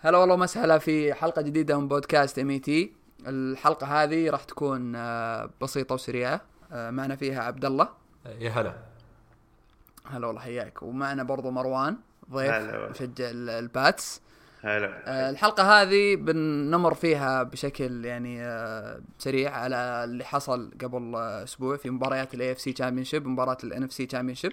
هلا 0.00 0.18
والله 0.18 0.34
ومسهلا 0.34 0.78
في 0.78 1.14
حلقة 1.14 1.42
جديدة 1.42 1.78
من 1.78 1.88
بودكاست 1.88 2.38
MT 2.38 2.92
الحلقة 3.26 3.86
هذه 4.02 4.30
راح 4.30 4.44
تكون 4.44 4.92
آه، 4.96 5.50
بسيطة 5.60 5.94
وسريعة. 5.94 6.40
آه، 6.72 6.90
معنا 6.90 7.16
فيها 7.16 7.42
عبد 7.42 7.64
الله 7.64 7.88
يا 8.38 8.50
هلا. 8.50 8.74
هلا 10.06 10.26
والله 10.26 10.40
حياك. 10.40 10.82
ومعنا 10.82 11.22
برضو 11.22 11.50
مروان 11.50 11.96
ضيف 12.30 12.50
هلا 12.50 12.72
والله. 12.78 12.90
مشجع 12.90 13.30
ال- 13.30 13.50
ال 13.50 13.62
Pats. 13.62 14.20
هلا. 14.62 15.02
آه، 15.06 15.30
الحلقة 15.30 15.82
هذه 15.82 16.16
بنمر 16.16 16.94
فيها 16.94 17.42
بشكل 17.42 18.04
يعني 18.04 18.38
سريع 19.18 19.56
على 19.56 19.76
اللي 20.04 20.24
حصل 20.24 20.70
قبل 20.82 21.16
أسبوع 21.16 21.76
في 21.76 21.90
مباريات 21.90 22.34
ال 22.34 22.52
AFC 22.52 22.72
Championship 22.72 23.26
ومباراة 23.26 23.58
ال 23.64 23.82
NFC 23.82 24.06
Championship 24.06 24.52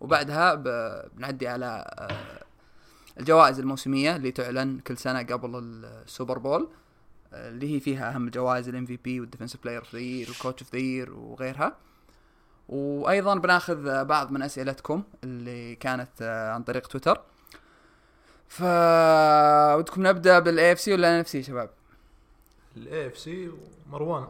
وبعدها 0.00 0.54
بنعدي 0.54 1.48
على 1.48 1.84
الجوائز 3.20 3.58
الموسمية 3.58 4.16
اللي 4.16 4.30
تعلن 4.30 4.78
كل 4.78 4.98
سنة 4.98 5.22
قبل 5.22 5.58
ال 5.84 5.93
Super 5.93 6.38
Bowl 6.38 6.68
اللي 7.32 7.74
هي 7.76 7.80
فيها 7.80 8.14
أهم 8.14 8.26
الجوائز 8.26 8.68
ال 8.68 8.86
MVP 8.86 9.20
وال 9.20 9.28
Defensive 9.28 9.62
Player 9.62 9.78
of 9.80 9.94
the 9.94 10.00
Year 10.00 10.28
وال 10.28 10.38
Coach 10.38 10.62
of 10.62 10.72
the 10.74 10.80
Year 10.80 11.12
وغيرها. 11.14 11.76
وأيضا 12.68 13.34
بناخذ 13.34 14.04
بعض 14.04 14.30
من 14.32 14.42
أسئلتكم 14.42 15.02
اللي 15.24 15.74
كانت 15.74 16.22
عن 16.54 16.62
طريق 16.62 16.86
تويتر. 16.86 17.20
ف 18.48 18.62
ودكم 19.78 20.06
نبدأ 20.06 20.38
بال 20.38 20.72
AFC 20.72 20.92
ولا 20.92 21.14
NFC 21.14 21.42
شباب؟ 21.42 21.70
ال 22.76 23.06
AFC 23.06 23.50
ومروان 23.86 24.24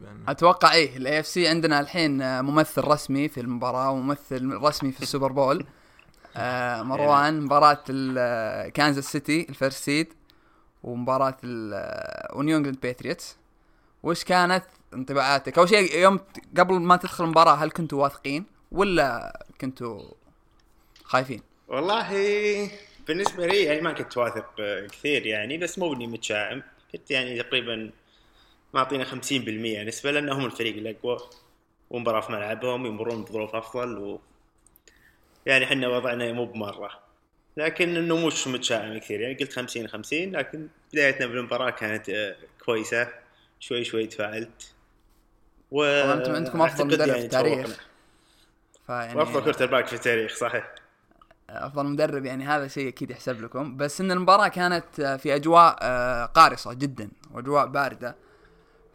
بأن- 0.00 0.28
أتوقع 0.30 0.72
إيه 0.72 0.96
ال 0.96 1.20
AFC 1.20 1.48
عندنا 1.48 1.80
الحين 1.80 2.42
ممثل 2.44 2.84
رسمي 2.84 3.28
في 3.28 3.40
المباراة 3.40 3.90
وممثل 3.90 4.52
رسمي 4.52 4.92
في 4.92 5.02
ال 5.02 5.07
Super 5.07 5.32
Bowl. 5.32 5.66
آه، 6.36 6.82
مروان 6.82 7.40
مباراة 7.40 7.84
آه، 8.18 8.68
Kansas 8.68 9.12
City 9.12 9.46
ال 9.48 9.54
first 9.54 9.84
seed 9.84 10.12
ومباراة 10.82 11.36
آه، 11.44 12.36
و 12.36 12.41
New 12.41 12.56
England 12.56 12.80
Patriots 12.80 13.36
وش 14.02 14.24
كانت 14.24 14.64
انطباعاتك؟ 14.94 15.58
أول 15.58 15.68
شيء 15.68 15.98
يوم 15.98 16.20
قبل 16.58 16.74
ما 16.74 16.96
تدخل 16.96 17.24
المباراة 17.24 17.54
هل 17.54 17.70
كنتوا 17.70 18.02
واثقين 18.02 18.44
ولا 18.72 19.40
كنتوا 19.60 20.02
خايفين؟ 21.04 21.42
والله 21.68 22.10
بالنسبة 23.08 23.46
لي 23.46 23.62
يعني 23.62 23.80
ما 23.80 23.92
كنت 23.92 24.16
واثق 24.16 24.54
كثير 24.92 25.26
يعني 25.26 25.58
بس 25.58 25.78
مو 25.78 25.92
إني 25.92 26.06
متشائم 26.06 26.62
كنت 26.92 27.10
يعني 27.10 27.42
تقريبا 27.42 27.90
معطينا 28.74 29.04
50% 29.04 29.08
نسبة 29.86 30.10
لأنهم 30.10 30.44
الفريق 30.44 30.76
الأقوى 30.76 31.18
ومباراة 31.90 32.20
في 32.20 32.32
ملعبهم 32.32 32.86
يمرون 32.86 33.24
بظروف 33.24 33.54
أفضل 33.54 33.98
و 33.98 34.20
يعني 35.46 35.64
إحنا 35.64 35.88
وضعنا 35.88 36.32
مو 36.32 36.44
بمرة. 36.44 36.90
لكن 37.56 37.96
إنه 37.96 38.26
مش 38.26 38.48
متشائم 38.48 38.98
كثير. 38.98 39.20
يعني 39.20 39.34
قلت 39.34 39.52
50 39.52 39.88
50 39.88 40.36
لكن 40.36 40.68
بدايتنا 40.92 41.26
بالمباراة 41.26 41.70
كانت 41.70 42.08
آه، 42.08 42.36
كويسة. 42.64 43.08
شوي 43.60 43.84
شوي 43.84 44.06
تفائلت 44.06 44.74
و 45.70 45.84
أنتم 45.84 46.34
عندكم 46.34 46.62
أفضل 46.62 46.86
مدرب 46.86 47.02
في 47.02 47.10
يعني 47.10 47.24
التاريخ 47.24 47.58
تفوقنا. 47.58 47.76
فيعني 48.86 49.18
وأفضل 49.18 49.44
quarter 49.44 49.66
back 49.66 49.86
في 49.86 49.92
التاريخ 49.92 50.36
صحيح. 50.36 50.74
أفضل 51.50 51.86
مدرب 51.86 52.24
يعني 52.24 52.44
هذا 52.44 52.68
شيء 52.68 52.88
أكيد 52.88 53.10
يحسب 53.10 53.42
لكم. 53.42 53.76
بس 53.76 54.00
إن 54.00 54.12
المباراة 54.12 54.48
كانت 54.48 55.00
آه، 55.00 55.16
في 55.16 55.34
أجواء 55.34 55.78
آه، 55.82 56.26
قارصة 56.26 56.72
جدا 56.72 57.08
وأجواء 57.32 57.66
باردة. 57.66 58.16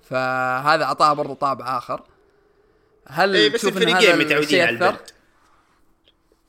فهذا 0.09 0.83
أعطاها 0.83 1.13
برضو 1.13 1.33
طابع 1.33 1.77
آخر. 1.77 2.03
هل 3.07 3.35
إيه، 3.35 3.53
بس 3.53 3.65
الفريقين 3.65 4.19
متعودين 4.19 4.61
على؟ 4.61 4.69
البرد. 4.69 5.11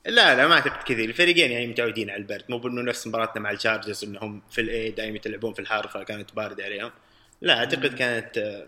لا 0.05 0.35
لا 0.35 0.47
ما 0.47 0.53
أعتقد 0.53 0.83
كذا 0.83 1.03
الفريقين 1.03 1.51
يعني 1.51 1.67
متعودين 1.67 2.09
على 2.09 2.21
البرد. 2.21 2.43
مو 2.49 2.57
بانه 2.57 2.81
نفس 2.81 3.07
مباراتنا 3.07 3.41
مع 3.41 3.51
ال 3.51 3.57
Chargers 3.57 4.03
إنهم 4.03 4.41
في 4.51 4.61
LA 4.61 4.91
دائما 4.91 5.19
يلعبون 5.25 5.53
في 5.53 5.59
الحار 5.59 5.87
فكانت 5.87 6.33
باردة 6.35 6.63
عليهم. 6.63 6.91
لا 7.41 7.59
أعتقد 7.59 7.93
كانت 7.95 8.65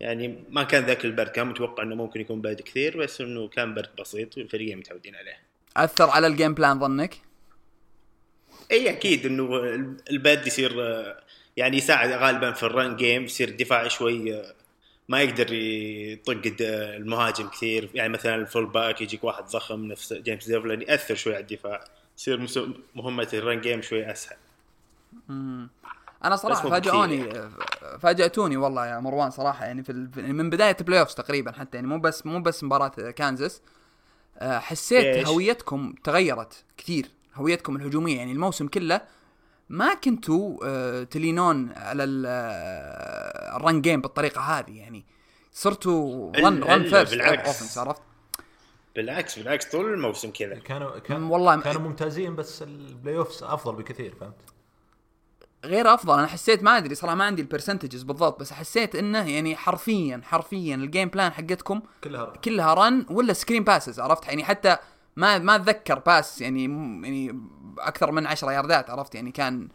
يعني 0.00 0.44
ما 0.48 0.62
كان 0.62 0.84
ذاك 0.84 1.04
البرد. 1.04 1.28
كان 1.28 1.46
متوقع 1.46 1.82
إنه 1.82 1.94
ممكن 1.94 2.20
يكون 2.20 2.40
برد 2.40 2.60
كثير 2.60 2.96
بس 2.96 3.20
إنه 3.20 3.48
كان 3.48 3.74
برد 3.74 3.90
بسيط 4.00 4.38
والفريقين 4.38 4.78
متعودين 4.78 5.16
عليه. 5.16 5.36
أثر 5.76 6.10
على 6.10 6.26
ال 6.26 6.32
game 6.32 6.54
plan 6.54 6.80
ظنك؟ 6.80 7.14
إي 8.72 8.90
أكيد 8.90 9.26
إنه 9.26 9.60
البرد 10.10 10.46
يصير 10.46 10.72
يعني 11.56 11.76
يساعد 11.76 12.10
غالبا 12.10 12.52
في 12.52 12.62
ال 12.62 12.70
run 12.70 12.96
game 12.96 13.24
يصير 13.24 13.48
الدفاع 13.48 13.88
شوي 13.88 14.42
ما 15.10 15.22
يقدر 15.22 15.52
يطق 15.52 16.42
المهاجم 16.60 17.48
كثير. 17.48 17.90
يعني 17.94 18.12
مثلا 18.12 18.34
ال 18.34 18.66
fullback 18.66 19.00
يجيك 19.00 19.24
واحد 19.24 19.44
ضخم 19.44 19.84
نفس 19.84 20.12
James 20.12 20.46
Develin 20.46 20.82
يأثر 20.82 21.14
شوي 21.14 21.34
على 21.34 21.42
الدفاع. 21.42 21.84
يصير 22.18 22.40
مس- 22.40 22.58
مهمة 22.94 23.28
ال 23.32 23.39
run 23.39 23.60
game 23.60 23.82
شوي 23.82 24.10
أسهل. 24.10 24.36
أنا 26.24 26.36
صراحة 26.36 26.70
فاجئوني 26.70 27.30
آه، 27.38 27.50
فاجأتوني 28.02 28.56
والله 28.56 28.86
يا 28.86 29.00
مروان 29.00 29.30
صراحة. 29.30 29.64
يعني 29.66 29.82
في 29.82 29.92
ال- 29.92 30.34
من 30.34 30.50
بداية 30.50 30.76
ال 30.80 31.00
playoffs 31.00 31.14
تقريبا 31.14 31.52
حتى. 31.52 31.76
يعني 31.76 31.86
مو 31.88 31.98
بس 31.98 32.26
مو 32.26 32.40
بس 32.42 32.64
مباراة 32.64 32.88
كانزاس. 32.88 33.62
آه، 34.38 34.58
حسيت؟ 34.58 35.26
هويتكم 35.26 35.94
تغيرت 36.04 36.64
كثير. 36.76 37.06
هويتكم 37.34 37.76
الهجومية. 37.76 38.16
يعني 38.16 38.32
الموسم 38.32 38.68
كله 38.68 39.00
ما 39.70 39.94
كنتوا 39.94 40.58
آه، 40.64 41.02
تلعبون 41.02 41.72
على 41.76 42.04
ال- 42.04 42.24
آه، 42.26 43.56
ال 43.56 43.62
run 43.62 43.80
game 43.80 44.00
بالطريقة 44.00 44.40
هذه 44.40 44.70
يعني 44.78 45.04
صرتوا 45.52 46.32
run 46.36 46.62
run 46.62 46.84
first 46.84 47.12
بالعكس. 47.14 47.78
عرفت؟ 47.78 48.02
بالعكس 48.96 49.38
بالعكس 49.38 49.70
طول 49.70 49.92
الموسم 49.94 50.30
كذا 50.30 50.54
كانوا 50.54 50.98
كان 50.98 51.22
والله- 51.22 51.60
كانوا 51.60 51.80
ممتازين 51.80 52.36
بس 52.36 52.62
ال 52.62 53.16
playoffs 53.18 53.42
أفضل 53.42 53.74
بكثير 53.76 54.14
فهمت؟ 54.20 54.34
غير 55.64 55.94
أفضل 55.94 56.18
أنا 56.18 56.26
حسيت 56.26 56.62
ما 56.62 56.76
أدري 56.78 56.94
صراحة 56.94 57.14
ما 57.14 57.24
عندي 57.24 57.42
ال 57.42 57.47
percentages 57.47 58.02
بالضبط 58.02 58.40
بس 58.40 58.52
حسيت 58.52 58.94
إنه 58.94 59.30
يعني 59.30 59.56
حرفيا 59.56 60.20
حرفيا 60.24 60.74
ال 60.74 60.81
game 60.81 61.08
plan 61.08 61.32
حقتكم 61.32 61.80
كلها 62.04 62.24
run. 62.24 62.32
كلها 62.44 62.74
run 62.74 63.06
ولا 63.10 63.32
screen 63.32 63.64
passes 63.64 64.00
عرفت 64.00 64.26
يعني 64.26 64.44
حتى 64.44 64.76
ما 65.16 65.38
ما 65.38 65.56
أتذكر 65.56 65.98
pass 65.98 66.40
يعني 66.40 66.64
يعني 67.04 67.40
أكثر 67.78 68.12
من 68.12 68.26
10 68.26 68.52
ياردات 68.52 68.90
عرفت؟ 68.90 69.14
يعني 69.14 69.30
كان 69.32 69.68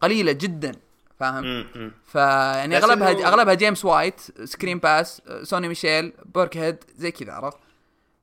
قليلة 0.00 0.32
جدا 0.32 0.72
فاهم. 1.18 1.66
فيعني 2.06 2.76
أغلبها 2.76 3.14
إنه- 3.14 3.26
أغلبها 3.26 3.54
James 3.54 3.84
White 3.84 4.20
screen 4.44 4.78
pass 4.78 5.22
Sony 5.42 5.68
Michel 5.68 6.12
Burkhead 6.34 6.76
زي 6.96 7.10
كذا 7.10 7.32
عرفت؟ 7.32 7.58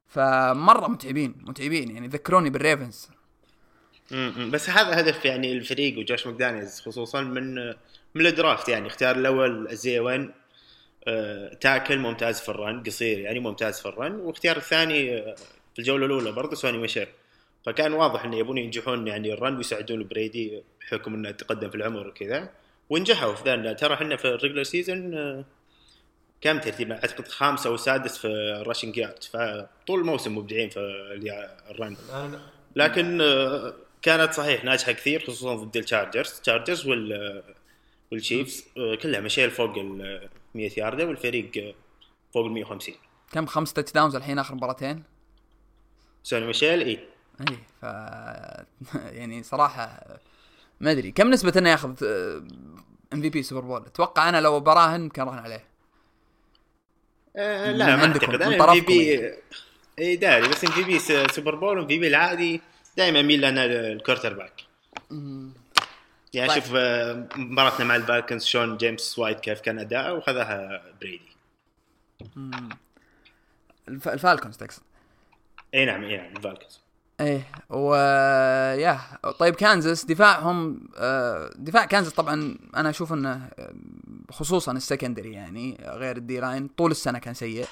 فمرة 0.07 0.87
متعبين 0.87 1.35
متعبين 1.41 1.91
يعني 1.91 2.07
ذكروني 2.07 2.49
بال 2.49 2.63
Ravens. 2.63 3.09
م- 4.11 4.15
م. 4.37 4.51
بس 4.51 4.69
هذا 4.69 4.99
هدف 4.99 5.25
يعني 5.25 5.51
الفريق 5.51 5.99
و 5.99 6.05
Josh 6.05 6.27
McDaniels 6.27 6.79
خصوصا 6.81 7.21
من 7.21 7.55
من 8.15 8.25
ال 8.25 8.33
draft 8.33 8.69
يعني. 8.69 8.87
اختيار 8.87 9.15
الأول 9.15 9.67
زي 9.75 9.99
Wynn 9.99 10.31
آه، 11.07 11.53
tackle 11.53 11.97
ممتاز 11.99 12.39
في 12.41 12.49
ال 12.49 12.58
run 12.58 12.83
قصير 12.83 13.19
يعني 13.19 13.39
ممتاز 13.39 13.79
في 13.79 13.85
ال 13.85 13.93
run 13.93 14.15
واختيار 14.15 14.57
الثاني 14.57 15.17
آه، 15.17 15.35
في 15.75 15.79
الجولة 15.79 16.05
الأولى 16.05 16.31
برضه 16.31 16.55
سوني 16.55 16.77
ميشيل 16.77 17.07
فكان 17.65 17.93
واضح 17.93 18.25
انه 18.25 18.37
يبون 18.37 18.57
ينجحون 18.57 19.07
يعني 19.07 19.33
ال 19.33 19.39
run 19.39 19.57
ويساعدون 19.57 20.07
بريدي 20.07 20.63
بحكم 20.81 21.13
إنه 21.13 21.31
تقدم 21.31 21.69
في 21.69 21.75
العمر 21.75 22.07
وكذا. 22.07 22.49
ونجحوا 22.89 23.33
في 23.33 23.43
ذا 23.43 23.73
ترى 23.73 23.93
إحنا 23.93 24.15
في 24.15 24.27
ال 24.27 24.32
regular 24.32 24.63
season 24.63 25.45
كم 26.41 26.59
ترتيبنا 26.59 26.95
أعتقد 26.95 27.27
خامس 27.27 27.67
أو 27.67 27.77
سادس 27.77 28.17
في 28.17 28.27
ال 28.27 28.36
rushing 28.36 28.97
yard 28.97 29.23
فطول 29.23 29.99
الموسم 29.99 30.37
مبدعين 30.37 30.69
في 30.69 30.79
ال 31.69 31.75
run. 31.75 31.97
لكن 32.75 33.21
آه، 33.21 33.73
كانت 34.01 34.33
صحيح 34.33 34.63
ناجحة 34.63 34.91
كثير 34.91 35.19
خصوصا 35.19 35.55
ضد 35.55 35.77
التشارجرز 35.77 36.33
التشارجرز 36.35 36.87
وال 36.87 37.43
والشيفز 38.11 38.65
آه، 38.77 38.95
كلها 38.95 39.19
مشيل 39.19 39.51
فوق 39.51 39.77
ال 39.77 40.29
100 40.55 40.71
يارده 40.77 41.05
والفريق 41.05 41.51
آه، 41.57 41.73
فوق 42.33 42.45
ال 42.45 42.51
150 42.51 42.95
كم 43.31 43.45
خمس 43.45 43.73
touchdowns 43.73 44.15
الحين 44.15 44.39
آخر 44.39 44.55
مباراتين؟ 44.55 45.03
سوني 46.25 46.45
ميشيل 46.45 46.81
اي 46.81 46.99
اي 47.41 47.57
ف 47.81 47.85
يعني 49.17 49.43
صراحة 49.43 50.03
ما 50.79 50.91
أدري. 50.91 51.11
كم 51.11 51.29
نسبة 51.29 51.53
إنه 51.57 51.69
ياخذ 51.69 51.89
MVP 53.13 53.43
Super 53.43 53.61
Bowl 53.61 53.85
أتوقع 53.85 54.29
أنا 54.29 54.41
لو 54.41 54.59
براهن 54.59 55.09
كان 55.09 55.27
راهن 55.27 55.39
عليه. 55.39 55.65
آه 57.35 57.71
لا 57.71 57.95
ما 57.95 58.05
أعتقد. 58.05 58.41
أنا 58.41 58.71
MVP 58.71 59.31
اي 59.99 60.15
داري 60.15 60.47
بس 60.47 60.65
ام 60.65 60.71
في 60.71 60.83
بي 60.83 60.99
سوبر 61.27 61.55
بول 61.55 61.79
ام 61.79 61.87
في 61.87 61.99
بي 61.99 62.07
العادي 62.07 62.61
دائما 62.97 63.19
اميل 63.19 63.45
أنا 63.45 63.65
ال 63.65 64.33
quarterback. 64.33 64.61
يعني 66.33 66.49
طيب. 66.49 66.63
شوف 66.63 66.71
آه، 66.75 67.27
مباراتنا 67.35 67.85
مع 67.85 67.95
الفالكنز 67.95 68.45
شون 68.45 68.77
جيمس 68.77 69.19
وايت 69.19 69.39
كيف 69.39 69.61
كان 69.61 69.79
أداءه 69.79 70.13
وخذها 70.13 70.83
بريدي. 71.01 71.35
الف... 73.87 74.07
الفالكونز 74.07 74.57
تقصد. 74.57 74.81
اي 75.73 75.85
نعم 75.85 76.03
اي 76.03 76.17
نعم 76.17 76.35
الفالكنز 76.37 76.85
إيه 77.21 77.47
و 77.69 77.95
يا 78.75 78.99
طيب 79.39 79.55
كانزاس 79.55 80.05
دفاعهم 80.05 80.87
آه، 80.97 81.49
دفاع 81.55 81.85
كانزاس 81.85 82.13
طبعا 82.13 82.57
أنا 82.75 82.89
أشوف 82.89 83.13
إنه 83.13 83.49
آه، 83.59 83.73
خصوصا 84.31 84.71
ال 84.71 84.78
secondary 84.78 85.33
يعني 85.33 85.77
غير 85.81 86.17
ال 86.17 86.39
D-line 86.39 86.67
طول 86.67 86.91
السنة 86.91 87.19
كان 87.19 87.33
سيء. 87.33 87.65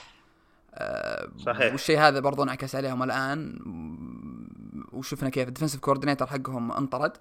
آه، 0.73 1.29
صحيح. 1.37 1.71
والشيء 1.71 1.99
هذا 1.99 2.19
برضو 2.19 2.43
انعكس 2.43 2.75
عليهم 2.75 3.03
الآن. 3.03 3.59
وشفنا 4.93 5.29
كيف 5.29 5.47
ال 5.47 5.50
defensive 5.50 5.79
coordinator 5.79 6.27
حقهم 6.27 6.71
انطرد. 6.71 7.17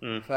ف 0.00 0.32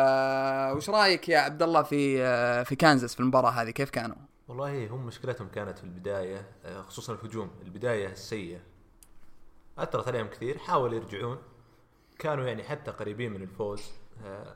وش 0.75 0.89
رأيك 0.89 1.29
يا 1.29 1.39
عبد 1.39 1.63
الله 1.63 1.83
في 1.83 2.65
في 2.65 2.75
كانزاس 2.75 3.13
في 3.13 3.19
المباراة 3.19 3.49
هذه؟ 3.49 3.69
كيف 3.69 3.89
كانوا؟ 3.89 4.15
والله 4.47 4.87
هم 4.87 5.05
مشكلتهم 5.05 5.47
كانت 5.47 5.77
في 5.77 5.83
البداية 5.83 6.45
خصوصا 6.87 7.13
الهجوم. 7.13 7.49
البداية 7.65 8.07
السيئه 8.07 8.59
أثرت 9.77 10.07
عليهم 10.07 10.27
كثير 10.27 10.57
حاولوا 10.57 10.95
يرجعون. 10.95 11.37
كانوا 12.19 12.45
يعني 12.45 12.63
حتى 12.63 12.91
قريبين 12.91 13.31
من 13.33 13.41
الفوز. 13.41 13.91
آه، 14.23 14.55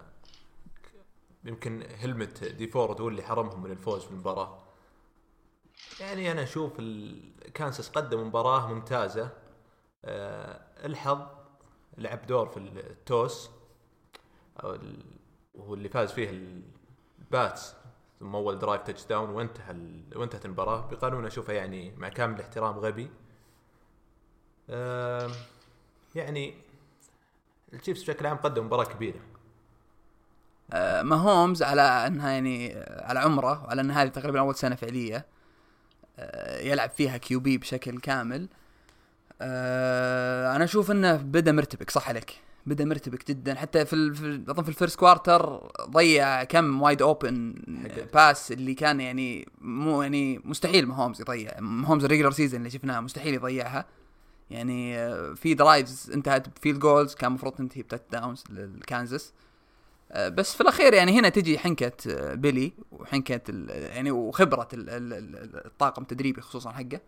يمكن 1.43 1.83
هلمت 1.95 2.43
دي 2.43 2.67
فورد 2.67 3.01
هو 3.01 3.07
اللي 3.07 3.23
حرمهم 3.23 3.63
من 3.63 3.71
الفوز 3.71 4.03
في 4.03 4.11
المباراة. 4.11 4.63
يعني 5.99 6.31
أنا 6.31 6.43
أشوف 6.43 6.73
كانساس 7.53 7.89
قدم 7.89 8.27
مباراة 8.27 8.73
ممتازة. 8.73 9.29
آه، 10.05 10.61
الحظ 10.85 11.21
لعب 11.97 12.27
دور 12.27 12.49
في 12.49 12.57
ال 12.57 12.72
toss. 12.72 13.49
ال- 14.63 15.19
وهو 15.53 15.73
اللي 15.73 15.89
فاز 15.89 16.11
فيه 16.11 16.29
الباتس 17.19 17.75
ثم 18.19 18.35
أول 18.35 18.59
drive 18.59 18.81
touchdown 18.81 19.29
وانتهى. 19.29 19.75
وانتهت 20.15 20.45
المباراة. 20.45 20.87
بقانون 20.91 21.25
أشوفه 21.25 21.53
يعني 21.53 21.95
مع 21.97 22.09
كامل 22.09 22.35
الاحترام 22.35 22.79
غبي. 22.79 23.11
يعني 26.15 26.53
التشيفز 27.73 28.03
بشكل 28.03 28.25
عام 28.25 28.37
قدم 28.37 28.65
مباراة 28.65 28.85
كبيرة. 28.85 29.19
آه، 30.73 31.01
ماهومز 31.01 31.63
على 31.63 31.81
انها 31.81 32.31
يعني 32.31 32.75
على 32.87 33.19
عمره 33.19 33.63
وعلى 33.63 33.81
أن 33.81 33.91
هذه 33.91 34.07
تقريبا 34.07 34.39
أول 34.39 34.55
سنة 34.55 34.75
فعلية 34.75 35.25
آه، 36.19 36.59
يلعب 36.61 36.89
فيها 36.89 37.17
QB 37.17 37.57
بشكل 37.57 37.99
كامل. 37.99 38.47
آه، 39.41 40.55
أنا 40.55 40.63
أشوف 40.63 40.91
أنه 40.91 41.15
بدا 41.15 41.51
مرتبك 41.51 41.89
صح 41.89 42.09
عليك. 42.09 42.33
بدا 42.65 42.85
مرتبك 42.85 43.27
جدا. 43.27 43.55
حتى 43.55 43.85
في, 43.85 43.95
أظن 44.49 44.63
في 44.63 44.69
ال 44.69 44.74
first 44.74 44.99
quarter 44.99 45.71
ضيع 45.89 46.43
كم 46.43 46.81
wide 46.81 47.01
open. 47.01 47.55
pass 48.13 48.51
اللي 48.51 48.73
كان 48.73 49.01
يعني 49.01 49.47
مو 49.61 50.01
يعني 50.01 50.41
مستحيل 50.45 50.87
ماهومز 50.87 51.21
يضيع. 51.21 51.59
ماهومز 51.59 52.03
ال 52.03 52.07
regular 52.07 52.31
season 52.31 52.59
اللي 52.59 52.69
شفناها 52.69 53.01
مستحيل 53.01 53.33
يضيعها. 53.33 53.85
يعني 54.51 54.97
آه، 54.99 55.33
في 55.33 55.53
drives 55.53 56.11
انتهت 56.11 56.49
ب 56.49 56.54
field 56.54 56.79
goals 56.79 57.15
كان 57.15 57.27
المفروض 57.29 57.53
تنتهي 57.53 57.81
ب 57.81 58.03
touchdowns 58.11 58.43
للكانزاس. 58.49 59.33
آه، 60.11 60.29
بس 60.29 60.55
في 60.55 60.61
الأخير 60.61 60.93
يعني 60.93 61.19
هنا 61.19 61.29
تجي 61.29 61.59
حنكة 61.59 61.91
آه، 62.09 62.33
بيلي 62.33 62.73
وحنكة 62.91 63.41
ال- 63.49 63.69
يعني 63.69 64.11
وخبرة 64.11 64.67
ال- 64.73 64.89
ال- 64.89 65.13
ال- 65.13 65.65
الطاقم 65.65 66.01
التدريبي 66.01 66.41
خصوصا 66.41 66.71
حقه. 66.71 66.99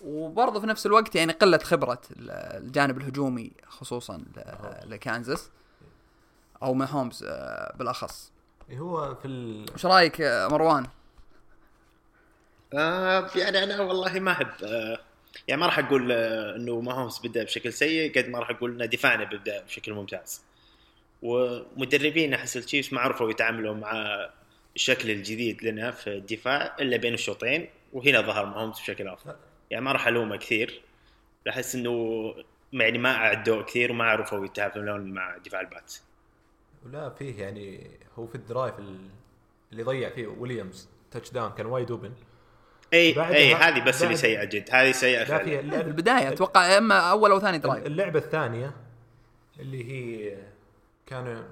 وبرضه 0.00 0.60
في 0.60 0.66
نفس 0.66 0.86
الوقت 0.86 1.14
يعني 1.14 1.32
قلة 1.32 1.58
خبرة 1.58 2.00
ال- 2.10 2.30
الجانب 2.30 2.98
الهجومي 2.98 3.52
خصوصا 3.66 4.22
لكانزاس 4.84 5.50
أو 6.62 6.74
ما 6.74 6.84
هومز 6.90 7.24
بالأخص. 7.74 8.32
هو 8.72 9.14
في 9.14 9.28
ال... 9.28 9.66
وش 9.74 9.86
رأيك 9.86 10.20
مروان؟ 10.50 10.86
آه 12.74 13.30
يعني 13.36 13.64
أنا 13.64 13.80
والله 13.80 14.20
ما 14.20 14.32
أحب 14.32 14.48
آه 14.64 14.98
يعني 15.48 15.60
ما 15.60 15.66
راح 15.66 15.78
أقول 15.78 16.12
آه 16.12 16.56
إنه 16.56 16.80
ما 16.80 16.92
هومس 16.92 17.26
بدا 17.26 17.44
بشكل 17.44 17.72
سيء 17.72 18.18
قد 18.18 18.28
ما 18.28 18.38
راح 18.38 18.50
أقول 18.50 18.82
ان 18.82 18.88
دفاعنا 18.88 19.24
بدا 19.24 19.62
بشكل 19.62 19.92
ممتاز. 19.92 20.42
ومدربين 21.22 22.34
أحس 22.34 22.56
التشيفز 22.56 22.94
ما 22.94 23.00
عرفوا 23.00 23.30
يتعاملوا 23.30 23.74
مع 23.74 23.92
الشكل 24.76 25.10
الجديد 25.10 25.64
لنا 25.64 25.90
في 25.90 26.06
الدفاع 26.16 26.76
إلا 26.80 26.96
بين 26.96 27.14
الشوطين 27.14 27.68
وهنا 27.92 28.20
ظهر 28.20 28.46
ماهومز 28.46 28.78
بشكل 28.80 29.08
أفضل. 29.08 29.34
يعني 29.70 29.84
ما 29.84 29.92
راح 29.92 30.06
ألومه 30.06 30.36
كثير. 30.36 30.80
احس 31.48 31.74
إنه 31.74 32.34
يعني 32.72 32.98
ما 32.98 33.14
اعدوا 33.14 33.62
كثير 33.62 33.92
وما 33.92 34.04
عرفوا 34.04 34.44
يتعاملون 34.44 35.10
مع 35.12 35.36
دفاع 35.36 35.60
الباتس 35.60 36.02
ولا 36.86 37.10
فيه 37.10 37.40
يعني 37.42 37.90
هو 38.18 38.26
في 38.26 38.34
ال 38.34 38.41
drive 38.41 38.78
ال- 38.78 39.08
اللي 39.72 39.82
ضيع 39.82 40.10
فيه 40.10 40.26
ويليامز 40.26 40.88
touchdown 41.10 41.50
كان 41.52 41.66
wide 41.66 41.90
open 41.90 42.12
إي 42.92 43.20
إي 43.36 43.54
هذه 43.54 43.84
بس 43.84 44.02
اللي 44.02 44.16
سيئة 44.16 44.44
جد. 44.44 44.68
هذه 44.72 44.92
سيئة 44.92 45.18
لا 45.18 45.24
فعلا. 45.24 45.44
في 45.82 45.88
البداية 45.88 46.28
أتوقع 46.28 46.78
أما 46.78 46.94
أول 47.10 47.30
أو 47.30 47.40
ثاني 47.40 47.58
drive 47.58 47.86
اللعبة 47.86 48.18
الثانية 48.18 48.72
اللي 49.60 49.84
هي 49.92 50.36
كان 51.06 51.44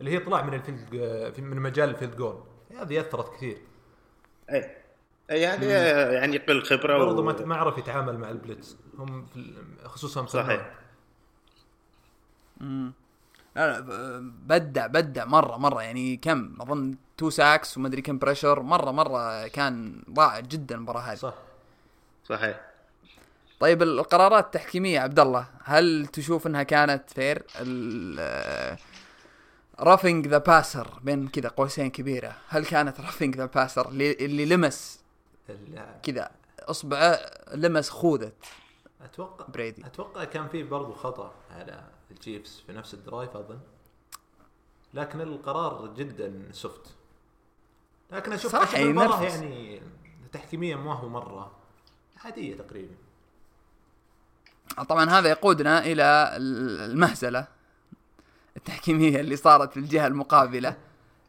اللي 0.00 0.10
هي 0.10 0.18
طلع 0.18 0.42
من 0.42 0.54
ال 0.54 0.60
field 0.60 0.88
في- 1.36 1.42
من 1.42 1.60
مجال 1.62 1.88
ال 1.88 1.93
field 1.93 2.16
goal. 2.16 2.42
هذه 2.80 3.00
أثرت 3.00 3.34
كثير. 3.36 3.58
إي. 4.50 4.70
إي 5.30 5.46
هذه 5.46 5.66
يعني 6.12 6.36
يقل 6.36 6.62
خبرة 6.62 6.98
برضو 6.98 7.20
و... 7.20 7.24
ما 7.24 7.44
ما 7.44 7.56
عرف 7.56 7.78
يتعامل 7.78 8.18
مع 8.18 8.30
ال 8.30 8.38
blitz 8.38 8.76
هم 8.98 9.26
خصوصا 9.84 10.26
صحيح. 10.26 10.50
انهار. 10.50 10.74
مم. 12.60 12.92
لا 13.56 13.72
لا 13.72 13.80
ب- 13.80 14.32
بدع 14.46 14.86
بدع 14.86 15.24
مره 15.24 15.56
مرة. 15.56 15.82
يعني 15.82 16.16
كم؟ 16.16 16.56
أظن 16.60 16.94
two 17.18 17.30
sacks 17.30 17.76
ومدري 17.76 18.02
كم 18.02 18.18
pressure 18.18 18.62
مره 18.62 18.90
مرة 18.90 19.46
كان 19.46 20.02
ضاع 20.10 20.40
جدا 20.40 20.74
المباراة 20.74 21.00
هذه. 21.00 21.16
صح. 21.16 21.34
صحيح. 22.24 22.60
طيب 23.60 23.82
القرارات 23.82 24.44
التحكيمية 24.44 25.00
عبد 25.00 25.20
الله 25.20 25.48
هل 25.64 26.06
تشوف 26.06 26.46
إنها 26.46 26.62
كانت 26.62 27.10
fair 27.10 27.42
roughing 29.80 30.26
the 30.26 30.38
passer 30.38 30.98
بين 31.02 31.28
كذا 31.28 31.48
قوسين 31.48 31.90
كبيرة. 31.90 32.36
هل 32.48 32.66
كانت 32.66 33.00
roughing 33.00 33.36
the 33.36 33.46
passer 33.46 33.88
اللي, 33.88 34.44
لمس 34.44 35.00
كذا 36.02 36.30
إصبعه 36.60 37.20
لمس 37.54 37.90
خوذة 37.90 38.32
أتوقع 39.04 39.46
بريدي؟ 39.48 39.86
أتوقع 39.86 40.24
كان 40.24 40.48
في 40.48 40.62
برضو 40.62 40.92
خطأ 40.92 41.34
على 41.50 41.84
التشيفز 42.10 42.62
في 42.66 42.72
نفس 42.72 42.94
ال 42.94 43.01
drive 43.01 43.36
أظن. 43.36 43.58
لكن 44.94 45.20
القرار 45.20 45.94
جدا 45.96 46.42
soft 46.52 46.94
لكن 48.12 48.32
أشوف 48.32 48.52
صح، 48.52 48.60
أشوف 48.60 48.76
المباراه 48.76 49.22
ينرفز. 49.22 49.42
يعني 49.42 49.82
تحكيميا 50.32 50.76
ما 50.76 50.94
هو 50.94 51.08
مرة 51.08 51.52
عادية 52.24 52.56
تقريبا 52.56 52.94
طبعا 54.88 55.10
هذا 55.10 55.28
يقودنا 55.28 55.78
إلى 55.86 56.36
المهزلة 56.86 57.46
التحكيمية 58.56 59.20
اللي 59.20 59.36
صارت 59.36 59.72
في 59.72 59.76
الجهة 59.76 60.06
المقابلة 60.06 60.76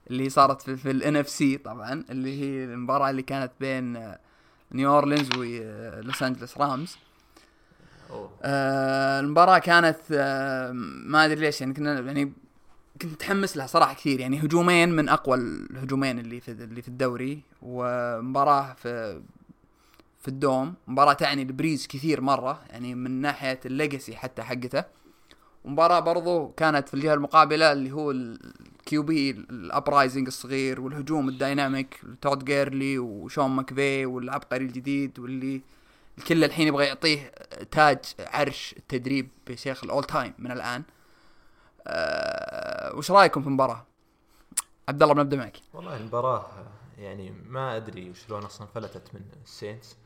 اللي 0.09 0.29
صارت 0.29 0.61
في, 0.61 0.77
في 0.77 0.91
ال 0.91 1.15
NFC 1.15 1.57
طبعا 1.57 2.05
اللي 2.09 2.41
هي 2.41 2.63
المباراة 2.63 3.09
اللي 3.09 3.21
كانت 3.21 3.51
بين 3.59 4.13
نيو 4.71 4.93
اورلينز 4.93 5.29
ولوس 5.37 6.23
انجلوس 6.23 6.57
رامز 6.57 6.97
أوه. 8.09 8.31
آه 8.41 9.19
المباراة 9.19 9.59
كانت 9.59 9.99
آه 10.11 10.71
ما 10.71 11.25
أدري 11.25 11.41
ليش 11.41 11.61
يعني 11.61 11.73
كنا 11.73 11.99
يعني 11.99 12.33
كنت 13.01 13.11
متحمس 13.11 13.57
لها 13.57 13.67
صراحة 13.67 13.93
كثير. 13.93 14.19
يعني 14.19 14.39
هجومين 14.39 14.89
من 14.91 15.09
أقوى 15.09 15.37
الهجومين 15.37 16.19
اللي 16.19 16.41
في 16.41 16.51
اللي 16.51 16.81
في 16.81 16.87
الدوري 16.87 17.41
ومباراة 17.61 18.73
في 18.73 19.21
في 20.21 20.27
ال 20.27 20.35
dome. 20.35 20.73
مباراة 20.87 21.13
تعني 21.13 21.41
لبريز 21.41 21.87
كثير 21.87 22.21
مرة 22.21 22.61
يعني 22.69 22.95
من 22.95 23.11
ناحية 23.11 23.59
ال 23.65 23.73
legacy 23.73 24.15
حتى 24.15 24.41
حقته. 24.43 24.83
ومباراة 25.65 25.99
برضو 25.99 26.47
كانت 26.47 26.87
في 26.87 26.93
الجهة 26.93 27.13
المقابلة 27.13 27.71
اللي 27.71 27.91
هو 27.91 28.11
ال 28.11 29.03
QB 29.03 29.31
ال 29.31 29.42
uprising 29.42 30.27
الصغير 30.27 30.81
والهجوم 30.81 31.29
ال 31.29 31.38
dynamic 31.38 32.01
تود 32.21 32.45
جيرلي 32.45 32.99
وشون 32.99 33.49
ماكفي 33.49 34.05
والعبقري 34.05 34.65
الجديد 34.65 35.19
واللي 35.19 35.61
الكل 36.17 36.43
الحين 36.43 36.67
يبغى 36.67 36.85
يعطيه 36.85 37.31
تاج 37.71 37.99
عرش 38.19 38.75
التدريب 38.77 39.29
بشيخ 39.47 39.83
ال 39.83 39.88
all 39.88 40.03
time 40.03 40.33
من 40.39 40.51
الآن. 40.51 40.83
أه 41.87 42.95
وش 42.95 43.11
رأيكم 43.11 43.41
في 43.41 43.47
المباراة؟ 43.47 43.85
عبد 44.89 45.03
الله 45.03 45.13
بنبدا 45.15 45.37
معك 45.37 45.57
والله 45.73 45.97
المباراة 45.97 46.45
يعني 46.97 47.31
ما 47.31 47.75
أدري 47.77 48.13
شلون 48.13 48.43
أصلا 48.43 48.67
فلتت 48.67 49.15
من 49.15 49.21
السينتس 49.43 49.97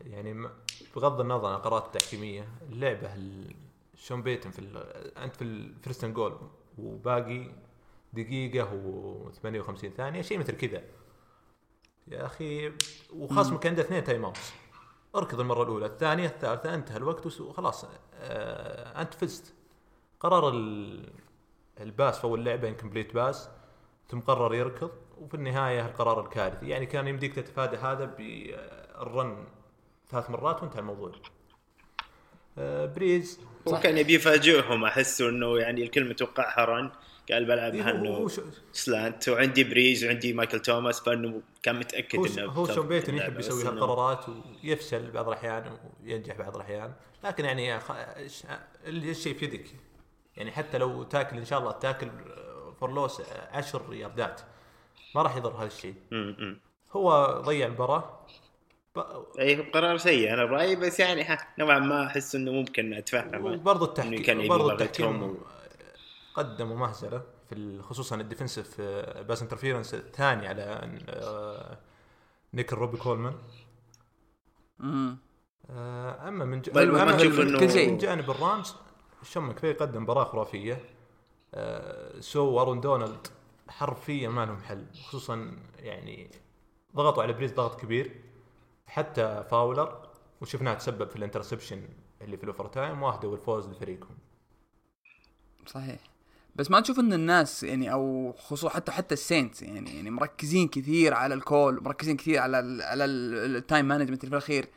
يعني 0.00 0.48
بغض 0.96 1.20
النظر 1.20 1.48
عن 1.48 1.54
القرارات 1.54 1.84
التحكيمية 1.86 2.48
اللعبة 2.72 3.14
ال- 3.14 3.54
شون 3.96 4.22
بيتن 4.22 4.50
في 4.50 4.60
أنت 5.16 5.36
في 5.36 5.42
ال 5.44 5.52
first 5.52 5.89
and 5.89 6.12
goal 6.12 6.38
وباقي 6.78 7.50
دقيقة 8.12 8.68
و58 9.42 9.86
ثانية 9.96 10.22
شيء 10.22 10.38
مثل 10.38 10.52
كذا. 10.56 10.82
يا 12.08 12.26
أخي 12.26 12.72
وخصمك 13.16 13.66
عنده 13.66 13.82
اثنين 13.82 14.04
timeouts 14.04 14.52
اركض 15.16 15.40
المرة 15.40 15.62
الأولى 15.62 15.86
الثانية 15.86 16.26
الثالثة 16.26 16.74
انتهى 16.74 16.96
الوقت 16.96 17.40
وخلاص 17.40 17.84
آه 18.14 19.02
أنت 19.02 19.14
فزت. 19.14 19.52
قرار 20.22 20.48
ال- 20.48 21.08
ال 21.80 21.88
pass 21.88 22.18
في 22.18 22.24
اول 22.24 22.44
لعبه 22.44 22.68
incomplete 22.68 23.14
pass 23.14 23.48
ثم 24.08 24.20
قرر 24.20 24.54
يركض 24.54 24.90
وفي 25.20 25.34
النهاية 25.34 25.86
القرار 25.86 26.20
الكارثي. 26.20 26.68
يعني 26.68 26.86
كان 26.86 27.08
يمديك 27.08 27.34
تتفادى 27.34 27.76
هذا 27.76 28.04
بال 28.04 28.60
run 28.60 29.44
ثلاث 30.10 30.30
مرات 30.30 30.62
وانتهى 30.62 30.80
الموضوع. 30.80 31.12
آه، 32.58 32.86
بريز. 32.86 33.40
هو 33.68 33.80
كان 33.80 33.98
يبي 33.98 34.14
يفاجئهم 34.14 34.84
أحس 34.84 35.20
إنه 35.20 35.58
يعني 35.58 35.82
الكل 35.82 36.08
متوقعها 36.08 36.64
run 36.64 36.90
قال 37.32 37.44
بلعبها 37.44 37.90
انه 37.90 38.28
slant. 38.72 39.28
وعندي 39.28 39.64
بريز 39.64 40.04
وعندي 40.04 40.32
مايكل 40.32 40.60
توماس 40.60 41.00
فإنه 41.00 41.40
كان 41.62 41.78
متأكد 41.78 42.18
هو, 42.18 42.24
إنه 42.26 42.52
هو 42.52 42.66
شون 42.66 42.88
بيتن 42.88 43.14
اللعبة، 43.14 43.32
يحب 43.32 43.40
يسوي 43.40 43.64
هالقرارات 43.64 44.24
ويفشل 44.64 45.10
بعض 45.10 45.28
الأحيان 45.28 45.78
وينجح 46.04 46.36
بعض 46.36 46.56
الأحيان. 46.56 46.92
لكن 47.24 47.44
يعني 47.44 47.80
الشيء 48.86 49.34
في 49.34 49.44
يدك. 49.44 49.66
يعني 50.36 50.52
حتى 50.52 50.78
لو 50.78 51.02
تاكل 51.02 51.36
إن 51.36 51.44
شاء 51.44 51.58
الله 51.58 51.72
تاكل 51.72 52.10
for 52.80 52.98
loss 52.98 53.22
10 53.52 53.94
ياردات 53.94 54.40
ما 55.14 55.22
راح 55.22 55.36
يضر 55.36 55.52
هذا 55.56 55.66
الشيء. 55.66 55.94
امم 56.12 56.58
هو 56.92 57.40
ضيع 57.46 57.66
المباراة. 57.66 58.26
ب... 58.96 59.00
أي 59.38 59.54
قرار 59.70 59.96
سيء. 59.96 60.32
أنا 60.34 60.44
برايي 60.44 60.76
بس 60.76 61.00
يعني 61.00 61.22
ها 61.24 61.38
نوعا 61.58 61.78
ما 61.78 62.06
أحس 62.06 62.34
إنه 62.34 62.52
ممكن 62.52 62.94
اتفهم 62.94 63.44
وبرضه 63.44 63.86
التحكيم 63.86 64.48
برضه 64.48 64.64
ضغطهم 64.64 64.72
التحكيم 64.82 65.22
و- 65.22 65.36
قدموا 66.34 66.76
مهزلة 66.76 67.22
في 67.48 67.82
خصوصا 67.82 68.16
ال 68.16 68.22
defensive 68.22 68.80
pass 69.20 69.42
interference 69.42 69.94
الثاني 69.94 70.48
على 70.48 70.62
آه، 71.08 71.78
نيك 72.54 72.72
روبي 72.72 72.96
كولمان. 72.96 73.34
مم. 74.78 75.16
آه، 75.70 76.28
أما 76.28 76.44
من 76.44 76.62
ج... 76.62 76.70
بل 76.70 76.90
ما 76.92 77.02
أما 77.02 77.16
تشوف 77.16 77.38
من- 77.38 77.86
من 77.90 77.98
جانب 77.98 78.30
الرامز 78.30 78.74
شون 79.22 79.44
مكفي 79.44 79.72
قدم 79.72 80.02
مباراه 80.02 80.24
خرافية. 80.24 80.80
آه، 81.54 82.20
سو 82.20 82.44
وارون 82.44 82.80
دونالد 82.80 83.26
حرفيا 83.68 84.28
ما 84.28 84.46
لهم 84.46 84.60
حل 84.60 84.86
خصوصا 84.94 85.56
يعني 85.78 86.30
ضغطوا 86.96 87.22
على 87.22 87.32
بريز 87.32 87.52
ضغط 87.52 87.80
كبير 87.80 88.20
حتى 88.86 89.44
فاولر 89.50 90.08
وشفناه 90.40 90.74
تسبب 90.74 91.10
في 91.10 91.16
ال 91.16 91.21
interception 91.21 91.82
اللي 92.22 92.36
في 92.36 92.44
ال 92.44 92.66
overtime 92.66 93.02
واهدوا 93.02 93.36
الفوز 93.36 93.68
لفريقهم. 93.68 94.16
صحيح. 95.66 95.98
بس 96.56 96.70
ما 96.70 96.80
تشوف 96.80 96.98
إن 96.98 97.12
الناس 97.12 97.62
يعني 97.62 97.92
أو 97.92 98.32
خصوصا 98.32 98.68
حتى 98.68 98.92
حتى 98.92 99.14
السينتس 99.14 99.62
يعني 99.62 99.96
يعني 99.96 100.10
مركزين 100.10 100.68
كثير 100.68 101.14
على 101.14 101.34
ال 101.34 101.44
call 101.44 101.82
مركزين 101.82 102.16
كثير 102.16 102.38
على 102.38 102.58
ال 102.60 102.82
على 102.82 103.04
ال 103.04 103.20
time 103.20 103.84
management 103.84 104.26
في 104.26 104.32
الأخير. 104.32 104.68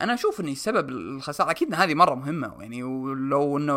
أنا 0.00 0.14
أشوف 0.14 0.40
ان 0.40 0.54
سبب 0.54 0.88
الخسارة 0.88 1.50
أكيد 1.50 1.74
هذه 1.74 1.94
مرة 1.94 2.14
مهمة 2.14 2.56
يعني 2.60 2.82
ولو 2.82 3.58
إنه 3.58 3.74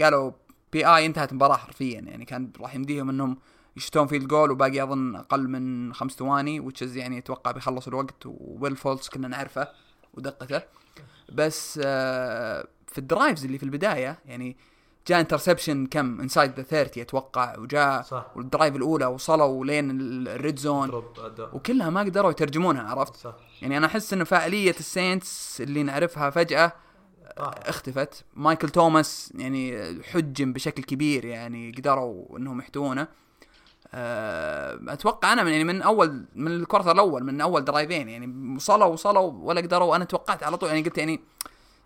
قالوا 0.00 0.32
PI 0.72 1.06
انتهت 1.06 1.30
المباراة 1.30 1.56
حرفيا 1.56 2.00
يعني 2.00 2.24
كان 2.24 2.50
راح 2.60 2.74
يمديهم 2.74 3.08
إنهم 3.10 3.38
يشوتون 3.76 4.06
field 4.06 4.28
goal 4.28 4.50
وباقي 4.50 4.82
أظن 4.82 5.16
أقل 5.16 5.48
من 5.48 5.94
خمس 5.94 6.12
ثواني 6.12 6.60
وتشز 6.60 6.96
يعني 6.96 7.18
أتوقع 7.18 7.50
بيخلص 7.50 7.88
الوقت 7.88 8.26
وويل 8.26 8.76
لوتز 8.76 9.08
كنا 9.08 9.28
نعرفه 9.28 9.68
ودقته. 10.14 10.62
بس 11.32 11.80
آه، 11.84 12.66
في 12.86 12.98
ال 12.98 13.05
drives 13.05 13.44
اللي 13.44 13.58
في 13.58 13.64
البداية 13.64 14.18
يعني 14.26 14.56
جاء 15.06 15.20
interception 15.20 15.86
كم 15.86 16.20
inside 16.20 16.52
the 16.56 16.62
30 16.62 17.02
أتوقع 17.02 17.58
وجاء 17.58 18.02
صح. 18.02 18.26
وال 18.36 18.47
drive 18.47 18.76
الأولى 18.76 19.06
وصلوا 19.06 19.64
لين 19.64 19.90
ال 20.28 20.36
red 20.36 20.58
zone 20.58 20.88
drop 20.88 21.04
أرنولد. 21.18 21.56
وكلها 21.56 21.90
ما 21.90 22.00
قدروا 22.00 22.30
يترجمونها 22.30 22.82
عرفت 22.82 23.16
صح 23.16 23.34
يعني 23.62 23.78
أنا 23.78 23.86
أحس 23.86 24.12
انه 24.12 24.24
فاعليه 24.24 24.70
السينتس 24.70 25.60
اللي 25.60 25.82
نعرفها 25.82 26.30
فجأة 26.30 26.72
آه. 27.38 27.50
اختفت 27.50 28.24
مايكل 28.34 28.68
توماس 28.68 29.32
يعني 29.34 29.84
حجم 30.02 30.52
بشكل 30.52 30.82
كبير 30.82 31.24
يعني 31.24 31.72
قدروا 31.78 32.38
إنهم 32.38 32.58
يحتوونه 32.58 33.08
أه، 33.94 34.80
أتوقع 34.88 35.32
أنا 35.32 35.42
من 35.42 35.52
يعني 35.52 35.64
من 35.64 35.82
اول 35.82 36.24
من 36.34 36.46
ال 36.52 36.57
quarter 36.57 36.92
الأول 36.92 37.24
من 37.24 37.40
أول 37.40 37.64
drive 37.64 37.95
ين 37.95 38.08
يعني 38.08 38.54
وصلوا 38.56 38.86
وصلوا 38.86 39.32
ولا 39.32 39.60
قدروا 39.60 39.96
أنا 39.96 40.04
توقعت 40.04 40.42
على 40.42 40.56
طول 40.56 40.68
يعني 40.68 40.82
قلت 40.82 40.98
يعني 40.98 41.20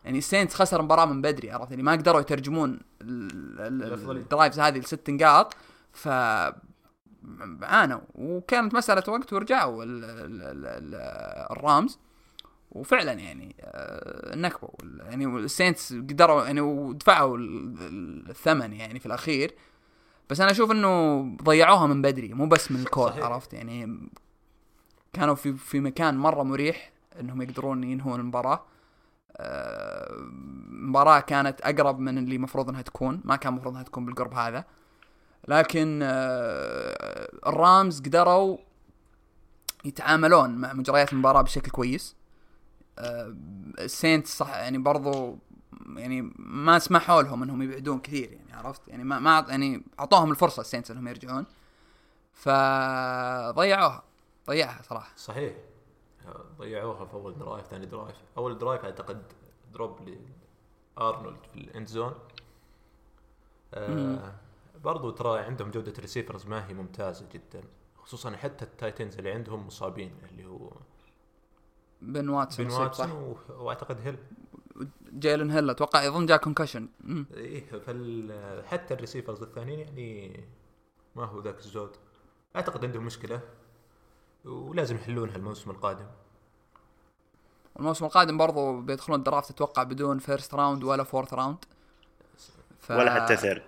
يعني 0.04 0.18
السينتس 0.18 0.54
خسر 0.54 0.82
مباراة 0.82 1.04
من 1.06 1.22
بدري 1.22 1.50
عرفت؟ 1.50 1.70
يعني 1.70 1.82
ما 1.82 1.92
قدروا 1.92 2.20
يترجمون. 2.20 2.80
ال 3.02 3.25
drives 3.25 4.60
هذه 4.60 4.78
لست 4.78 5.10
نقاط 5.10 5.56
ف 5.92 6.08
عانوا. 7.62 8.00
وكانت 8.14 8.74
مسألة 8.74 9.02
وقت 9.08 9.32
ورجعوا 9.32 9.84
ال 9.84 10.04
ال 10.04 10.42
ال 10.42 10.66
ال 10.66 10.94
الرامز. 11.50 11.98
وفعلا 12.72 13.12
يعني 13.12 13.56
آه، 13.60 14.36
نكبوا. 14.36 14.68
يعني 15.04 15.26
السينتس 15.26 15.92
قدروا 15.92 16.44
يعني 16.44 16.60
ودفعوا 16.60 17.38
ال- 17.38 17.76
ال- 17.80 18.30
الثمن 18.30 18.72
يعني 18.72 19.00
في 19.00 19.06
الأخير. 19.06 19.54
بس 20.30 20.40
أنا 20.40 20.50
أشوف 20.50 20.70
إنه 20.70 21.22
ضيعوها 21.42 21.86
من 21.86 22.02
بدري 22.02 22.34
مو 22.34 22.46
بس 22.46 22.72
من 22.72 22.80
ال 22.80 22.86
call 22.86 23.10
صحيح. 23.10 23.24
عرفت؟ 23.24 23.52
يعني 23.54 24.08
كانوا 25.12 25.34
في 25.34 25.52
في 25.52 25.80
مكان 25.80 26.18
مرة 26.18 26.42
مريح 26.42 26.92
إنهم 27.20 27.42
يقدرون 27.42 27.84
ينهون 27.84 28.20
المباراة. 28.20 28.64
مباراة 30.70 31.20
كانت 31.20 31.60
أقرب 31.60 31.98
من 31.98 32.18
اللي 32.18 32.36
المفروض 32.36 32.68
إنها 32.68 32.82
تكون. 32.82 33.20
ما 33.24 33.36
كان 33.36 33.52
المفروض 33.52 33.74
إنها 33.74 33.84
تكون 33.84 34.04
بالقرب 34.06 34.34
هذا. 34.34 34.64
لكن 35.48 36.00
آه، 36.02 37.30
الرامز 37.46 38.00
قدروا 38.00 38.58
يتعاملون 39.84 40.50
مع 40.50 40.72
مجريات 40.72 41.12
المباراة 41.12 41.42
بشكل 41.42 41.70
كويس. 41.70 42.16
آه، 42.98 43.34
السينتس 43.78 44.36
صح 44.36 44.48
يعني 44.48 44.78
برضو 44.78 45.38
يعني 45.96 46.32
ما 46.38 46.78
سمحوا 46.78 47.22
لهم 47.22 47.42
إنهم 47.42 47.62
يبعدون 47.62 47.98
كثير 47.98 48.32
يعني 48.32 48.52
عرفت؟ 48.52 48.88
يعني 48.88 49.04
ما 49.04 49.18
ما 49.18 49.46
يعني 49.48 49.82
أعطوهم 50.00 50.30
الفرصة 50.30 50.60
السينتس 50.60 50.90
إنهم 50.90 51.08
يرجعون. 51.08 51.46
فضيعوها 52.32 54.02
ضيعها 54.48 54.82
صراحة. 54.82 55.12
صحيح. 55.16 55.52
ضيعوها 56.58 57.04
في 57.04 57.14
أول 57.14 57.38
drive 57.38 57.66
ثاني 57.66 57.86
drive 57.86 58.16
أول 58.38 58.58
drive 58.58 58.84
أعتقد 58.84 59.22
drop 59.72 59.98
لأرنولد 60.98 61.44
في 61.52 61.54
ال 61.60 61.67
end 61.67 61.86
zone 61.88 62.14
آه 63.74 64.34
برضو 64.84 65.10
ترى 65.10 65.38
عندهم 65.40 65.70
جودة 65.70 65.92
receivers 65.98 66.46
ما 66.46 66.68
هي 66.68 66.74
ممتازة 66.74 67.26
جدا. 67.32 67.62
خصوصا 67.96 68.36
حتى 68.36 68.64
ال 68.64 68.69
tight 68.69 68.95
ends 68.95 69.16
اللي 69.18 69.30
عندهم 69.32 69.66
مصابين 69.66 70.14
اللي 70.30 70.44
هو 70.46 70.70
بن 72.02 72.28
واتسون 72.28 72.66
بن 72.68 72.72
واتسون 72.74 73.10
و- 73.12 73.36
وأعتقد 73.64 74.00
هيل. 74.00 74.16
جيلن 75.18 75.50
هيل 75.50 75.70
أتوقع 75.70 76.02
يظن 76.04 76.26
جاء 76.26 76.38
concussion 76.38 76.88
إيه 77.34 77.78
فال 77.78 78.62
حتى 78.66 78.94
ال 78.94 78.99
receivers 78.99 79.42
الثانيين 79.42 79.78
يعني 79.78 80.40
ما 81.16 81.24
هو 81.24 81.40
ذاك 81.40 81.58
الزود. 81.58 81.90
أعتقد 82.56 82.84
عندهم 82.84 83.04
مشكلة. 83.06 83.40
ولازم 84.44 84.96
يحلونها 84.96 85.36
الموسم 85.36 85.70
القادم. 85.70 86.06
الموسم 87.78 88.04
القادم 88.04 88.38
برضو 88.38 88.80
بيدخلون 88.80 89.18
ال 89.18 89.24
draft 89.24 89.50
أتوقع 89.50 89.82
بدون 89.82 90.18
first 90.18 90.54
round 90.54 90.84
ولا 90.84 91.02
fourth 91.04 91.34
round 91.34 91.56
ف... 92.80 92.90
ولا 92.90 93.14
حتى 93.14 93.36
third 93.36 93.62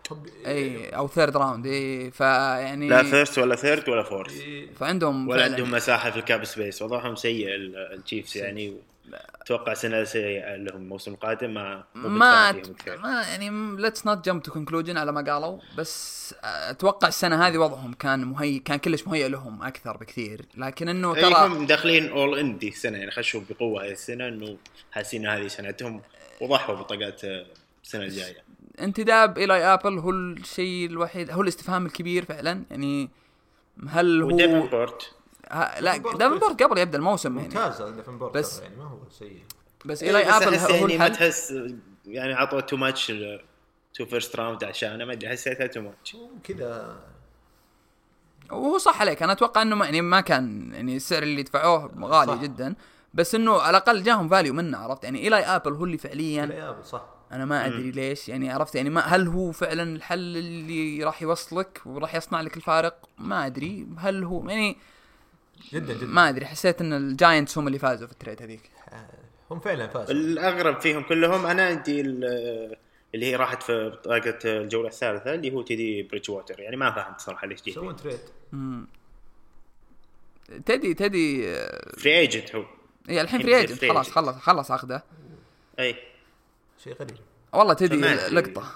إي 0.46 0.88
أو 0.88 1.08
third 1.08 1.36
round 1.36 1.66
إي 1.66 2.10
فيعني 2.10 2.88
لا 2.88 3.02
first 3.02 3.38
ولا 3.38 3.56
third 3.56 3.88
ولا 3.88 4.02
fourth 4.02 4.32
إيه، 4.40 4.74
فعندهم 4.74 5.28
ولا 5.28 5.38
فعلاً. 5.42 5.54
عندهم 5.54 5.70
مساحة 5.70 6.10
في 6.10 6.18
ال 6.18 6.25
cap 6.25 6.44
space 6.44 6.82
وضعهم 6.82 7.14
سيء 7.16 7.48
ال- 7.54 7.76
التشيفز 7.76 8.36
يعني 8.36 8.76
أتوقع 9.14 9.74
سنه 9.74 10.04
سيئه 10.04 10.56
لهم 10.56 10.76
الموسم 10.76 11.12
القادم 11.12 11.54
ما 11.54 11.84
مو 11.94 12.08
ما 12.08 13.22
يعني 13.22 13.76
let's 13.76 14.06
not 14.06 14.24
jump 14.24 14.42
to 14.42 14.52
conclusion 14.52 14.96
على 14.96 15.12
ما 15.12 15.32
قالوا 15.32 15.58
بس 15.78 16.34
أتوقع 16.44 17.08
السنة 17.08 17.46
هذه 17.46 17.58
وضعهم 17.58 17.92
كان 17.92 18.24
مهيئ 18.24 18.58
كان 18.58 18.78
كلش 18.78 19.06
مهيئ 19.06 19.28
لهم 19.28 19.62
أكثر 19.62 19.96
بكثير. 19.96 20.44
لكن 20.56 20.88
إنه 20.88 21.14
ترى 21.14 21.46
هم 21.46 21.66
داخلين 21.66 22.08
all 22.08 22.38
in 22.38 22.58
دي 22.58 22.68
السنة 22.68 22.98
يعني 22.98 23.10
خشوا 23.10 23.40
بقوة 23.50 23.84
هذه 23.84 23.92
السنة 23.92 24.28
إنه 24.28 24.56
حاسين 24.92 25.26
هذه 25.26 25.46
سنتهم 25.46 26.02
وضحوا 26.40 26.74
بطاقات 26.74 27.24
السنة 27.84 28.04
الجاية. 28.04 28.44
انتداب 28.80 29.38
إيلاي 29.38 29.54
آبل 29.54 29.98
هو 29.98 30.10
الشيء 30.10 30.86
الوحيد 30.86 31.30
هو 31.30 31.42
الاستفهام 31.42 31.86
الكبير 31.86 32.24
فعلا 32.24 32.62
يعني 32.70 33.10
هل 33.88 34.22
هو 34.22 34.28
وديفنبورت 34.28 35.12
لا 35.80 35.96
دافنبورت 35.96 36.62
قبل. 36.62 36.78
يبدأ 36.78 36.98
الموسم 36.98 37.36
يعني. 37.38 37.48
ممتاز 37.48 37.82
ديفنبورت 37.82 38.34
بس- 38.34 38.60
يعني 38.60 38.76
ما 38.76 38.84
هو 38.84 38.98
سيء. 39.10 39.42
بس 39.84 40.02
إيه، 40.02 40.10
إيلاي 40.10 40.24
بس 40.24 40.42
آبل 40.42 40.54
هو 40.56 40.76
يعني 40.88 40.98
ما 40.98 41.08
تحس 41.08 41.54
يعني 42.06 42.32
عطوا 42.34 42.60
too 42.60 42.76
much 42.76 43.12
two 43.94 44.06
first 44.06 44.36
round 44.36 44.64
عشانه 44.64 45.04
ما 45.04 45.12
أدري 45.12 45.28
حسيتها 45.30 45.66
too 45.66 45.80
much 45.80 46.16
كذا. 46.44 46.96
وهو 48.50 48.78
صح 48.78 49.00
عليك 49.00 49.22
أنا 49.22 49.32
أتوقع 49.32 49.62
إنه 49.62 49.76
ما- 49.76 49.84
يعني 49.84 50.00
ما 50.00 50.20
كان 50.20 50.72
يعني 50.74 50.96
السعر 50.96 51.22
اللي 51.22 51.42
دفعوه 51.42 51.90
غالي 52.02 52.32
صح. 52.32 52.42
جدا. 52.42 52.74
بس 53.14 53.34
إنه 53.34 53.60
على 53.60 53.70
الأقل 53.76 54.02
جاهم 54.02 54.28
value 54.28 54.54
منه 54.54 54.78
عرفت؟ 54.78 55.04
يعني 55.04 55.28
إيلاي 55.28 55.36
آبل 55.36 55.72
هو 55.72 55.84
اللي 55.84 55.98
فعليا 55.98 56.44
العيال 56.44 56.86
صح. 56.86 57.04
أنا 57.32 57.44
ما 57.44 57.66
أدري 57.66 57.90
ليش 57.90 58.28
يعني 58.28 58.50
عرفت؟ 58.52 58.74
يعني 58.74 58.90
ما 58.90 59.00
هل 59.00 59.28
هو 59.28 59.52
فعلا 59.52 59.82
الحل 59.96 60.36
اللي 60.36 61.04
راح 61.04 61.22
يوصلك 61.22 61.80
وراح 61.86 62.14
يصنع 62.14 62.40
لك 62.40 62.56
الفارق؟ 62.56 63.08
ما 63.18 63.46
أدري. 63.46 63.86
هل 63.98 64.24
هو 64.24 64.48
يعني 64.48 64.76
جدا 65.72 65.94
جدا. 65.94 66.06
ما 66.06 66.28
أدري 66.28 66.46
حسيت 66.46 66.80
إن 66.80 66.92
الجاينتس 66.92 67.58
هم 67.58 67.66
اللي 67.66 67.78
فازوا 67.78 68.06
في 68.06 68.12
ال 68.12 68.17
trade 68.17 68.42
هذيك. 68.42 68.70
هم 69.50 69.60
فعلا 69.60 69.88
فازوا. 69.88 70.14
الأغرب 70.14 70.80
فيهم 70.80 71.02
كلهم 71.02 71.46
أنا 71.46 71.66
عندي 71.66 72.00
ال- 72.00 72.76
اللي 73.14 73.26
هي 73.26 73.36
راحت 73.36 73.62
في 73.62 73.88
بطاقة 73.88 74.38
الجولة 74.44 74.88
الثالثة 74.88 75.34
اللي 75.34 75.52
هو 75.52 75.62
تيدي 75.62 76.02
بريدج 76.02 76.30
ووتر 76.30 76.60
يعني 76.60 76.76
ما 76.76 76.90
فهمت 76.90 77.20
صراحة 77.20 77.46
ليش 77.46 77.62
جي 77.62 77.70
يسوون 77.70 77.96
trade. 77.96 78.18
تدي 80.66 80.94
تدي 80.94 81.48
آه، 81.48 81.92
free 81.98 82.18
agent 82.18 82.54
هو. 82.54 82.64
هي 83.08 83.20
الحين 83.20 83.42
free 83.42 83.56
agent 83.56 83.84
free 83.84 83.88
خلاص 83.88 84.08
agent. 84.08 84.12
خلص 84.12 84.36
خلص 84.36 84.70
عقده 84.70 85.04
أي. 85.78 85.96
شيء 86.84 86.94
غريب. 86.94 87.16
والله 87.52 87.74
تدي 87.74 87.96
سمعت. 87.96 88.32
لقطة. 88.32 88.72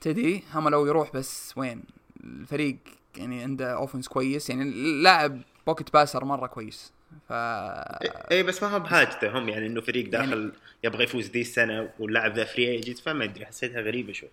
تدي 0.00 0.44
هم 0.54 0.68
لو 0.68 0.86
يروح 0.86 1.12
بس 1.12 1.52
وين؟ 1.56 1.82
الفريق 2.24 2.76
يعني 3.16 3.42
عنده 3.42 3.72
offense 3.74 4.08
كويس. 4.08 4.50
يعني 4.50 4.70
لاعب 5.02 5.40
pocket 5.70 5.92
passer 5.92 6.24
مرة 6.24 6.46
كويس. 6.46 6.92
ف 7.28 7.32
اي 7.32 8.42
بس 8.42 8.62
ما 8.62 8.68
هو 8.68 8.80
بحاجته. 8.80 9.38
هم 9.38 9.48
يعني 9.48 9.66
إنه 9.66 9.80
فريق 9.80 10.10
داخل 10.10 10.28
يعني- 10.40 10.52
يبغى 10.84 11.04
يفوز 11.04 11.30
ذي 11.30 11.40
السنة 11.40 11.90
واللاعب 11.98 12.34
ذا 12.36 12.44
free 12.44 12.68
agent 12.70 12.98
فما 12.98 13.24
أدري 13.24 13.46
حسيتها 13.46 13.80
غريبة 13.80 14.12
شوي. 14.12 14.28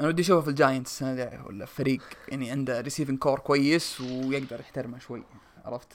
أنا 0.00 0.08
ودي 0.08 0.22
أشوفه 0.22 0.40
في 0.40 0.48
الجاينتس 0.50 0.90
السنة 0.92 1.10
الجاية 1.12 1.42
ولا 1.46 1.66
فريق 1.66 2.02
يعني 2.28 2.50
عنده 2.50 2.80
receiving 2.80 3.18
core 3.18 3.38
كويس 3.38 4.00
ويقدر 4.00 4.60
يحترمه 4.60 4.98
شوي. 4.98 5.22
عرفت؟ 5.64 5.88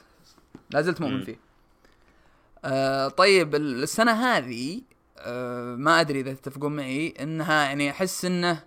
لا 0.70 0.82
زلت 0.82 1.02
مؤمن. 1.02 1.24
فيه. 1.24 1.40
آه 2.66 3.08
طيب 3.08 3.56
ال- 3.56 3.84
السنة 3.84 4.12
هذه 4.12 4.82
آه 5.18 5.76
ما 5.76 6.02
أدري 6.02 6.20
إذا 6.20 6.34
تتفقون 6.34 6.76
معي 6.76 7.14
إنها 7.20 7.64
يعني 7.64 7.92
أحس 7.92 8.26
إنه 8.26 8.64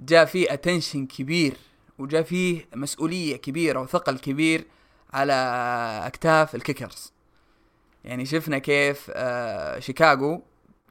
جاء 0.00 0.24
فيه 0.24 0.52
attention 0.52 1.06
كبير 1.06 1.52
وجاء 1.98 2.22
فيه 2.22 2.66
مسؤولية 2.74 3.36
كبيرة 3.36 3.80
وثقل 3.80 4.18
كبير 4.18 4.64
على 5.12 5.32
أكتاف 6.06 6.54
ال 6.54 6.60
kickers. 6.60 7.12
يعني 8.04 8.26
شفنا 8.26 8.58
كيف 8.58 9.10
آه 9.10 9.78
شيكاغو 9.78 10.42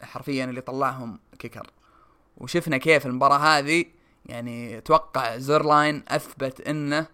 حرفيا 0.01 0.45
اللي 0.45 0.61
طلعهم 0.61 1.19
kicker. 1.39 1.67
وشفنا 2.37 2.77
كيف 2.77 3.05
المباراة 3.05 3.37
هذه 3.37 3.85
يعني 4.25 4.77
أتوقع 4.77 5.37
زيرلاين 5.37 6.03
أثبت 6.07 6.61
إنه 6.61 7.07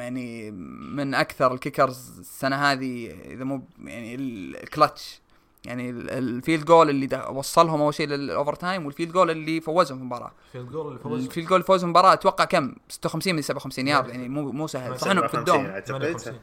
يعني 0.00 0.50
من 0.96 1.14
أكثر 1.14 1.54
ال 1.54 1.62
kickers 1.62 2.18
السنة 2.18 2.56
هذه 2.56 3.10
إذا 3.24 3.44
مو 3.44 3.62
يعني 3.84 4.14
ال- 4.14 4.62
الكلتش 4.62 5.20
يعني 5.64 5.90
ال- 5.90 6.10
ال 6.10 6.19
field 6.19 6.64
goal 6.64 6.90
اللي 6.90 7.06
ده- 7.06 7.28
وصلهم 7.30 7.80
أول 7.80 7.94
شيء 7.94 8.06
لل 8.06 8.54
overtime 8.54 8.86
وال 8.86 8.93
field 8.93 9.12
goal 9.12 9.30
اللي 9.30 9.60
فوزهم 9.60 9.96
في 9.98 10.02
المباراة. 10.02 10.32
ال 10.46 10.50
field 10.50 10.68
goal 10.72 10.88
اللي 10.88 10.98
فوز 10.98 11.24
ال 11.24 11.28
field 11.28 11.46
goal 11.46 11.56
اللي 11.56 11.66
فوزهم 11.66 11.78
في 11.80 11.84
المباراة 11.98 12.12
أتوقع 12.12 12.44
كم؟ 12.44 12.74
56 12.88 13.34
من 13.34 13.42
57 13.42 13.88
يارد 13.88 14.08
يعني 14.08 14.28
مو 14.28 14.52
مو 14.52 14.66
سهل. 14.66 15.00
صح 15.00 15.10
إنهم 15.10 15.26
في 15.28 15.32
57 15.32 15.38
ال 15.60 15.62
dome 15.62 15.72
اعتقد 15.74 15.86
58 15.86 16.38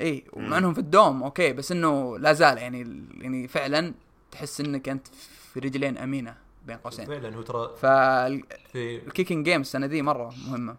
اي. 0.00 0.24
ومع 0.32 0.58
إنهم 0.58 0.74
في 0.74 0.80
ال 0.80 0.88
dome 0.88 1.22
okay 1.22 1.52
بس 1.52 1.72
إنه 1.72 2.18
لا 2.18 2.32
زال 2.32 2.58
يعني 2.58 3.04
يعني 3.20 3.48
فعلا 3.48 3.94
تحس 4.30 4.60
إنك 4.60 4.88
أنت 4.88 5.06
في 5.52 5.60
رجلين 5.60 5.98
أمينة 5.98 6.36
بين 6.66 6.76
قوسين. 6.76 7.06
فعلا 7.06 7.36
هو 7.36 7.42
ترى 7.42 7.70
فال 7.76 8.13
kicking 8.13 9.44
في 9.46 9.50
game 9.50 9.60
السنة 9.60 9.86
دي 9.86 10.02
مرة 10.02 10.32
مهمة. 10.48 10.76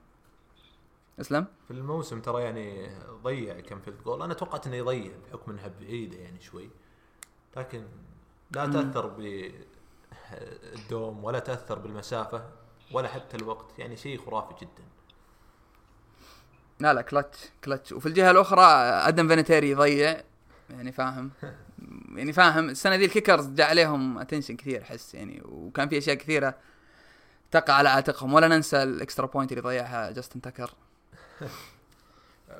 أسلم؟ 1.19 1.45
في 1.67 1.73
الموسم 1.73 2.21
ترى 2.21 2.43
يعني 2.43 2.89
ضيع 3.23 3.59
كم 3.59 3.79
field 3.79 3.97
goal 4.05 4.21
أنا 4.21 4.33
توقعت 4.33 4.67
إنه 4.67 4.75
يضيع 4.75 5.11
بحكم 5.29 5.51
انها 5.51 5.71
بعيده 5.81 6.17
يعني 6.17 6.41
شوي. 6.41 6.69
لكن 7.57 7.83
لا. 8.51 8.65
تأثر 8.67 9.07
بال 10.71 10.89
dome 10.89 11.23
ولا 11.23 11.39
تأثر 11.39 11.79
بالمسافة 11.79 12.43
ولا 12.91 13.07
حتى 13.07 13.37
الوقت 13.37 13.79
يعني 13.79 13.97
شيء 13.97 14.25
خرافي 14.25 14.53
جدا. 14.61 14.83
لا 16.79 16.93
لا 16.93 17.01
clutch 17.01 17.39
clutch. 17.63 17.91
وفي 17.91 18.05
الجهة 18.05 18.31
الأخرى 18.31 18.65
آدم 19.07 19.27
فيناتيري 19.27 19.69
يضيع. 19.69 20.21
يعني 20.69 20.91
فاهم. 20.91 21.31
يعني 22.17 22.33
فاهم. 22.33 22.69
السنة 22.69 22.95
دي 22.95 23.05
ال 23.05 23.11
kickers 23.11 23.47
جاء 23.47 23.69
عليهم 23.69 24.17
attention 24.17 24.55
كثير 24.55 24.81
أحس 24.81 25.15
يعني. 25.15 25.41
وكان 25.45 25.89
في 25.89 25.97
أشياء 25.97 26.15
كثيرة 26.15 26.55
تقع 27.51 27.73
على 27.73 27.89
عاتقهم. 27.89 28.33
ولا 28.33 28.47
ننسى 28.47 28.83
ال 28.83 28.90
extra 28.90 29.25
point 29.25 29.51
اللي 29.51 29.61
ضيعها 29.61 30.11
جاستن 30.11 30.41
تكر 30.41 30.71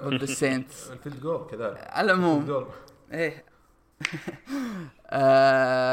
ضد 0.03 0.24
السينتس 0.24 0.91
ال 0.92 0.97
field 0.97 1.22
goal 1.22 1.48
كذلك. 1.51 1.77
على 1.77 2.12
العموم. 2.12 2.67
إيه. 3.12 3.49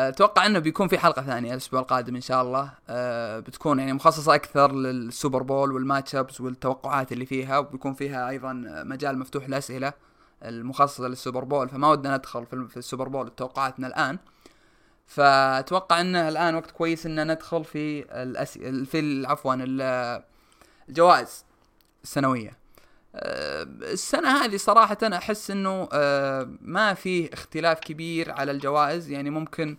أتوقع 0.08 0.46
إنه 0.46 0.58
بيكون 0.58 0.88
في 0.88 0.98
حلقة 0.98 1.22
ثانية 1.22 1.52
الأسبوع 1.52 1.80
القادم 1.80 2.14
إن 2.14 2.20
شاء 2.20 2.42
الله. 2.42 2.70
أه 2.88 3.40
بتكون 3.40 3.78
يعني 3.78 3.92
مخصصة 3.92 4.34
أكثر 4.34 4.72
لل 4.73 4.92
Super 4.92 5.42
Bowl 5.42 5.73
وال 5.73 5.85
match 5.85 6.14
ups 6.14 6.40
والتوقعات 6.40 7.12
اللي 7.12 7.26
فيها 7.26 7.58
وبيكون 7.58 7.94
فيها 7.94 8.28
أيضا 8.28 8.52
مجال 8.86 9.18
مفتوح 9.18 9.48
لأسئلة 9.48 9.92
المخصصة 10.44 11.08
لل 11.08 11.19
Super 11.19 11.44
Bowl 11.44 11.68
فما 11.68 11.88
ودنا 11.88 12.16
ندخل 12.16 12.46
في 12.46 12.76
ال 12.76 12.82
Super 12.82 13.08
Bowl 13.08 13.30
توقعاتنا 13.30 13.86
الآن. 13.86 14.18
فأتوقع 15.06 16.00
انه 16.00 16.28
الآن 16.28 16.54
وقت 16.54 16.70
كويس 16.70 17.06
إن 17.06 17.32
ندخل 17.32 17.64
في 17.64 18.04
الأسئلة 18.22 18.84
في 18.84 19.26
عفوا 19.26 19.54
ال- 19.54 20.22
الجوائز 20.88 21.44
السنوية. 22.04 22.48
آه، 22.50 22.56
السنة 23.83 24.29
هذه 24.29 24.57
صراحة 24.57 24.98
أحس 25.02 25.50
إنه 25.50 25.88
آه، 25.92 26.48
ما 26.61 26.94
فيه 26.94 27.31
اختلاف 27.33 27.81
كبير 27.81 28.33
على 28.33 28.50
الجوائز. 28.52 29.11
يعني 29.11 29.31
ممكن 29.31 29.76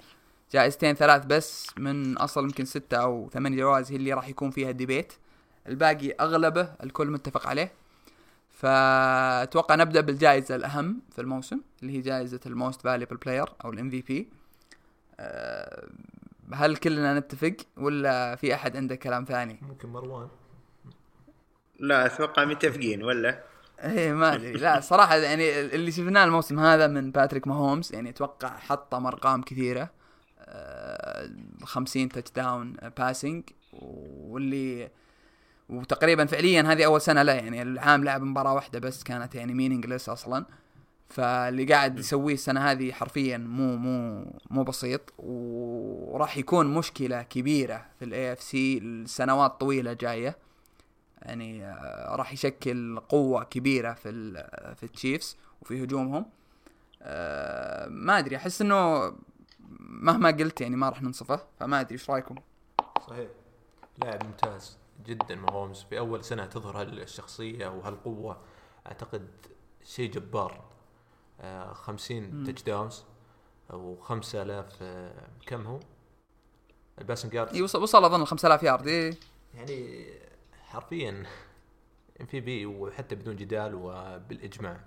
جائزتين 0.52 0.94
ثلاث 0.96 1.26
بس 1.26 1.68
من 1.78 2.18
أصل 2.18 2.44
يمكن 2.44 2.66
ستة 2.66 2.98
أو 2.98 3.30
ثمان 3.34 3.56
جوائز 3.56 3.92
هي 3.92 3.96
اللي 3.96 4.14
راح 4.14 4.28
يكون 4.28 4.52
فيها 4.52 4.72
debate 4.72 5.14
الباقي 5.68 6.12
أغلبه 6.12 6.70
الكل 6.84 7.08
متفق 7.08 7.48
عليه. 7.48 7.72
فأتوقع 8.52 9.76
نبدأ 9.76 10.02
بالجائزة 10.02 10.56
الأهم 10.56 11.02
في 11.12 11.22
الموسم 11.22 11.62
اللي 11.82 11.98
هي 11.98 12.02
جائزة 12.02 12.40
ال 12.46 12.53
most 12.53 12.82
valuable 12.82 13.18
player 13.18 13.54
أو 13.66 13.70
ال 13.70 13.90
MVP 13.90 14.28
هل 16.54 16.78
كلنا 16.78 17.20
نتفق 17.20 17.56
ولا 17.78 18.36
في 18.36 18.54
أحد 18.54 18.78
عنده 18.78 18.96
كلام 18.96 19.26
ثاني؟ 19.26 19.60
ممكن 19.62 19.90
مروان. 19.90 20.28
لا 21.80 22.06
أتوقع 22.06 22.46
متفقين 22.46 23.04
ولا؟ 23.04 23.44
إيه 23.84 24.14
ما 24.14 24.34
أدري. 24.36 24.52
لا 24.52 24.80
صراحة 24.80 25.16
يعني 25.16 25.60
اللي 25.60 25.92
شفناه 25.92 26.24
الموسم 26.24 26.60
هذا 26.60 26.88
من 26.88 27.12
باتريك 27.12 27.48
ماهومز 27.48 27.94
يعني 27.94 28.10
أتوقع 28.10 28.58
حطم 28.58 29.08
أرقام 29.08 29.42
كثيرة. 29.42 29.90
آه، 30.40 31.30
50 31.64 32.10
touchdown 32.10 32.78
passing 32.98 33.44
واللي 33.74 34.90
وتقريبا 35.70 36.26
فعليا 36.26 36.62
هذه 36.62 36.86
أول 36.86 37.02
سنة 37.02 37.22
له 37.24 37.34
يعني 37.34 37.62
العام 37.62 38.04
لعب 38.04 38.22
مباراة 38.22 38.54
واحدة 38.54 38.80
بس 38.80 39.04
كانت 39.04 39.36
يعني 39.36 39.54
meaningless 39.54 40.10
أصلا. 40.10 40.46
فاللي 41.10 41.66
قاعد 41.66 42.00
يسويه 42.00 42.34
السنة 42.34 42.72
هذه 42.72 42.92
حرفيا 42.92 43.38
مو 43.38 43.76
مو 43.76 44.26
مو 44.50 44.64
بسيط 44.64 45.14
وراح 45.18 46.38
يكون 46.38 46.68
مشكلة 46.68 47.22
كبيرة 47.22 47.86
في 48.00 48.06
ال 48.06 48.34
AFC 48.34 48.80
لسنوات 48.80 49.60
طويله 49.60 49.94
جاية. 49.94 50.47
يعني 51.22 51.66
آه، 51.66 52.16
راح 52.16 52.34
يشكل 52.34 53.00
قوة 53.00 53.44
كبيرة 53.44 53.94
في 53.94 54.10
ال- 54.10 54.76
في 54.76 54.84
التشيفز 54.84 55.38
وفي 55.62 55.84
هجومهم. 55.84 56.26
آه، 57.02 57.88
ما 57.88 58.20
أدري 58.20 58.36
أحس 58.36 58.62
إنه 58.62 59.12
مهما 59.80 60.30
قلت 60.32 60.62
يعني 60.62 60.76
ما 60.76 60.90
راح 60.90 61.02
ننصفه 61.02 61.40
فما 61.60 61.80
أدري 61.82 61.94
إيش 61.94 62.10
رأيكم؟ 62.10 62.36
صحيح. 63.08 63.30
لاعب 63.98 64.26
ممتاز 64.26 64.78
جدا 65.06 65.36
ماهومز. 65.36 65.84
في 65.90 66.00
أول 66.00 66.24
سنة 66.24 66.46
تظهر 66.46 66.82
هالشخصية 66.82 67.68
وهالقوة 67.68 68.38
أعتقد 68.88 69.28
شيء 69.84 70.12
جبار. 70.12 70.64
آه 71.42 71.74
50 71.74 72.44
تاتش 72.44 72.64
داونز 72.64 73.04
أو 73.74 73.98
5000 74.02 74.66
آه 74.82 75.28
كم 75.46 75.62
هو؟ 75.62 75.80
ال 77.00 77.04
passing 77.04 77.32
إي 77.32 77.38
يارد 77.38 77.62
وصل, 77.62 77.84
وصل 77.84 78.06
اظن 78.06 78.22
ال 78.22 78.28
5000 78.28 78.64
يارد 78.64 78.88
إيه. 78.88 79.14
يعني 79.54 80.08
حرفيا 80.68 81.26
MVP 82.22 82.66
وحتى 82.66 83.16
بدون 83.16 83.36
جدال 83.36 83.76
وبالإجماع. 83.76 84.80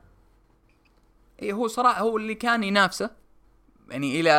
إي 1.43 1.53
هو 1.53 1.69
صراحة 1.69 2.01
هو 2.01 2.17
اللي 2.17 2.35
كان 2.35 2.65
ينافسه. 2.65 3.11
يعني 3.91 4.21
إلى 4.21 4.31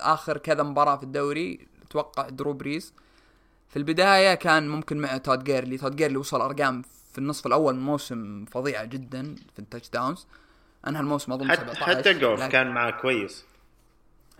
آخر 0.00 0.38
كذا 0.38 0.62
مباراة 0.62 0.96
في 0.96 1.02
الدوري 1.02 1.68
أتوقع 1.82 2.28
درو 2.28 2.52
بريز. 2.52 2.94
في 3.68 3.76
البداية 3.76 4.34
كان 4.34 4.68
ممكن 4.68 4.96
مع 5.00 5.16
تود 5.16 5.44
جيرلي. 5.44 5.78
تود 5.78 5.96
جيرلي 5.96 6.16
وصل 6.16 6.40
أرقام 6.40 6.82
في 7.12 7.18
النصف 7.18 7.46
الأول 7.46 7.74
من 7.74 7.80
الموسم 7.80 8.44
فظيعة 8.44 8.84
جدا 8.84 9.34
في 9.52 9.58
ال 9.58 9.88
touchdowns. 9.90 10.26
أنهى 10.86 11.00
الموسم 11.00 11.32
أظن 11.32 11.50
حتى 11.50 11.60
17 11.60 11.84
حتى 11.98 12.14
جوف 12.14 12.40
لكن- 12.40 12.52
كان 12.52 12.70
معاه 12.70 12.90
كويس. 12.90 13.44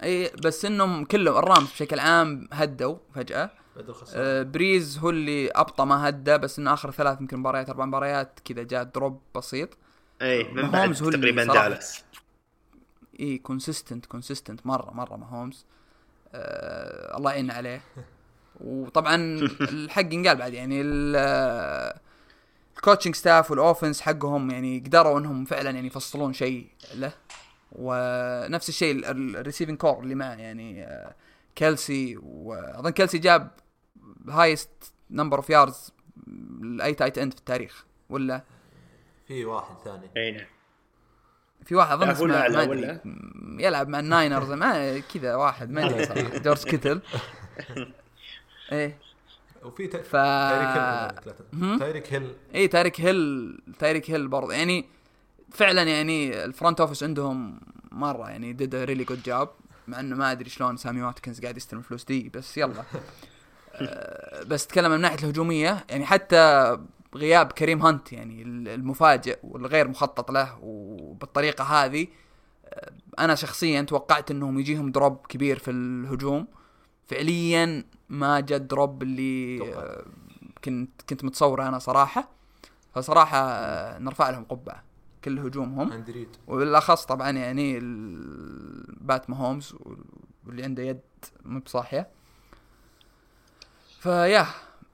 إي 0.03 0.31
بس 0.45 0.65
إنهم 0.65 1.05
كلهم 1.05 1.37
الرامز 1.37 1.71
بشكل 1.73 1.99
عام 1.99 2.49
هدوا 2.53 2.97
فجأة. 3.15 3.51
بدل 3.79 3.95
آه 4.15 4.43
بريز 4.43 4.99
هو 4.99 5.11
اللي 5.11 5.51
أبطأ 5.51 5.85
ما 5.85 6.09
هدى 6.09 6.39
بس 6.39 6.59
إنه 6.59 6.73
آخر 6.75 6.91
ثلاث 6.91 7.21
يمكن 7.21 7.37
مباريات 7.39 7.69
أربع 7.69 7.85
مباريات 7.85 8.41
كذا 8.45 8.63
جاء 8.63 8.83
drop 8.83 9.21
بسيط. 9.37 9.69
اي 10.23 10.45
من 10.45 10.63
بعد 10.63 10.73
ماهومز 10.73 11.03
تقريبا. 11.03 11.45
جالس. 11.55 12.05
اي 13.21 13.39
consistent 13.39 14.07
consistent 14.07 14.67
مرة 14.67 14.91
مرة 14.91 15.17
ماهومز 15.17 15.65
آه 16.35 17.17
الله 17.17 17.31
يعين 17.33 17.51
عليه. 17.51 17.81
وطبعا 18.65 19.15
الحق 19.61 20.15
ينقال 20.15 20.37
بعد 20.37 20.53
يعني 20.53 20.81
ال- 20.81 21.99
ال 22.77 22.81
coaching 22.81 23.15
staff 23.15 23.51
وال 23.51 23.62
offense 23.62 24.01
حقهم 24.01 24.51
يعني 24.51 24.79
قدروا 24.87 25.19
إنهم 25.19 25.45
فعلا 25.45 25.71
يعني 25.71 25.87
يفصلون 25.87 26.33
شيء 26.33 26.67
له. 26.95 27.13
ونفس 27.73 28.69
الشيء 28.69 28.95
ال- 28.95 29.05
ال- 29.05 29.37
ال 29.37 29.41
receiving 29.41 29.77
corps 29.79 30.01
اللي 30.03 30.15
معه 30.15 30.35
يعني 30.35 30.85
آه، 30.85 31.15
كيلسي. 31.57 32.17
وأظن 32.23 32.91
كيلسي 32.91 33.19
جاب 33.19 33.51
highest 34.29 34.71
number 35.11 35.37
of 35.37 35.51
yards 35.51 35.93
لأي 36.61 36.95
tight 36.95 37.19
end 37.19 37.33
في 37.33 37.39
التاريخ 37.39 37.85
ولا؟ 38.11 38.43
في 39.29 39.45
واحد 39.45 39.77
ثاني. 39.85 40.11
أي 40.17 40.31
نعم. 40.33 40.47
في 41.65 41.75
واحد 41.75 41.93
أظن 42.03 42.11
اسمه 42.11 42.27
ما 42.27 42.63
أدري. 42.63 43.01
يلعب 43.65 43.89
مع 43.89 43.99
الناينرز 44.01 44.53
ما 44.53 44.99
كذا 44.99 45.35
واحد 45.35 45.71
ما 45.71 45.87
أدري 45.87 46.07
صراحة. 46.07 46.39
جورج 46.45 46.65
كيتل. 46.65 47.01
إيه. 48.73 48.99
وفي 49.63 49.87
تا- 49.87 50.03
ف 50.03 50.13
تايريك 50.13 50.77
هيل 50.77 51.43
هم؟ 51.63 51.79
تايريك 51.79 52.13
هيل. 52.13 52.35
اي 52.55 52.69
تاريك 52.69 53.01
هيل 53.01 53.59
تاريك 53.79 54.11
هيل 54.11 54.29
برضه 54.29 54.53
يعني 54.53 54.85
فعلا 55.51 55.83
يعني 55.83 56.45
ال 56.45 56.51
front 56.51 56.81
office 56.81 57.03
عندهم 57.03 57.61
مرة 57.93 58.31
يعني 58.31 58.53
did 58.53 58.75
really 58.75 59.05
good 59.05 59.23
job 59.23 59.49
مع 59.89 60.01
إنه 60.01 60.17
ما 60.17 60.33
أدري 60.33 60.51
شلون 60.51 60.77
سامي 60.77 61.03
واتكنز 61.03 61.41
قاعد 61.41 61.57
يستلم 61.57 61.79
الفلوس 61.79 62.05
دي 62.05 62.29
بس 62.29 62.59
يلا. 62.59 62.81
آه، 62.81 62.85
بس 64.47 64.65
اتكلم 64.65 64.91
من 64.91 65.01
ناحية 65.01 65.19
الهجومية 65.19 65.85
يعني 65.91 66.07
حتى 66.07 66.77
غياب 67.15 67.53
كريم 67.53 67.83
هانت 67.83 68.13
يعني 68.13 68.43
المفاجئ 68.43 69.39
والغير 69.43 69.89
مخطط 69.89 70.31
له 70.31 70.59
وبالطريقة 70.63 71.65
هذه 71.65 72.07
آه، 72.67 72.93
أنا 73.19 73.35
شخصيا 73.35 73.83
توقعت 73.83 74.31
إنهم 74.31 74.59
يجيهم 74.59 74.91
drop 74.91 75.27
كبير 75.27 75.59
في 75.59 75.71
الهجوم. 75.71 76.47
فعليا 77.07 77.85
ما 78.09 78.41
جاء 78.41 78.59
ال 78.59 78.67
drop 78.67 79.03
اللي 79.03 79.63
آه، 79.75 80.05
كنت 80.65 81.03
كنت 81.09 81.25
متصوره 81.25 81.69
أنا 81.69 81.79
صراحة. 81.79 82.29
فصراحة 82.95 83.99
نرفع 83.99 84.31
لهم 84.31 84.45
قبعة 84.45 84.83
كل 85.25 85.39
هجومهم. 85.39 85.93
اندي 85.93 86.11
ريد 86.11 86.29
وبالأخص 86.47 87.05
طبعا 87.05 87.31
يعني 87.31 87.79
بات 89.01 89.31
ماهومز 89.31 89.75
واللي 90.47 90.63
عنده 90.63 90.83
يد 90.83 91.01
مو 91.45 91.61
بصاحية. 91.61 92.09
فيا 94.09 94.47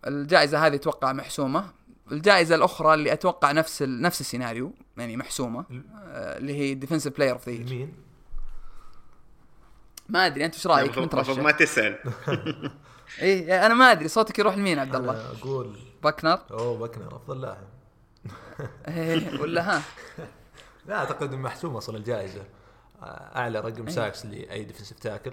الجائزة 0.06 0.66
هذه 0.66 0.74
أتوقع 0.74 1.12
محسومة. 1.12 1.64
الجائزة 2.12 2.54
الأخرى 2.54 2.94
اللي 2.94 3.12
أتوقع 3.12 3.52
نفس 3.52 3.82
ال... 3.82 4.02
نفس 4.02 4.20
السيناريو 4.20 4.72
يعني 4.96 5.16
محسومة 5.16 5.60
آه، 5.60 6.38
اللي 6.38 6.54
هي 6.54 6.74
defensive 6.74 7.16
player 7.16 7.32
of 7.32 7.48
the 7.48 7.58
مين؟ 7.58 7.94
ما 10.08 10.26
أدري 10.26 10.44
أنت 10.44 10.54
إيش 10.54 10.66
رأيك؟ 10.66 10.98
من 10.98 11.08
ترشح 11.08 11.38
ما 11.38 11.50
تسأل. 11.50 11.98
إيه 13.22 13.66
أنا 13.66 13.74
ما 13.74 13.92
أدري 13.92 14.08
صوتك 14.08 14.38
يروح 14.38 14.56
لمين 14.56 14.78
عبد 14.78 14.94
الله؟ 14.94 15.30
أقول 15.30 15.76
بكنر 16.04 16.38
أوه 16.50 16.78
بكنر 16.78 17.16
أفضل 17.16 17.40
لاعب. 17.40 17.66
إيه 18.88 19.40
ولا 19.40 19.76
ها؟ 19.76 19.82
لا 20.86 20.96
أعتقد 20.96 21.34
محسومه 21.34 21.78
أصلا 21.78 21.96
الجائزة. 21.96 22.42
أعلى 23.02 23.60
رقم 23.60 23.86
إيه. 23.86 23.94
sacks 23.94 24.26
لأي 24.26 24.64
defensive 24.64 24.98
tackle 24.98 25.32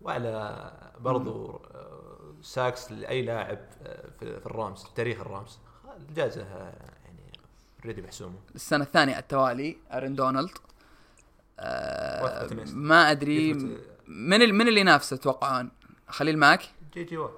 وأعلى 0.00 0.72
برضو 1.00 1.62
sacks 2.42 2.92
لأي 2.92 3.22
لاعب 3.22 3.58
في 4.18 4.46
الرامز 4.46 4.84
تاريخ 4.94 5.20
الرامز. 5.20 5.58
الجائزة 5.96 6.42
يعني 7.04 7.32
already 7.86 8.02
محسومه 8.02 8.38
السنة 8.54 8.84
الثانية 8.84 9.12
على 9.12 9.22
التوالي 9.22 9.76
ارن 9.92 10.14
دونالد. 10.14 10.58
آه 11.58 12.48
ما 12.72 13.10
أدري 13.10 13.54
من 14.08 14.54
من 14.54 14.68
اللي 14.68 14.80
ينافسه 14.80 15.16
تتوقعون 15.16 15.70
خليل 16.08 16.38
ماك. 16.38 16.62
J.J. 16.94 17.16
Watt 17.16 17.34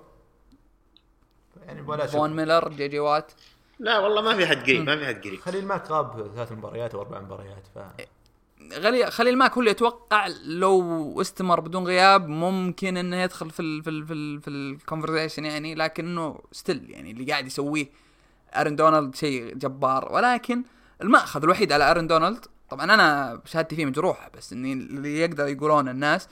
يعني 1.62 1.81
ولا 1.81 2.07
فون 2.07 2.37
ميلر 2.37 2.69
J.J. 2.68 2.99
Watt 2.99 3.33
لا 3.79 3.99
والله 3.99 4.23
ما 4.23 4.37
في 4.37 4.47
حد 4.47 4.62
قريب 4.62 4.87
ما 4.87 4.97
في 4.97 5.07
حد 5.07 5.21
قريب. 5.21 5.41
خليل 5.41 5.67
ماك 5.67 5.91
غاب 5.91 6.33
ثلاث 6.35 6.53
مباريات 6.53 6.95
أو 6.95 7.01
أربع 7.01 7.21
مباريات 7.21 7.67
ف 7.75 7.79
خليل 9.09 9.38
ماك 9.38 9.53
هو 9.53 9.61
اللي 9.61 9.70
يتوقع 9.70 10.29
لو 10.44 11.20
استمر 11.20 11.61
بدون 11.61 11.85
غياب 11.85 12.29
ممكن 12.29 12.96
إنه 12.96 13.16
يدخل 13.16 13.51
في 13.51 13.61
ال 13.61 13.83
في 13.83 13.90
ال 13.90 14.07
في 14.07 14.12
ال 14.12 14.40
في 14.40 14.51
ال 14.51 14.58
conversation 14.58 15.45
يعني 15.44 15.75
لكنه 15.75 16.40
still 16.53 16.90
يعني 16.90 17.11
اللي 17.11 17.25
قاعد 17.25 17.46
يسويه 17.46 17.87
أرن 18.57 18.77
دونالد 18.77 19.14
شيء 19.14 19.55
جبار. 19.55 20.12
ولكن 20.12 20.62
المأخذ 21.03 21.42
الوحيد 21.42 21.72
على 21.72 21.90
أرن 21.90 22.07
دونالد 22.07 22.44
طبعا 22.70 22.94
أنا 22.94 23.40
شهادتي 23.44 23.77
فيه 23.77 23.87
مجروحة 23.87 24.31
بس 24.37 24.53
إني 24.53 24.72
اللي 24.72 25.20
يقدر 25.20 25.46
يقولون 25.46 25.88
الناس 25.88 26.29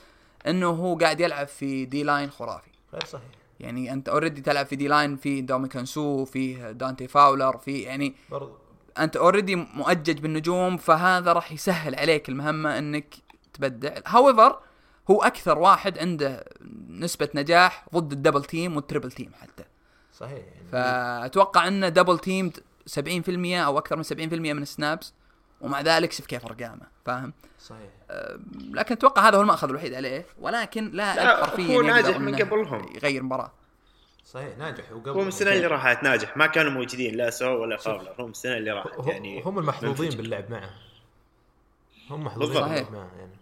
إنه 0.47 0.69
هو 0.69 0.97
قاعد 0.97 1.19
يلعب 1.19 1.47
في 1.47 1.85
D-line 1.85 2.29
خرافي. 2.29 2.69
غير 2.93 3.05
صحيح. 3.05 3.27
يعني 3.59 3.93
أنت 3.93 4.09
already 4.09 4.41
تلعب 4.41 4.65
في 4.65 4.75
D-line 4.75 5.17
في 5.17 5.41
دومي 5.41 5.67
كانسو 5.67 6.25
في 6.25 6.73
دانتي 6.73 7.07
فاولر 7.07 7.57
في 7.57 7.79
يعني 7.81 8.15
برضو. 8.31 8.60
أنت 8.99 9.15
already 9.15 9.55
مؤجج 9.55 10.19
بالنجوم 10.19 10.77
فهذا 10.77 11.33
راح 11.33 11.51
يسهل 11.51 11.95
عليك 11.95 12.29
المهمة 12.29 12.77
إنك 12.77 13.15
تبدع. 13.53 13.93
however 14.07 14.59
هو 15.11 15.23
أكثر 15.23 15.59
واحد 15.59 15.99
عنده 15.99 16.45
نسبة 16.89 17.29
نجاح 17.35 17.85
ضد 17.95 18.11
ال 18.11 18.16
double 18.16 18.43
team 18.43 18.75
وال 18.75 18.84
triple 18.84 19.11
team 19.11 19.31
حتى. 19.41 19.63
صحيح. 20.13 20.45
فأتوقع 20.71 21.67
انه 21.67 21.89
double 21.89 22.19
team 22.19 22.51
70% 22.87 22.99
أو 23.65 23.77
أكثر 23.77 23.95
من 23.95 24.03
70% 24.03 24.13
من 24.33 24.61
ال 24.61 24.70
snaps 24.70 25.13
ومع 25.61 25.81
ذلك 25.81 26.11
شوف 26.11 26.25
كيف 26.25 26.45
ارقامه 26.45 26.87
فاهم؟ 27.05 27.33
صحيح. 27.59 27.89
أه 28.09 28.39
لكن 28.71 28.95
أتوقع 28.95 29.27
هذا 29.27 29.37
هو 29.37 29.41
المأخذ 29.41 29.69
الوحيد 29.69 29.93
عليه 29.93 30.25
ولكن 30.39 30.91
لا 30.91 31.45
حرفيا 31.45 31.77
هو 31.77 31.81
ناجح 31.81 32.19
من 32.19 32.35
قبلهم. 32.35 32.85
يغير 32.95 33.23
مباراة. 33.23 33.51
صحيح 34.25 34.57
ناجح 34.57 34.91
وقبل 34.91 35.09
هم 35.09 35.27
السنة 35.27 35.51
اللي 35.53 35.67
راحت 35.67 36.03
ناجح. 36.03 36.37
ما 36.37 36.47
كانوا 36.47 36.71
موجودين 36.71 37.15
لا 37.15 37.29
سو 37.29 37.61
ولا 37.61 37.77
فاولر 37.77 38.15
هم 38.19 38.31
السنة 38.31 38.57
اللي 38.57 38.71
راحت 38.71 39.07
يعني 39.07 39.41
هم 39.41 39.59
المحظوظين 39.59 40.09
باللعب 40.09 40.51
معه. 40.51 40.69
هم 42.09 42.23
محظوظين 42.23 42.63
باللعب 42.63 42.91
معه 42.91 43.11
يعني. 43.17 43.35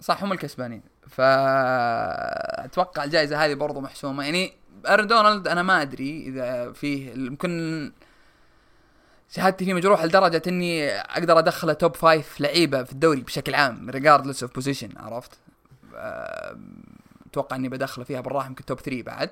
صح 0.00 0.22
هم 0.22 0.32
الكسبانين. 0.32 0.82
فاتوقع 1.08 3.04
الجائزة 3.04 3.44
هذه 3.44 3.54
برضو 3.54 3.80
محسومة. 3.80 4.24
يعني 4.24 4.52
أرن 4.86 5.06
دونالد 5.06 5.48
أنا 5.48 5.62
ما 5.62 5.82
أدري 5.82 6.26
إذا 6.26 6.72
فيه 6.72 7.10
يمكن 7.10 7.92
شهادتي 9.30 9.64
فيه 9.64 9.74
مجروحة 9.74 10.06
لدرجة 10.06 10.42
إني 10.46 10.90
أقدر 10.90 11.38
أدخله 11.38 11.72
top 11.72 11.96
five 11.96 12.40
لعيبة 12.40 12.82
في 12.82 12.92
الدوري 12.92 13.20
بشكل 13.20 13.54
عام 13.54 13.90
regardless 13.90 14.42
of 14.42 14.54
position 14.54 14.88
عرفت؟ 14.96 15.38
أتوقع 17.30 17.56
إني 17.56 17.68
بدخله 17.68 18.04
فيها 18.04 18.20
بالراحة 18.20 18.48
يمكن 18.48 18.64
top 18.64 18.80
3 18.80 19.02
بعد. 19.02 19.30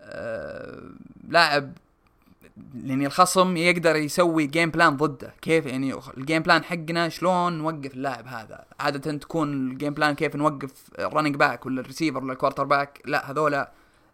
أه 0.00 0.82
لاعب 1.28 1.72
يعني 2.84 3.06
الخصم 3.06 3.56
يقدر 3.56 3.96
يسوي 3.96 4.46
game 4.46 4.70
plan 4.70 4.96
ضده. 4.96 5.34
كيف 5.42 5.66
يعني 5.66 5.94
ال 6.16 6.21
game 6.21 6.42
plan 6.42 6.64
حقنا 6.64 7.08
شلون 7.08 7.58
نوقف 7.58 7.94
اللاعب 7.94 8.26
هذا؟ 8.26 8.64
عادة 8.80 9.18
تكون 9.18 9.70
ال 9.70 9.75
game 9.75 9.94
plan 9.94 10.14
كيف 10.14 10.36
نوقف 10.36 10.72
ال 10.98 11.03
running 11.03 11.36
back 11.36 11.66
ولا 11.66 11.80
الريسيفر 11.80 12.24
ولا 12.24 12.32
ال 12.32 12.64
quarterback 12.64 13.02
لا 13.04 13.30
هذولا 13.30 13.72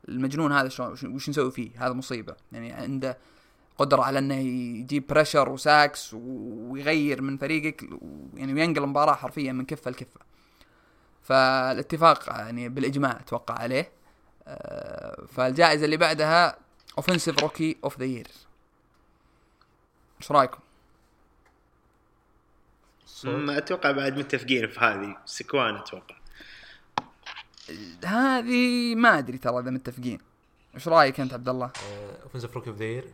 المجنون 0.09 0.53
هذا 0.53 0.69
شلون 0.69 1.15
وش 1.15 1.29
نسوي 1.29 1.51
فيه؟ 1.51 1.87
هذا 1.87 1.93
مصيبة. 1.93 2.35
يعني 2.53 2.73
عنده 2.73 3.19
قدرة 3.79 4.03
على 4.03 4.19
إنه 4.19 4.35
يجيب 4.35 5.07
pressure 5.07 5.49
و 5.49 5.60
sacks 5.60 6.15
ويغير 6.15 7.23
من 7.23 7.37
فريقك 7.37 7.85
يعني 8.35 8.55
وينقل 8.55 8.85
المباراة 8.85 9.15
حرفيا 9.15 9.53
من 9.53 9.65
كفة 9.65 9.91
لكفة. 9.91 10.21
فالاتفاق 11.25 12.29
يعني 12.29 12.69
بالإجماع 12.69 13.13
أتوقع 13.13 13.55
عليه. 13.55 13.93
آه، 14.47 15.25
فالجائزة 15.27 15.85
اللي 15.85 15.97
بعدها 15.97 16.59
offensive 16.99 17.39
rookie 17.39 17.77
of 17.85 17.99
the 17.99 18.05
year 18.05 18.29
إيش 20.21 20.33
رأيكم؟ 20.33 20.59
ما 23.25 23.59
أتوقع 23.59 23.91
بعد 23.91 24.19
متفقين 24.19 24.69
في 24.69 24.81
هذه 24.81 25.17
سكوان 25.25 25.77
أتوقع. 25.77 26.17
هذه 28.05 28.95
ما 28.95 29.19
أدري 29.19 29.39
ترى 29.39 29.59
إذا 29.59 29.71
متفقين 29.71 30.21
إيش 30.75 30.89
رأيك 30.89 31.21
أنت 31.21 31.33
عبد 31.33 31.49
الله؟ 31.49 31.71
offensive 32.23 32.55
rookie 32.55 32.71
of 32.71 32.79
the 32.79 32.85
year 32.85 33.05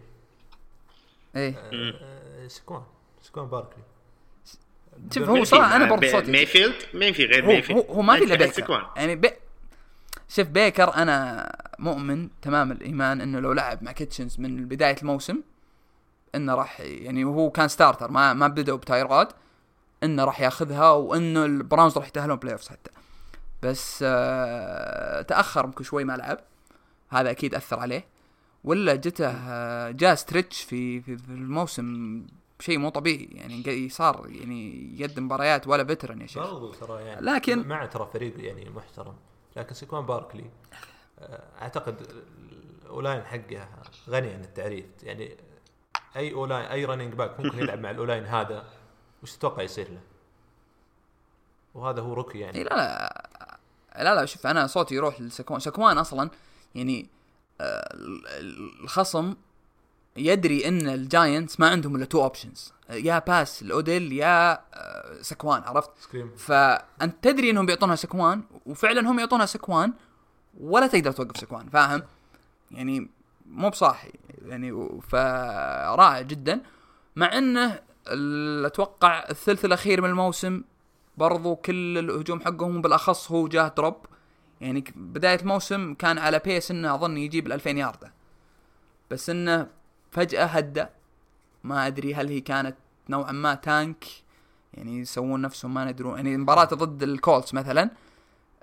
إيه. 1.37 1.55
آه، 1.57 2.49
سكوان. 2.49 2.83
سكوان 3.23 3.47
باركلي. 3.47 3.83
شوف 5.15 5.29
هو 5.29 5.45
صراحة 5.45 5.77
أنا 5.77 5.85
برضه 5.85 6.09
صوتي. 6.09 6.31
ميفيلد 6.31 6.75
مين 6.95 7.13
في 7.13 7.25
غير 7.25 7.47
ميفيلد 7.47 7.79
هو, 7.79 7.95
هو 7.95 8.03
ما 8.03 8.17
في 8.17 8.25
إلا 8.25 8.35
بيكر. 8.35 8.91
يعني 8.97 9.17
بي 9.17 9.31
شوف 10.29 10.49
بيكر 10.49 10.95
أنا 10.95 11.53
مؤمن 11.79 12.29
تمام 12.43 12.73
الإيمان 12.73 13.21
إنه 13.21 13.41
لو 13.41 13.53
لعب 13.53 13.83
مع 13.83 13.93
كيتشنز 13.93 14.41
من 14.41 14.69
بداية 14.69 14.97
الموسم 15.03 15.41
إنه 16.35 16.55
راح 16.55 16.81
يعني 16.81 17.25
وهو 17.25 17.51
كان 17.51 17.69
starter 17.69 18.11
ما 18.11 18.33
ما 18.33 18.49
بدأوا 18.49 18.79
بتايراد 18.79 19.29
إنه 20.03 20.25
راح 20.25 20.41
ياخذها 20.41 20.91
وإنه 20.91 21.45
البراونز 21.45 21.99
راح 21.99 22.07
يتأهلون 22.09 22.37
playoffs 22.37 22.69
حتى. 22.69 22.91
بس 23.63 24.05
آه 24.07 25.23
تأخر 25.23 25.65
يمكن 25.65 25.85
شوي 25.85 26.05
ما 26.05 26.13
لعب. 26.13 26.39
هذا 27.09 27.31
أكيد 27.31 27.55
أثر 27.55 27.81
عليه. 27.81 28.05
ولا 28.65 28.95
جته 28.95 29.27
آه 29.29 29.91
جاء 29.91 30.15
stretch 30.15 30.63
في 30.63 31.01
في 31.01 31.19
الموسم 31.29 32.23
شيء 32.61 32.79
مو 32.79 32.89
طبيعي 32.89 33.29
يعني 33.33 33.89
صار 33.89 34.27
يعني 34.29 34.91
يقدم 35.01 35.25
مباريات 35.25 35.69
ولا 35.69 35.85
veteran 35.85 36.21
يا 36.21 36.27
شيخ. 36.27 36.43
برضو 36.43 36.73
ترى 36.73 37.03
يعني 37.03 37.21
لكن 37.21 37.69
مع 37.69 37.87
ترى 37.87 38.11
فريق 38.13 38.45
يعني 38.45 38.71
محترم. 38.71 39.17
لكن 39.57 39.75
سكوان 39.75 40.07
باركلي 40.07 40.51
آه، 41.19 41.43
أعتقد 41.63 41.97
ال 42.83 42.88
O-line 42.88 43.23
حقه 43.23 43.69
غني 44.09 44.31
عن 44.31 44.41
التعريف. 44.41 44.85
يعني 45.03 45.37
أي 46.17 46.33
O-line 46.33 46.65
أي 46.65 46.85
running 46.85 47.15
back 47.15 47.41
ممكن 47.41 47.59
يلعب 47.59 47.79
مع 47.79 47.91
ال 47.91 47.95
O-line 47.95 48.25
هذا 48.25 48.65
وش 49.23 49.37
تتوقع 49.37 49.63
يصير 49.63 49.91
له؟ 49.91 50.01
وهذا 51.75 52.03
هو 52.03 52.15
rookie 52.15 52.39
يعني. 52.39 52.65
لا 52.65 52.75
لا 52.75 53.59
لا 54.05 54.15
لا 54.15 54.25
شوف 54.27 54.47
أنا 54.47 54.67
صوتي 54.67 54.95
يروح 54.95 55.21
لسكوان 55.21 55.61
سكوان 55.61 55.99
أصلا 55.99 56.31
يعني 56.75 57.07
آه، 57.61 57.89
الخصم 58.83 59.35
يدري 60.17 60.69
إن 60.69 60.89
الجاينتس 60.89 61.61
ما 61.61 61.69
عندهم 61.69 61.97
إلا 61.97 62.05
two 62.05 62.23
options 62.23 62.73
يا 62.91 63.19
pass 63.19 63.63
لأوديل 63.63 64.13
يا 64.13 64.53
آه، 64.53 65.23
سكوان 65.23 65.63
عرفت؟ 65.63 65.91
scrim. 66.01 66.31
فأنت 66.37 67.15
تدري 67.23 67.51
إنهم 67.51 67.67
بيعطونها 67.67 67.97
سكوان 67.97 68.43
وفعلا 68.67 69.11
هم 69.11 69.19
يعطونها 69.19 69.47
سكوان 69.47 69.93
ولا 70.61 70.87
تقدر 70.87 71.13
توقف 71.13 71.37
سكوان 71.37 71.69
فاهم؟ 71.69 72.03
يعني 72.71 73.11
مو 73.47 73.69
بصاحي 73.69 74.13
يعني 74.47 75.01
فرائع 75.09 76.21
جدا 76.21 76.61
مع 77.17 77.39
إنه 77.39 77.81
أتوقع 78.67 79.25
الثلث 79.31 79.65
الأخير 79.65 80.01
من 80.01 80.11
الموسم 80.11 80.63
برضو 81.17 81.57
كل 81.57 81.99
الهجوم 81.99 82.41
حقهم 82.41 82.83
بالأخص 82.83 83.33
هو 83.33 83.49
جاه 83.49 83.69
drop 83.77 84.07
يعني 84.61 84.85
بداية 84.97 85.41
الموسم 85.41 85.95
كان 85.95 86.19
على 86.19 86.39
pace 86.45 86.71
إنه 86.71 86.95
أظن 86.95 87.17
يجيب 87.17 87.47
ال 87.47 87.53
2000 87.53 87.71
ياردة 87.71 88.13
بس 89.11 89.31
إنه 89.31 89.67
فجأة 90.11 90.45
هدى 90.45 90.87
ما 91.65 91.87
أدري 91.87 92.15
هل 92.15 92.29
هي 92.29 92.41
كانت 92.41 92.77
نوعا 93.09 93.33
ما 93.33 93.55
tank 93.55 94.05
يعني 94.75 94.99
يسوون 94.99 95.41
نفسهم 95.41 95.75
ما 95.75 95.85
ندرون. 95.85 96.17
يعني 96.17 96.37
مباراة 96.37 96.65
ضد 96.65 97.03
الكولتس 97.03 97.55
مثلا 97.55 97.91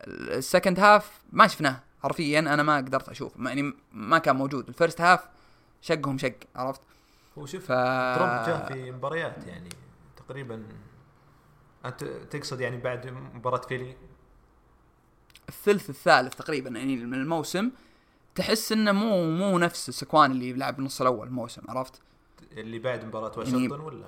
ال 0.07 0.17
second 0.17 0.79
half 0.79 1.11
ما 1.31 1.47
شفناه 1.47 1.83
حرفيا 2.03 2.39
أنا 2.39 2.63
ما 2.63 2.77
قدرت 2.77 3.09
أشوف. 3.09 3.33
يعني 3.39 3.73
ما 3.93 4.17
كان 4.17 4.35
موجود. 4.35 4.67
ال 4.67 4.73
first 4.73 5.01
half 5.01 5.27
شقهم 5.81 6.17
شق 6.17 6.35
عرفت؟ 6.55 6.81
هو 7.37 7.45
شوف 7.45 7.63
ف 7.63 7.67
ترامب 8.17 8.47
جاء 8.47 8.65
في 8.73 8.91
مباريات 8.91 9.47
يعني 9.47 9.69
تقريبا 10.17 10.63
أنت 11.85 12.03
تقصد 12.03 12.61
يعني 12.61 12.77
بعد 12.77 13.07
مباراة 13.07 13.61
فيلي؟ 13.61 13.95
الثلث 15.49 15.89
الثالث 15.89 16.35
تقريبا 16.35 16.69
يعني 16.69 16.95
من 16.95 17.13
الموسم. 17.13 17.71
تحس 18.37 18.71
إنه 18.71 18.91
مو 18.91 19.31
مو 19.31 19.59
نفس 19.59 19.89
السكوان 19.89 20.31
اللي 20.31 20.53
لعب 20.53 20.79
النص 20.79 21.01
الأول 21.01 21.27
الموسم 21.27 21.61
عرفت؟ 21.69 22.01
اللي 22.51 22.79
بعد 22.79 23.05
مباراة 23.05 23.31
يعني 23.37 23.53
واشنطن 23.53 23.79
ولا؟ 23.79 24.07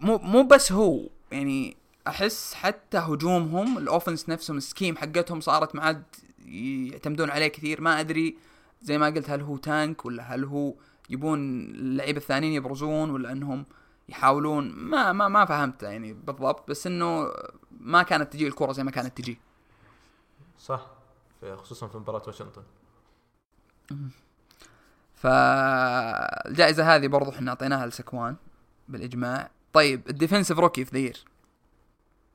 مو 0.00 0.18
مو 0.18 0.42
بس 0.42 0.72
هو 0.72 1.08
يعني 1.32 1.76
أحس 2.06 2.54
حتى 2.54 2.98
هجومهم 2.98 3.78
ال 3.78 3.84
offense 3.84 4.28
نفسهم 4.28 4.56
ال 4.56 4.62
scheme 4.62 4.96
حقتهم 4.96 5.40
صارت 5.40 5.74
ما 5.74 5.82
عاد 5.82 6.02
يعتمدون 6.46 7.30
عليه 7.30 7.48
كثير. 7.48 7.80
ما 7.80 8.00
أدري 8.00 8.36
زي 8.82 8.98
ما 8.98 9.06
قلت 9.06 9.30
هل 9.30 9.40
هو 9.40 9.56
tank 9.56 10.06
ولا 10.06 10.34
هل 10.34 10.44
هو 10.44 10.74
يبون 11.10 11.38
اللعيبة 11.60 12.18
الثانيين 12.18 12.52
يبرزون 12.52 13.10
ولا 13.10 13.32
إنهم 13.32 13.66
يحاولون؟ 14.08 14.68
ما 14.70 15.12
ما 15.12 15.28
ما 15.28 15.44
فهمت 15.44 15.82
يعني 15.82 16.12
بالضبط 16.12 16.70
بس 16.70 16.86
إنه 16.86 17.32
ما 17.80 18.02
كانت 18.02 18.32
تجي 18.32 18.46
الكرة 18.46 18.72
زي 18.72 18.84
ما 18.84 18.90
كانت 18.90 19.18
تجي. 19.18 19.38
صح 20.58 20.86
خصوصا 21.56 21.88
في 21.88 21.98
مباراة 21.98 22.22
واشنطن. 22.26 22.62
فالجائزة 25.14 26.96
هذه 26.96 27.06
برضو 27.06 27.30
إحنا 27.30 27.50
أعطيناها 27.50 27.86
لسكوان 27.86 28.36
بالإجماع. 28.88 29.50
طيب 29.72 30.10
ال 30.10 30.15
defensive 30.15 30.58
rookie 30.58 30.84
of 30.84 30.90
the 30.96 31.08
year 31.08 31.24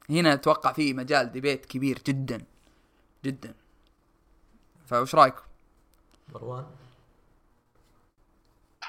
هنا 0.09 0.33
أتوقع 0.33 0.71
في 0.71 0.93
مجال 0.93 1.31
debate 1.31 1.65
كبير 1.65 1.99
جدا 2.07 2.41
جدا. 3.25 3.53
فوش 4.85 5.15
رايكم؟ 5.15 5.41
مروان؟ 6.33 6.65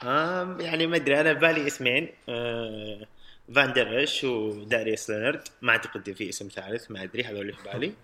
um 0.04 0.60
يعني 0.60 0.86
ما 0.86 0.96
أدري 0.96 1.20
أنا 1.20 1.32
ببالي 1.32 1.66
اسمين. 1.66 2.08
آه 2.28 3.06
فان 3.54 3.72
ديرش 3.72 4.24
وداريس 4.24 5.10
لينارد. 5.10 5.48
ما 5.62 5.72
أعتقد 5.72 6.12
في 6.12 6.28
اسم 6.28 6.48
ثالث 6.48 6.90
ما 6.90 7.02
أدري 7.02 7.24
هذول 7.24 7.40
اللي 7.40 7.52
في 7.52 7.62
بالي. 7.72 7.94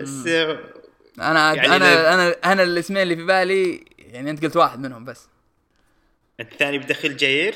بس 0.00 0.26
آه 0.26 0.58
أنا 1.18 1.54
يعني 1.54 1.76
أنا 1.76 2.14
أنا 2.14 2.34
أنا 2.44 2.62
الاسمين 2.62 3.02
اللي 3.02 3.16
في 3.16 3.24
بالي 3.24 3.84
يعني 4.10 4.30
أنت 4.30 4.44
قلت 4.44 4.56
واحد 4.56 4.78
منهم 4.80 5.04
بس. 5.04 5.28
انت 6.40 6.52
الثاني 6.52 6.78
بدخل 6.78 7.16
جاير 7.16 7.54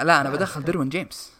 لا 0.00 0.20
أنا 0.20 0.30
بدخل 0.30 0.64
ديروين 0.64 0.88
جيمس. 0.88 1.32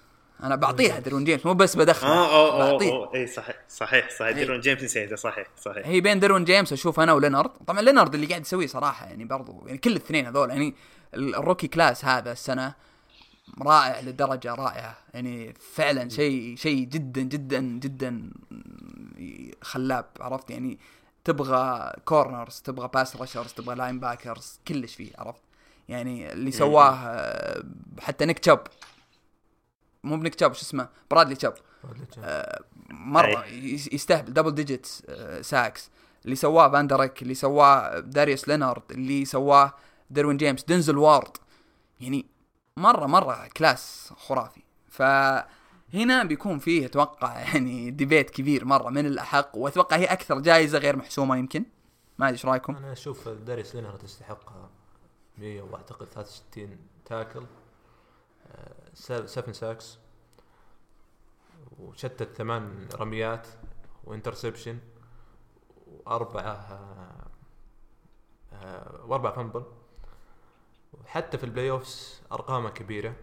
أنا 0.42 0.56
بعطيها 0.56 0.98
ديروين 0.98 1.24
جيمس 1.24 1.46
مو 1.46 1.54
بس 1.54 1.76
بدخل 1.76 2.06
آه 2.06 2.26
آه 2.26 2.60
آه, 2.62 2.82
آه 2.82 3.14
اي 3.14 3.26
صحيح 3.26 3.56
صحيح 3.68 4.10
صحيح. 4.10 4.20
إيه. 4.28 4.32
ديروين 4.34 4.60
جيمس 4.60 4.82
نسيته 4.82 5.16
صحيح 5.16 5.46
صحيح. 5.62 5.86
هي 5.86 6.00
بين 6.00 6.20
ديروين 6.20 6.44
جيمس 6.44 6.72
أشوف 6.72 7.00
أنا 7.00 7.12
ولينارد. 7.12 7.50
طبعا 7.66 7.80
لينارد 7.82 8.14
اللي 8.14 8.26
قاعد 8.26 8.40
يسويه 8.40 8.66
صراحة 8.66 9.06
يعني 9.06 9.24
برضو 9.24 9.62
يعني 9.66 9.78
كل 9.78 9.90
الاثنين 9.90 10.26
هذول 10.26 10.50
يعني 10.50 10.74
ال- 11.14 11.34
ال 11.34 11.39
rookie 11.39 11.68
class 11.68 12.04
هذا 12.04 12.32
السنة 12.32 12.74
رائع 13.62 14.00
لدرجة 14.00 14.54
رائعة. 14.54 14.98
يعني 15.14 15.54
فعلا 15.74 16.08
شيء 16.08 16.56
شيء 16.56 16.84
جدا 16.84 17.20
جدا 17.22 17.60
جدا 17.60 18.30
خلاب 19.62 20.06
عرفت؟ 20.20 20.50
يعني 20.50 20.78
تبغى 21.24 21.92
corners 22.04 22.60
تبغى 22.60 22.88
pass 22.94 23.16
rushers 23.16 23.52
تبغى 23.52 23.74
linebackers 23.74 24.60
كلش 24.68 24.94
فيه 24.94 25.12
عرفت؟ 25.18 25.42
يعني 25.88 26.32
اللي 26.32 26.50
سواه 26.52 26.90
آه، 26.94 27.62
حتى 28.00 28.24
نيك 28.26 28.38
تشاب 28.38 28.66
مو 30.04 30.16
بنيك 30.16 30.34
تشاب 30.34 30.52
شو 30.54 30.62
اسمه؟ 30.62 30.88
برادلي 31.10 31.34
تشاب 31.34 31.54
مرة 32.90 33.44
يس- 33.46 33.92
يستهبل. 33.92 34.32
double 34.32 34.54
digit 34.54 34.86
sacks 35.40 35.90
اللي 36.24 36.36
سواه 36.36 36.70
فاندر 36.72 37.01
ايش 37.01 37.22
اللي 37.22 37.34
سواه 37.34 37.98
داريوس 38.00 38.48
لينارد 38.48 38.82
اللي 38.90 39.24
سواه 39.24 39.72
ديروين 40.10 40.36
جيمس 40.36 40.64
دينزل 40.64 40.98
وارد 40.98 41.36
يعني 42.00 42.26
مرة 42.76 43.06
مرة 43.06 43.48
class 43.56 44.12
خرافي. 44.16 44.60
فهنا 45.94 46.24
بيكون 46.24 46.58
فيه 46.58 46.86
أتوقع 46.86 47.38
يعني 47.38 47.90
debate 47.90 48.30
كبير 48.30 48.64
مرة 48.64 48.90
من 48.90 49.06
الأحق 49.06 49.56
وأتوقع 49.56 49.96
هي 49.96 50.04
أكثر 50.04 50.40
جائزة 50.40 50.78
غير 50.78 50.96
محسومة 50.96 51.36
يمكن. 51.36 51.64
ما 52.18 52.26
أدري 52.26 52.34
إيش 52.34 52.46
رأيكم؟ 52.46 52.76
أنا 52.76 52.92
أشوف 52.92 53.28
داريس 53.28 53.74
لينارد 53.74 54.02
يستحق 54.04 54.52
100 55.38 55.62
وأعتقد 55.62 56.06
63 56.06 56.78
tackle 57.04 57.46
7 58.94 59.52
sacks 59.52 59.98
وشتت 61.78 62.36
ثمان 62.36 62.88
رميات 62.94 63.46
و 64.04 64.10
interception 64.10 64.78
وأربعة 65.86 66.42
آه، 66.42 67.26
آه، 68.52 69.04
واربع 69.06 69.30
fumble 69.30 69.64
وحتى 70.92 71.38
في 71.38 71.44
ال 71.44 71.70
playoffs 71.70 72.22
أرقامه 72.32 72.70
كبيرة. 72.70 73.14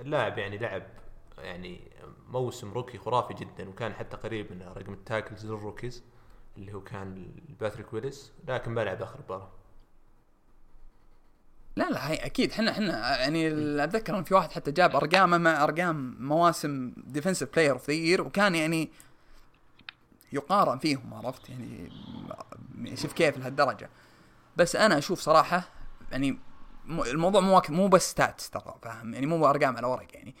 اللاعب 0.00 0.38
يعني 0.38 0.58
لعب 0.58 0.82
يعني 1.40 1.90
موسم 2.28 2.72
rookie 2.72 2.98
خرافي 2.98 3.34
جدا 3.34 3.68
وكان 3.68 3.94
حتى 3.94 4.16
قريب 4.16 4.52
من 4.52 4.62
رقم 4.62 4.92
ال 4.92 4.99
tackles 4.99 5.46
لل 5.46 5.58
rookies 5.58 6.02
اللي 6.56 6.72
هو 6.74 6.80
كان 6.80 7.32
باتريك 7.60 7.92
ويلس 7.92 8.32
لكن 8.48 8.70
ما 8.72 8.80
لعب 8.84 9.02
آخر 9.02 9.18
مباراة. 9.24 9.50
لا 11.76 11.90
لا 11.90 12.10
هي 12.10 12.14
أكيد 12.14 12.50
إحنا 12.52 12.70
إحنا 12.70 13.18
يعني 13.20 13.48
أتذكر 13.84 14.18
إن 14.18 14.24
في 14.24 14.34
واحد 14.34 14.50
حتى 14.52 14.70
جاب 14.72 14.96
ارقامه 14.96 15.38
مع 15.38 15.64
أرقام 15.64 16.16
مواسم 16.20 16.92
defensive 16.96 17.52
player 17.52 17.72
of 17.72 17.86
the 17.90 17.94
year 17.94 18.22
وكان 18.22 18.54
يعني 18.54 18.88
يقارن 20.32 20.78
فيهم 20.78 21.14
عرفت؟ 21.14 21.50
يعني 21.50 21.90
م- 22.74 22.96
شوف 22.96 23.12
كيف 23.12 23.38
لهالدرجة. 23.38 23.90
بس 24.56 24.76
أنا 24.76 24.98
أشوف 24.98 25.20
صراحة 25.20 25.68
يعني 26.12 26.38
الموضوع 26.88 27.40
مو 27.40 27.62
مو 27.68 27.88
بس 27.88 28.10
stats 28.10 28.50
ترى 28.50 28.74
فاهم؟ 28.82 29.14
يعني 29.14 29.26
مو 29.26 29.46
ارقام 29.50 29.76
على 29.76 29.86
ورق 29.86 30.06
يعني. 30.14 30.34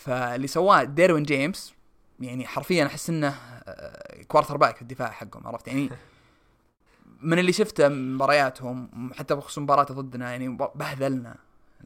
فاللي 0.00 0.46
سواه 0.46 0.84
ديروين 0.84 1.22
جيمس 1.22 1.74
يعني 2.20 2.46
حرفيا 2.46 2.86
أحس 2.86 3.10
إنه 3.10 3.28
آه، 3.28 4.22
quarterback 4.22 4.76
في 4.76 4.82
الدفاع 4.82 5.10
حقهم 5.10 5.46
عرفت؟ 5.46 5.68
يعني 5.68 5.90
من 7.20 7.38
اللي 7.38 7.52
شفته 7.52 7.88
مبارياتهم 7.88 9.10
حتى 9.14 9.34
بخصوص 9.34 9.58
مباراته 9.58 9.94
ضدنا 9.94 10.30
يعني 10.30 10.48
بهذلنا. 10.74 11.36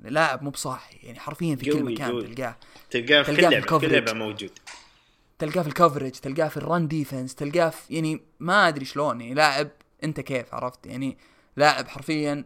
لاعب 0.02 0.42
مو 0.42 0.50
بصاحي 0.50 0.96
يعني 1.02 1.20
حرفيا 1.20 1.56
في 1.56 1.70
كل 1.70 1.82
مكان. 1.82 2.34
تلقاه. 2.34 2.56
تلقاه 2.90 3.22
في 3.22 3.36
كل 3.36 3.42
لعبة 3.92 4.10
كل 4.10 4.18
موجود. 4.18 4.50
تلقاه 5.38 5.62
في 5.62 5.68
ال 5.68 5.73
coverage 5.73 6.10
تلقاه 6.10 6.48
في 6.48 6.56
ال 6.56 6.64
run 6.64 6.88
defense 6.88 7.34
تلقاه 7.34 7.68
في 7.68 7.94
يعني 7.94 8.20
ما 8.40 8.68
أدري 8.68 8.84
شلون 8.84 9.20
يعني 9.20 9.34
لاعب 9.34 9.68
أنت 10.04 10.20
كيف 10.20 10.54
عرفت؟ 10.54 10.86
يعني 10.86 11.16
لاعب 11.56 11.88
حرفيا 11.88 12.44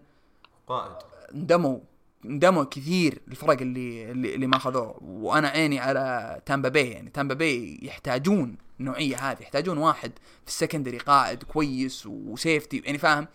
قائد. 0.66 0.96
اندموا. 1.35 1.78
اندموا 2.24 2.64
كثير 2.64 3.18
الفرق 3.28 3.61
اللي 3.61 4.11
اللي, 4.11 4.35
اللي 4.35 4.46
ما 4.46 4.57
اخذوه 4.57 4.98
وأنا 5.02 5.48
عيني 5.48 5.81
على 5.81 6.40
تامبا 6.46 6.68
باي 6.68 6.90
يعني 6.90 7.11
تامبا 7.11 7.35
باي 7.35 7.78
يحتاجون 7.83 8.57
النوعيه 8.81 9.16
هذه 9.16 9.42
يحتاجون 9.42 9.78
واحد 9.78 10.12
في 10.42 10.48
ال 10.48 10.53
secondary 10.53 10.98
قائد 10.98 11.42
كويس 11.42 12.07
و 12.07 12.16
safety. 12.16 12.83
يعني 12.85 12.98
فاهم؟ 12.98 13.28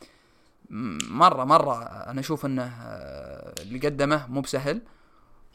مرة 1.10 1.44
مرة 1.44 1.84
أنا 1.84 2.20
أشوف 2.20 2.46
إنه 2.46 2.64
آه، 2.64 3.54
اللي 3.62 3.80
قدمه 3.80 4.28
مو 4.28 4.42
بسهل 4.42 4.82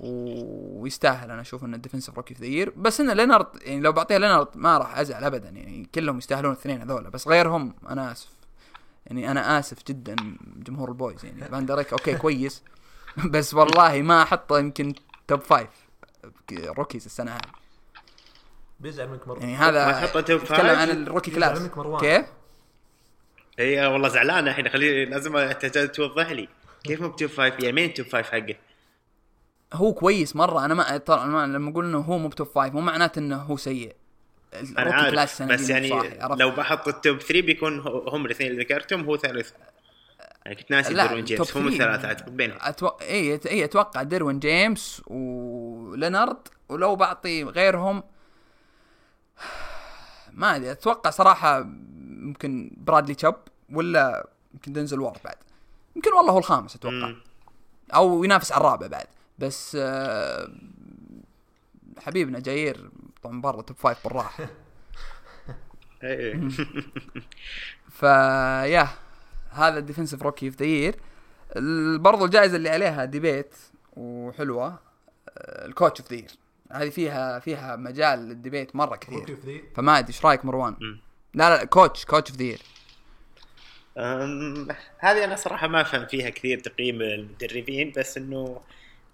ويستاهل. 0.01 1.31
أنا 1.31 1.41
أشوف 1.41 1.65
إنه 1.65 1.77
ال 1.77 1.81
defensive 1.81 2.17
rookie 2.17 2.35
of 2.35 2.41
the 2.41 2.47
year 2.47 2.73
بس 2.77 3.01
إنه 3.01 3.13
لينارد 3.13 3.47
يعني 3.63 3.81
لو 3.81 3.93
بعطيه 3.93 4.17
لينارد 4.17 4.49
ما 4.55 4.79
راح 4.79 4.99
أزعل 4.99 5.25
ابدا. 5.25 5.49
يعني 5.49 5.89
كلهم 5.95 6.19
يستاهلون 6.19 6.53
الاثنين 6.53 6.81
هذول. 6.81 7.11
بس 7.11 7.29
غيرهم 7.29 7.75
أنا 7.89 8.13
آسف. 8.13 8.29
يعني 9.07 9.31
أنا 9.31 9.59
آسف 9.59 9.79
جدا 9.89 10.17
جمهور 10.57 10.89
الكاوبويز. 10.89 11.25
يعني 11.25 11.45
فان 11.45 11.71
okay 11.71 12.15
كويس. 12.15 12.63
بس 13.35 13.55
والله 13.55 14.03
ما 14.03 14.23
أحطه 14.23 14.59
يمكن 14.59 14.95
top 15.29 15.41
five 15.41 15.69
rookies 16.53 17.05
السنة 17.05 17.33
هذه 17.33 17.41
بيزعل 18.81 19.09
منك 19.09 19.29
مروان 19.29 19.49
يعني 19.49 19.53
ما 19.57 19.69
هذا 19.69 20.07
five؟ 20.07 20.53
عن 20.53 20.91
ال 20.91 20.96
rookie 20.96 21.31
class 21.31 21.61
منك 21.61 21.79
مروان. 21.79 22.01
كيف؟ 22.01 22.27
هي 23.59 23.87
والله 23.87 24.09
زعلان 24.09 24.49
الحين 24.49 24.69
خليني 24.69 25.05
لازم 25.05 25.51
تحتاج 25.53 25.89
توضح 25.89 26.31
لي 26.31 26.49
كيف 26.85 27.01
مو 27.01 27.09
ب 27.09 27.14
top 27.14 27.31
five 27.31 27.61
يعني 27.61 27.73
مين 27.73 27.95
top 27.95 28.07
five 28.07 28.31
حقه؟ 28.31 28.55
هو 29.73 29.95
كويس 29.95 30.37
مرة 30.37 30.65
أنا 30.65 30.75
ما 30.75 30.97
ترى 30.97 31.23
أنا 31.23 31.47
لما 31.47 31.71
أقول 31.71 31.85
إنه 31.85 31.99
هو 31.99 32.19
مو 32.19 32.29
ب 32.29 32.33
top 32.33 32.47
five 32.47 32.75
مو 32.75 32.81
معناته 32.81 33.19
إنه 33.19 33.37
هو 33.37 33.57
سيء 33.57 33.95
أنا 34.79 34.95
عارف 34.95 35.43
بس 35.43 35.71
يعني؟ 35.71 36.19
لو 36.37 36.51
بحط 36.51 36.89
ال 36.89 36.96
top 36.96 37.19
3 37.19 37.41
بيكون 37.41 37.79
هم 38.09 38.27
الاثنين 38.27 38.51
اللي 38.51 38.63
ذكرتهم 38.63 39.05
هو 39.05 39.17
ثالث 39.17 39.51
يعني 40.49 40.61
كنت 40.61 40.71
ناسي 40.71 40.95
لا، 40.95 41.07
ديروين 41.07 41.25
جيمس 41.25 41.57
هم. 41.57 41.69
الثلاثة 41.69 42.09
اعتقد 42.09 42.37
بينهم 42.37 42.59
أتو... 42.61 42.87
اي 42.87 43.41
اي 43.47 43.65
أتوقع 43.65 44.03
ديروين 44.03 44.39
جيمس 44.39 45.03
ولينارد 45.07 46.49
ولو 46.69 46.97
بعطي 46.97 47.45
غيرهم 47.45 48.03
ما 50.33 50.57
أدري 50.57 50.73
أتوقع 50.73 51.11
صراحة 51.11 51.63
ممكن 51.99 52.71
برادلي 52.77 53.15
تشاب 53.15 53.37
ولا 53.73 54.29
يمكن 54.55 54.73
دنزل 54.73 55.01
وارد 55.01 55.19
بعد 55.25 55.37
يمكن 55.97 56.13
والله 56.13 56.33
هو 56.33 56.39
الخامس 56.39 56.77
أتوقع 56.77 56.95
مم. 56.95 57.17
أو 57.95 58.25
ينافس 58.25 58.53
على 58.53 58.61
الرابع 58.61 58.87
بعد 58.87 59.07
بس 59.39 59.77
آه، 59.81 60.49
حبيبنا 61.99 62.41
جاير 62.41 62.91
طبعا 63.23 63.41
برا 63.41 63.63
top 63.63 63.77
five 63.77 64.05
بالراحة 64.05 64.47
إيه. 66.03 66.49
ف 68.01 68.18
yeah 68.18 68.89
هذا 69.59 69.79
ال 69.79 69.83
defensive 69.83 70.23
rookie 70.23 70.47
of 70.47 70.57
the 70.57 70.67
year 70.67 70.95
برضو 71.99 72.25
الجائزة 72.25 72.57
اللي 72.57 72.69
عليها 72.69 73.05
debate 73.05 73.55
وحلوة 73.97 74.79
ال 75.39 75.49
coach 75.49 76.01
of 76.01 76.11
the 76.11 76.17
year 76.17 76.31
هذه 76.73 76.91
فيها 76.91 77.39
فيها 77.39 77.77
مجال 77.77 78.19
لل 78.19 78.33
debate 78.33 78.77
مرة 78.77 78.97
كثير. 78.97 79.37
فما 79.77 79.99
أدري 79.99 80.09
إيش 80.09 80.25
رأيك 80.25 80.45
مروان؟ 80.45 80.77
مم. 80.81 81.01
لا 81.35 81.57
لا 81.57 81.65
coach 81.65 82.05
coach 82.05 82.31
of 82.31 82.39
the 82.39 82.45
year 82.45 82.61
هذه 84.99 85.25
أنا 85.25 85.37
صراحة 85.37 85.69
ما 85.69 85.81
أفهم 85.81 86.07
فيها 86.07 86.31
كثير 86.31 86.59
تقييم 86.61 87.03
المدربين 87.03 87.93
بس 87.97 88.17
إنه 88.19 88.61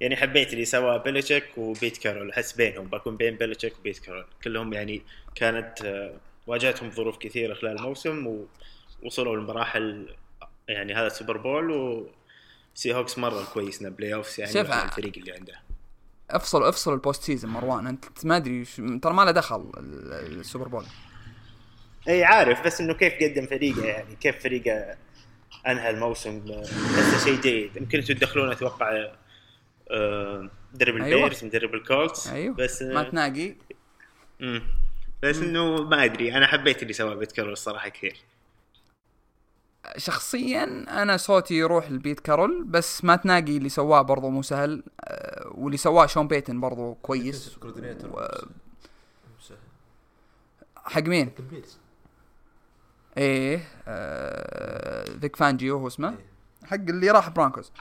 يعني 0.00 0.16
حبيت 0.16 0.52
اللي 0.52 0.64
سواه 0.64 0.96
بيلتشيك 0.96 1.44
وبيت 1.56 1.96
كارول. 1.96 2.30
أحس 2.30 2.52
بينهم 2.52 2.86
بكون 2.86 3.16
بين 3.16 3.36
بيلتشيك 3.36 3.78
وبيت 3.78 3.98
كارول. 3.98 4.24
كلهم 4.44 4.72
يعني 4.72 5.02
كانت 5.34 5.82
آه، 5.84 6.14
واجهتهم 6.46 6.90
ظروف 6.90 7.18
كثيرة 7.18 7.54
خلال 7.54 7.78
الموسم 7.78 8.46
ووصلوا 9.02 9.36
لمراحل 9.36 10.14
يعني 10.68 10.94
هذا 10.94 11.06
ال 11.06 11.11
Super 11.11 11.36
Bowl 11.36 11.70
و 11.70 12.08
سي 12.74 12.94
هوكس 12.94 13.18
مرة 13.18 13.44
كويسنا 13.54 13.88
playoffs 13.88 14.38
يعني 14.38 14.52
شوف، 14.52 14.72
الفريق 14.72 15.12
اللي 15.16 15.32
عنده. 15.32 15.54
افصل 16.30 16.62
افصل 16.62 16.92
ال 16.92 16.98
post 16.98 17.22
season 17.22 17.50
مروان. 17.50 17.86
انت 17.86 18.04
ما 18.26 18.36
أدري 18.36 18.64
ترى 19.02 19.12
ما 19.12 19.22
له 19.22 19.30
دخل 19.30 19.72
ال- 19.76 20.40
ال 20.40 20.45
Super 20.45 20.68
Bowl. 20.68 20.84
إي 22.08 22.24
عارف 22.24 22.66
بس 22.66 22.80
إنه 22.80 22.94
كيف 22.94 23.14
قدم 23.22 23.46
فريقه 23.46 23.84
يعني 23.84 24.16
كيف 24.16 24.42
فريقه 24.42 24.96
أنهى 25.66 25.90
الموسم. 25.90 26.44
بس 26.98 27.24
شيء 27.24 27.40
جيد. 27.40 27.76
يمكن 27.76 27.98
أنتم 27.98 28.14
تدخلون 28.14 28.50
أتوقع 28.52 29.08
آه، 29.90 30.50
مدرب 30.74 30.94
أيوة. 30.96 31.06
البيرز 31.06 31.44
مدرب 31.44 31.74
الكولتس 31.74 32.28
أيوه. 32.28 32.54
بس 32.54 32.82
مات 32.82 33.00
آه، 33.00 33.10
ناقي 33.10 33.54
مم. 34.40 34.62
بس 35.22 35.36
إنه 35.38 35.76
ما 35.82 36.04
أدري 36.04 36.34
أنا 36.36 36.46
حبيت 36.46 36.82
اللي 36.82 36.92
سواه 36.92 37.14
بيت 37.14 37.38
الصراحة 37.38 37.88
كثير. 37.88 38.16
شخصيا 39.96 40.64
أنا 41.02 41.16
صوتي 41.16 41.54
يروح 41.54 41.90
لبيت 41.90 42.20
كارول 42.20 42.64
بس 42.64 43.04
مات 43.04 43.16
ناقي 43.16 43.56
اللي 43.56 43.68
سواه 43.68 44.02
برضو 44.02 44.30
مو 44.30 44.42
سهل 44.42 44.82
أه، 45.00 45.48
واللي 45.54 45.76
سواه 45.76 46.06
شون 46.06 46.28
بيتن 46.28 46.60
برضو 46.60 46.94
كويس. 46.94 47.58
و- 48.04 48.46
حق 50.76 51.02
مين؟ 51.02 51.30
إيه 53.18 53.60
آه 53.88 55.04
فيك 55.20 55.36
فانجيو 55.36 55.78
هو 55.78 55.86
اسمه. 55.86 56.14
حق 56.64 56.74
اللي 56.74 57.10
راح 57.10 57.28
برونكوز. 57.28 57.72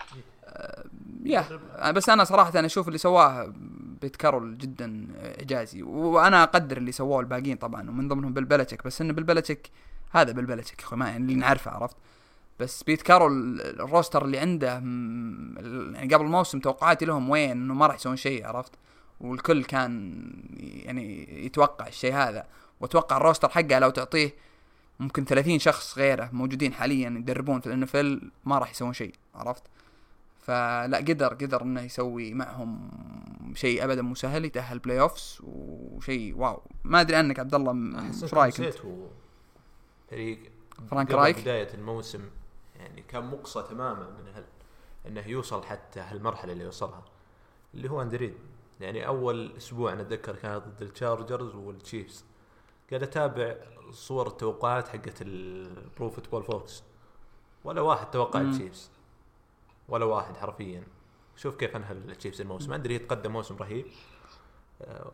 آه 0.45 0.83
yeah 1.25 1.45
بس 1.91 2.09
أنا 2.09 2.23
صراحة 2.23 2.59
أنا 2.59 2.65
أشوف 2.65 2.87
اللي 2.87 2.97
سواه 2.97 3.53
بيت 4.01 4.15
كارول 4.15 4.57
جدا 4.57 5.07
إعجازي 5.39 5.83
وأنا 5.83 6.43
أقدر 6.43 6.77
اللي 6.77 6.91
سووه 6.91 7.19
الباقيين 7.19 7.57
طبعا 7.57 7.89
ومن 7.89 8.07
ضمنهم 8.07 8.33
بل 8.33 8.43
بيلتشيك 8.43 8.83
بس 8.85 9.01
انه 9.01 9.13
بل 9.13 9.25
بيلتشيك 9.25 9.69
هذا 10.13 10.31
بل 10.31 10.41
بيلتشيك 10.41 10.79
يا 10.79 10.85
أخوي 10.85 10.99
ما 10.99 11.07
يعني 11.09 11.23
اللي 11.23 11.35
نعرفه 11.35 11.71
عرفت؟ 11.71 11.95
بس 12.59 12.83
بيت 12.83 13.01
كارول 13.01 13.61
ال 13.61 13.70
roster 13.70 14.25
اللي 14.25 14.39
عنده 14.39 14.67
يعني 15.93 16.13
قبل 16.13 16.25
الموسم 16.25 16.59
توقعاتي 16.59 17.05
لهم 17.05 17.29
وين؟ 17.29 17.51
إنه 17.51 17.73
ما 17.73 17.87
راح 17.87 17.95
يسوون 17.95 18.15
شيء 18.15 18.47
عرفت؟ 18.47 18.71
والكل 19.21 19.63
كان 19.63 20.23
يعني 20.59 21.27
يتوقع 21.45 21.87
الشيء 21.87 22.13
هذا 22.13 22.45
وأتوقع 22.79 23.17
ال 23.17 23.22
roster 23.22 23.49
حقه 23.49 23.79
لو 23.79 23.89
تعطيه 23.89 24.33
ممكن 24.99 25.25
30 25.25 25.59
شخص 25.59 25.97
غيره 25.97 26.29
موجودين 26.33 26.73
حاليا 26.73 27.09
يدربون 27.09 27.59
في 27.59 27.67
ال 27.67 27.83
NFL 27.83 28.31
ما 28.45 28.57
راح 28.57 28.71
يسوون 28.71 28.93
شيء 28.93 29.13
عرفت؟ 29.35 29.63
فلا 30.41 30.97
قدر 30.97 31.27
قدر 31.27 31.61
إنه 31.61 31.81
يسوي 31.81 32.33
معهم 32.33 32.91
شيء 33.55 33.83
ابدا 33.83 34.01
مو 34.01 34.15
سهل 34.15 34.45
يتأهل 34.45 34.79
playoffs 34.79 35.41
وشيء 35.43 36.37
wow. 36.37 36.61
ما 36.83 37.01
أدري 37.01 37.15
عنك 37.15 37.39
عبد 37.39 37.55
الله 37.55 37.71
إيش 38.23 38.33
رأيك 38.33 38.61
أنت؟ 38.61 38.75
فريق 40.13 40.51
فرانك 40.89 41.11
رايك؟ 41.11 41.39
بداية 41.39 41.73
الموسم 41.73 42.29
يعني 42.75 43.01
كان 43.01 43.25
مقصى 43.25 43.63
تماما 43.69 44.09
من 44.09 44.27
هل 44.33 44.43
إنه 45.07 45.27
يوصل 45.27 45.63
حتى 45.63 45.99
هالمرحلة 45.99 46.53
اللي 46.53 46.67
وصلها 46.67 47.03
اللي 47.73 47.89
هو 47.89 48.01
أندي 48.01 48.17
ريد. 48.17 48.33
يعني 48.81 49.07
أول 49.07 49.51
أسبوع 49.57 49.93
أنا 49.93 50.01
أتذكر 50.01 50.35
كان 50.35 50.57
ضد 50.57 50.81
التشارجرز 50.81 51.55
والتشيفز 51.55 52.25
قاعد 52.89 53.03
أتابع 53.03 53.55
صور 53.91 54.27
التوقعات 54.27 54.87
حقت 54.87 55.21
البرو 55.21 56.09
فوتبول 56.09 56.43
فوكس 56.43 56.83
ولا 57.63 57.81
واحد 57.81 58.11
توقع. 58.11 58.41
التشيفز 58.41 58.89
ولا 59.89 60.05
واحد 60.05 60.37
حرفيا. 60.37 60.83
شوف 61.35 61.55
كيف 61.55 61.75
أنهى 61.75 61.91
التشيفز 61.91 62.41
الموسم. 62.41 62.73
أندي 62.73 62.93
ريد 62.93 63.07
قدم 63.07 63.31
موسم 63.31 63.55
رهيب. 63.57 63.85
آه، 64.81 65.11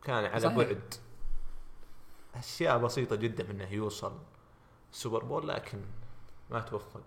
وكان 0.00 0.24
على 0.24 0.40
صحيح. 0.40 0.56
بعد. 0.56 0.94
أشياء 2.38 2.78
بسيطة 2.78 3.16
جدا 3.16 3.50
إنه 3.50 3.72
يوصل 3.72 4.12
ال 4.92 4.97
Super 4.97 5.24
Bowl 5.24 5.48
لكن 5.48 5.78
ما 6.50 6.60
توفق. 6.60 7.00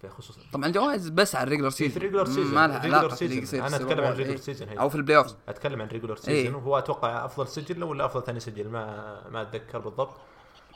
في 0.00 0.08
خصوصا 0.08 0.40
طبعا 0.52 0.66
الجوائز 0.66 1.08
بس 1.08 1.36
على 1.36 1.44
ال 1.44 1.47
regular 1.47 1.70
في 1.70 1.76
season 1.76 1.96
ال 1.96 2.00
regular 2.00 2.24
season 2.24 2.54
ما 2.54 2.66
لها 2.66 2.78
علاقة 2.78 3.08
في 3.08 3.16
season 3.16 3.42
يصير 3.42 3.66
أنا 3.66 3.78
في 3.78 3.84
أتكلم 3.84 4.04
عن 4.04 4.14
بول. 4.16 4.38
season 4.38 4.68
إيه. 4.68 4.80
أو 4.80 4.88
في 4.88 4.94
ال 4.94 4.98
play 4.98 5.16
off 5.16 5.34
أتكلم 5.48 5.82
عن 5.82 5.88
إيه. 5.88 6.14
season 6.14 6.54
وهو 6.54 6.78
أتوقع 6.78 7.24
أفضل 7.24 7.48
سجل 7.48 7.84
ولا 7.84 8.04
أفضل 8.04 8.22
ثاني 8.22 8.40
سجل 8.40 8.68
ما 8.68 9.28
ما 9.28 9.42
أتذكر 9.42 9.78
بالضبط. 9.78 10.14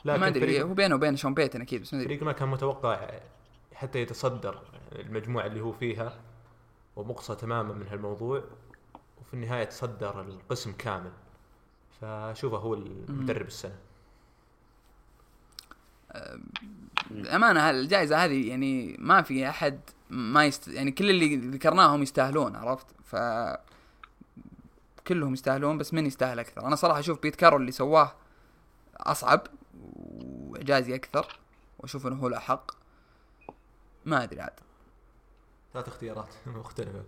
ما 0.05 0.11
لكن 0.11 0.23
أدري 0.23 0.39
فريق 0.39 0.65
هو 0.65 0.73
بينه 0.73 0.95
وبين 0.95 1.15
شون 1.15 1.33
بيتن 1.33 1.61
أكيد 1.61 1.81
بس 1.81 1.93
ما 1.93 1.99
أدري. 1.99 2.09
فريق 2.09 2.23
ما 2.23 2.31
كان 2.31 2.49
متوقع 2.49 3.09
حتى 3.73 4.01
يتصدر 4.01 4.61
المجموعة 4.91 5.45
اللي 5.45 5.61
هو 5.61 5.71
فيها 5.71 6.19
ومقصى 6.95 7.35
تماما 7.35 7.73
من 7.73 7.87
هالموضوع 7.87 8.43
وفي 9.21 9.33
النهاية 9.33 9.63
تصدر 9.63 10.21
القسم 10.21 10.71
كامل. 10.71 11.11
فشوفه 12.01 12.57
هو 12.57 12.73
المدرب 12.73 13.47
السنة. 13.47 13.75
الامانه 17.11 17.69
الجائزة 17.69 18.25
هذه 18.25 18.49
يعني 18.49 18.95
ما 18.99 19.21
في 19.21 19.49
أحد 19.49 19.79
ما 20.09 20.45
يست... 20.45 20.67
يعني 20.67 20.91
كل 20.91 21.09
اللي 21.09 21.35
ذكرناهم 21.35 22.03
يستاهلون 22.03 22.55
عرفت؟ 22.55 22.85
ف 23.03 23.15
كلهم 25.07 25.33
يستاهلون 25.33 25.77
بس 25.77 25.93
من 25.93 26.05
يستاهل 26.05 26.39
أكثر؟ 26.39 26.67
أنا 26.67 26.75
صراحة 26.75 26.99
أشوف 26.99 27.21
بيت 27.21 27.35
كارول 27.35 27.61
اللي 27.61 27.71
سواه 27.71 28.13
أصعب 28.97 29.47
واعجازي 29.79 30.95
أكثر 30.95 31.39
وأشوف 31.79 32.07
إنه 32.07 32.15
هو 32.15 32.27
الأحق. 32.27 32.71
ما 34.05 34.23
أدري 34.23 34.41
عاد. 34.41 34.59
ثلاث 35.73 35.87
اختيارات 35.87 36.33
مختلفة. 36.47 37.03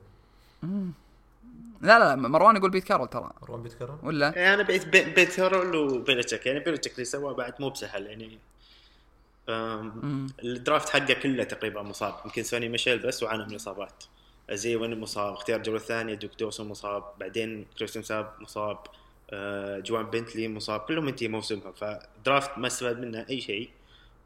لا 1.82 2.00
لا 2.00 2.06
لا 2.06 2.16
مروان 2.16 2.56
يقول 2.56 2.72
بيت 2.72 2.84
كارول 2.84 3.08
ترى. 3.08 3.32
مروان 3.42 3.64
بيت 3.64 3.79
كارول 3.79 4.00
ولا؟ 4.04 4.34
يعني 4.36 4.54
أنا 4.54 4.64
بيت 4.64 4.88
بيت 4.88 5.16
بيت 5.16 5.36
كارول 5.36 5.76
وبيلتشيك. 5.76 6.46
يعني 6.46 6.60
بيلتشيك 6.60 6.94
اللي 6.94 7.06
سواه 7.06 7.34
بعد 7.34 7.54
مو 7.60 7.70
بسهل 7.70 8.06
يعني. 8.06 8.40
ال 10.44 10.51
draft 10.51 10.90
حقه 10.90 11.14
كله 11.14 11.44
تقريبا 11.44 11.82
مصاب. 11.82 12.16
يمكن 12.26 12.44
سوني 12.44 12.70
ميشيل 12.70 13.00
بس 13.00 13.24
وعانى 13.24 13.44
من 13.44 13.52
الإصابات. 13.52 14.04
أيزايا 14.52 14.76
وين 14.76 15.00
مصاب 15.00 15.34
اختيار 15.34 15.58
الجوله 15.58 15.78
الثانية 15.78 16.14
ديوك 16.14 16.32
دوسون 16.40 16.68
مصاب 16.68 17.04
بعدين 17.20 17.66
كريستيان 17.78 18.04
ساب 18.04 18.34
مصاب 18.40 18.78
آه، 19.30 19.80
جوان 19.80 20.04
بنتلي 20.06 20.48
مصاب. 20.48 20.80
كلهم 20.80 21.08
انتهي 21.08 21.28
موسمهم. 21.28 21.72
ف 21.72 21.86
draft 21.86 22.58
ما 22.58 22.68
استفاد 22.68 23.00
منه 23.00 23.26
أي 23.30 23.42
شيء 23.42 23.70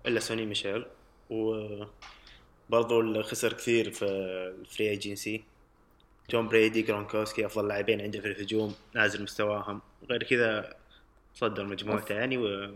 إلا 0.05 0.19
سوني 0.19 0.45
ميشيل. 0.45 0.85
وبرضو 1.29 2.99
اللي 3.01 3.23
خسر 3.23 3.53
كثير 3.53 3.91
في 3.91 4.05
ال 4.61 4.67
free 4.67 4.89
agency 4.89 5.43
توم 6.29 6.47
بريدي 6.47 6.81
جرونكوسكي 6.81 7.45
أفضل 7.45 7.67
لاعبين 7.67 8.01
عنده 8.01 8.19
في 8.19 8.27
الهجوم 8.27 8.75
نازل 8.95 9.23
مستواهم. 9.23 9.81
غير 10.09 10.23
كذا 10.23 10.73
صدر 11.33 11.65
مجموعته 11.65 12.15
يعني 12.15 12.37
و- 12.37 12.75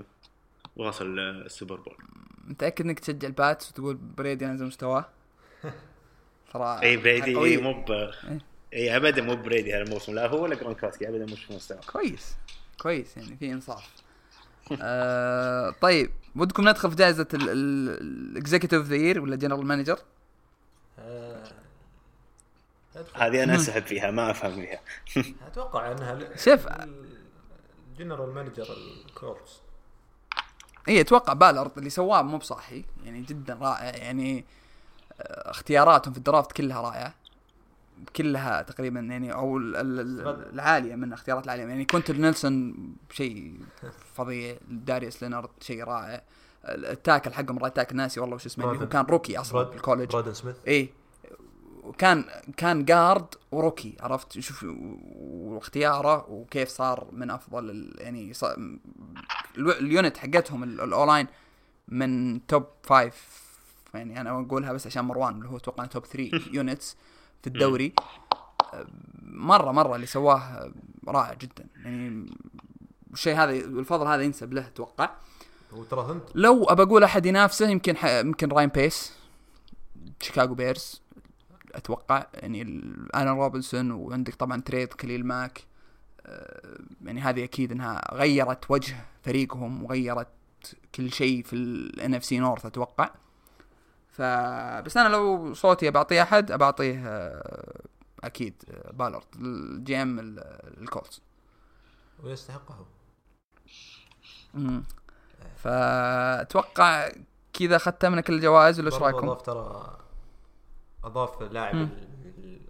ووصل 0.75 1.19
ال 1.19 1.29
Super 1.29 1.75
Bowl. 1.75 1.95
متأكد 2.47 2.85
إنك 2.85 2.99
تشجع 2.99 3.27
الباتس 3.27 3.69
وتقول 3.71 3.95
بريدي 3.95 4.45
نزل 4.45 4.65
مستواه؟ 4.65 5.05
ترى 6.53 6.79
إي 6.83 6.97
بريدي. 6.97 7.37
إي 7.37 7.57
مو 7.57 7.73
ب 7.83 7.91
إي. 8.73 8.95
ابدا 8.97 9.21
مو 9.21 9.35
بريدي 9.35 9.73
هذا 9.73 9.81
الموسم. 9.83 10.15
لا 10.15 10.27
هو 10.27 10.43
ولا 10.43 10.55
جرونكوسكي 10.55 11.09
ابدا 11.09 11.25
مش 11.25 11.43
في 11.43 11.53
مستوى 11.53 11.77
كويس. 11.91 12.35
كويس 12.81 13.17
يعني 13.17 13.37
في 13.37 13.51
إنصاف. 13.51 13.89
آه 14.81 15.69
طيب 15.81 16.11
ودكم 16.35 16.69
ندخل 16.69 16.89
في 16.89 16.95
جائزة 16.95 17.27
ال 17.33 17.46
executive 17.46 18.57
of 18.57 18.81
the 18.87 18.95
year 18.95 19.21
ولا 19.21 19.35
general 19.35 19.65
manager 19.65 19.99
آه، 20.99 21.30
هذه 23.13 23.43
أنا 23.43 23.55
أسحب 23.55 23.85
فيها 23.85 24.11
ما 24.11 24.31
أفهم 24.31 24.51
فيها. 24.51 24.79
أتوقع 25.47 25.91
إنها 25.91 26.35
شوف. 26.37 26.67
ال 27.91 27.97
general 27.97 28.33
manager 28.33 28.67
الكولتس. 29.05 29.57
اي 30.87 31.01
أتوقع 31.01 31.33
بالارد 31.33 31.71
اللي 31.77 31.89
سواه 31.89 32.21
مو 32.21 32.37
بصحي 32.37 32.85
يعني 33.03 33.21
جدا 33.21 33.53
رائع 33.61 33.95
يعني 33.95 34.45
آه، 35.21 35.51
اختياراتهم 35.51 36.11
في 36.13 36.17
ال 36.17 36.23
draft 36.23 36.51
كلها 36.51 36.81
رائعة. 36.81 37.13
كلها 38.15 38.61
تقريبا 38.61 38.99
يعني 38.99 39.33
أو 39.33 39.57
ال- 39.57 39.75
ال- 39.75 39.99
ال- 39.99 40.49
العالية 40.53 40.95
من 40.95 41.13
اختيارات 41.13 41.45
العالية. 41.45 41.63
يعني 41.65 41.85
كوينتن 41.85 42.11
نيلسون 42.11 42.75
شيء 43.11 43.59
فظيع 44.15 44.57
داريوس 44.69 45.23
لينارد 45.23 45.49
شيء 45.61 45.83
رائع. 45.83 46.21
ال 46.65 46.75
tackle 46.75 47.33
حقهم 47.33 47.59
right 47.59 47.75
tackle 47.75 47.95
ناسي 47.95 48.19
والله 48.19 48.35
وش 48.35 48.45
اسمه 48.45 48.71
اللي 48.71 48.85
هو. 48.85 48.89
كان 48.89 49.05
rookie 49.05 49.37
أصلا 49.39 49.73
ال 49.73 49.78
college 49.78 50.09
برادن 50.09 50.33
سميث. 50.33 50.55
اي 50.67 50.89
وكان 51.81 52.25
كان 52.57 52.85
guard 52.85 53.25
و 53.51 53.58
rookie 53.58 53.97
عرفت؟ 53.99 54.39
شوف 54.39 54.65
واختياره 55.21 56.29
وكيف 56.29 56.69
صار 56.69 57.07
من 57.11 57.31
أفضل 57.31 57.69
ال- 57.69 57.95
يعني 57.99 58.33
ال 59.57 59.69
unit 59.69 60.17
حقتهم 60.17 60.63
ال- 60.63 60.81
ال 60.81 60.88
O-line 60.88 61.27
من 61.87 62.45
top 62.47 62.65
five 62.83 63.41
يعني 63.93 64.21
أنا 64.21 64.39
أقولها 64.39 64.73
بس 64.73 64.87
عشان 64.87 65.05
مروان 65.05 65.35
اللي 65.35 65.49
هو 65.49 65.57
أتوقع 65.57 65.85
top 65.85 66.05
3 66.05 66.41
units 66.53 66.97
في 67.41 67.47
الدوري. 67.47 67.93
مرة 69.23 69.71
مرة 69.71 69.95
اللي 69.95 70.05
سواه 70.07 70.71
رائع 71.07 71.33
جدا 71.33 71.65
يعني 71.75 72.25
الشيء 73.13 73.35
هذا 73.35 73.51
الفضل 73.51 74.07
هذا 74.07 74.21
ينسب 74.23 74.53
له 74.53 74.61
أتوقع. 74.67 75.09
وترى 75.71 76.11
انت 76.11 76.23
لو 76.35 76.63
أبى 76.63 76.83
أقول 76.83 77.03
أحد 77.03 77.25
ينافسه 77.25 77.69
يمكن 77.69 77.97
ح... 77.97 78.05
يمكن 78.05 78.49
راين 78.49 78.69
بيس 78.69 79.13
شيكاغو 80.21 80.53
بيرز 80.55 81.00
أتوقع 81.75 82.27
يعني 82.33 82.61
آلان 83.15 83.27
روبنسون 83.27 83.91
وعندك 83.91 84.35
طبعا 84.35 84.61
trade 84.61 85.01
خليل 85.01 85.25
ماك 85.25 85.63
آه، 86.25 86.77
يعني 87.01 87.21
هذه 87.21 87.43
أكيد 87.43 87.71
إنها 87.71 88.15
غيرت 88.15 88.71
وجه 88.71 88.95
فريقهم 89.23 89.83
وغيرت 89.83 90.27
كل 90.95 91.11
شيء 91.11 91.43
في 91.43 91.53
ال 91.53 92.15
NFC 92.15 92.39
North 92.39 92.65
أتوقع 92.65 93.09
فبس 94.09 94.97
أنا 94.97 95.09
لو 95.09 95.53
صوتي 95.53 95.91
بعطيه 95.91 96.21
أحد 96.21 96.51
بعطيه 96.51 97.03
آه، 97.07 97.81
أكيد 98.23 98.63
آه، 98.69 98.91
بالارد 98.91 99.35
ال 99.35 100.01
GM 100.01 100.19
الكولتس 100.77 101.21
ويستحقه. 102.23 102.85
فأتوقع 105.55 107.11
كذا 107.53 107.77
ختمنا 107.77 108.21
كل 108.21 108.33
الجوائز 108.33 108.79
ولا 108.79 108.93
إيش 108.93 109.01
رأيكم؟ 109.01 109.33
ترى 109.33 110.00
أضاف 111.03 111.41
لاعب 111.41 111.89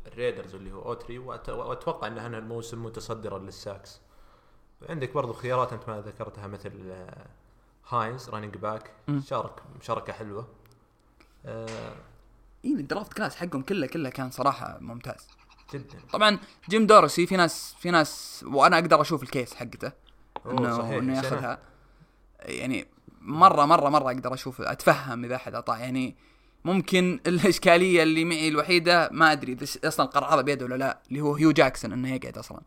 الريدرز 0.08 0.56
اللي 0.56 0.72
هو 0.72 0.82
أوتري 0.82 1.20
وأتوقع 1.20 2.08
انه 2.08 2.28
هنا 2.28 2.38
الموسم 2.38 2.86
متصدرا 2.86 3.40
لل 3.39 3.55
sacks. 3.55 4.02
عندك 4.90 5.14
برضو 5.14 5.34
خيارات 5.34 5.74
أنت 5.74 5.90
ما 5.90 6.02
ذكرتها 6.02 6.48
مثل 6.48 6.72
آه، 6.92 7.28
هاينز 7.90 8.30
running 8.30 8.58
back. 8.58 8.92
شارك 9.26 9.62
مشاركه 9.80 10.14
حلوة. 10.14 10.48
آه، 11.46 11.94
اي 12.66 12.74
ال 12.74 12.80
draft 12.80 13.14
class 13.14 13.36
حقهم 13.36 13.62
كله 13.62 13.88
كله 13.88 14.10
كان 14.10 14.32
صراحة 14.32 14.78
ممتاز. 14.82 15.28
جدا. 15.74 16.00
طبعا 16.14 16.40
جيم 16.70 16.88
دورسي 16.88 17.28
في 17.28 17.38
ناس 17.38 17.76
في 17.80 17.92
ناس 17.92 18.46
وأنا 18.48 18.76
أقدر 18.80 19.02
أشوف 19.02 19.24
ال 19.24 19.30
case 19.30 19.54
حقته. 19.54 19.92
انه 20.46 20.98
إنه. 20.98 21.18
ياخذها. 21.18 21.60
يعني 22.40 22.88
مره 23.22 23.66
مره 23.66 23.90
مرة 23.90 24.12
أقدر 24.12 24.34
أشوف 24.34 24.62
أتفهم 24.62 25.26
إذا 25.26 25.36
أحد 25.36 25.54
أعطاه. 25.54 25.78
يعني 25.78 26.16
ممكن 26.66 27.20
الإشكالية 27.28 28.03
اللي 28.03 28.26
معي 28.26 28.47
الوحيدة 28.47 29.09
ما 29.12 29.32
أدري 29.32 29.53
إذا 29.53 29.88
أصلا 29.88 30.05
القرار 30.05 30.34
هذا 30.34 30.41
بيده 30.41 30.66
ولا 30.66 30.76
لا 30.76 30.99
اللي 31.09 31.22
هو 31.22 31.36
هيو 31.36 31.51
جاكسون 31.51 31.91
إنه 31.93 32.16
يقعد 32.16 32.38
أصلا. 32.38 32.62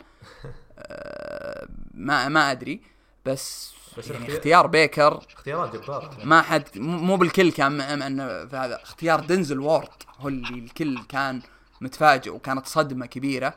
آه، 0.78 1.68
ما 1.94 2.28
ما 2.28 2.50
أدري 2.50 2.80
بس, 3.26 3.74
بس 3.98 4.10
يعني 4.10 4.28
اختيار 4.28 4.66
بيكر 4.66 5.24
اختيارات 5.36 5.76
جباره 5.76 6.18
ما 6.24 6.42
حد 6.42 6.64
مو 6.76 7.16
بالكل 7.16 7.52
كان 7.52 7.80
إنه 7.80 8.26
في 8.46 8.56
هذا. 8.56 8.82
اختيار 8.82 9.20
دنزل 9.20 9.60
وورد 9.60 9.88
هو 10.18 10.28
اللي 10.28 10.58
الكل 10.58 10.98
كان 11.08 11.42
متفاجئ 11.80 12.30
وكانت 12.30 12.66
صدمة 12.66 13.06
كبيرة. 13.06 13.54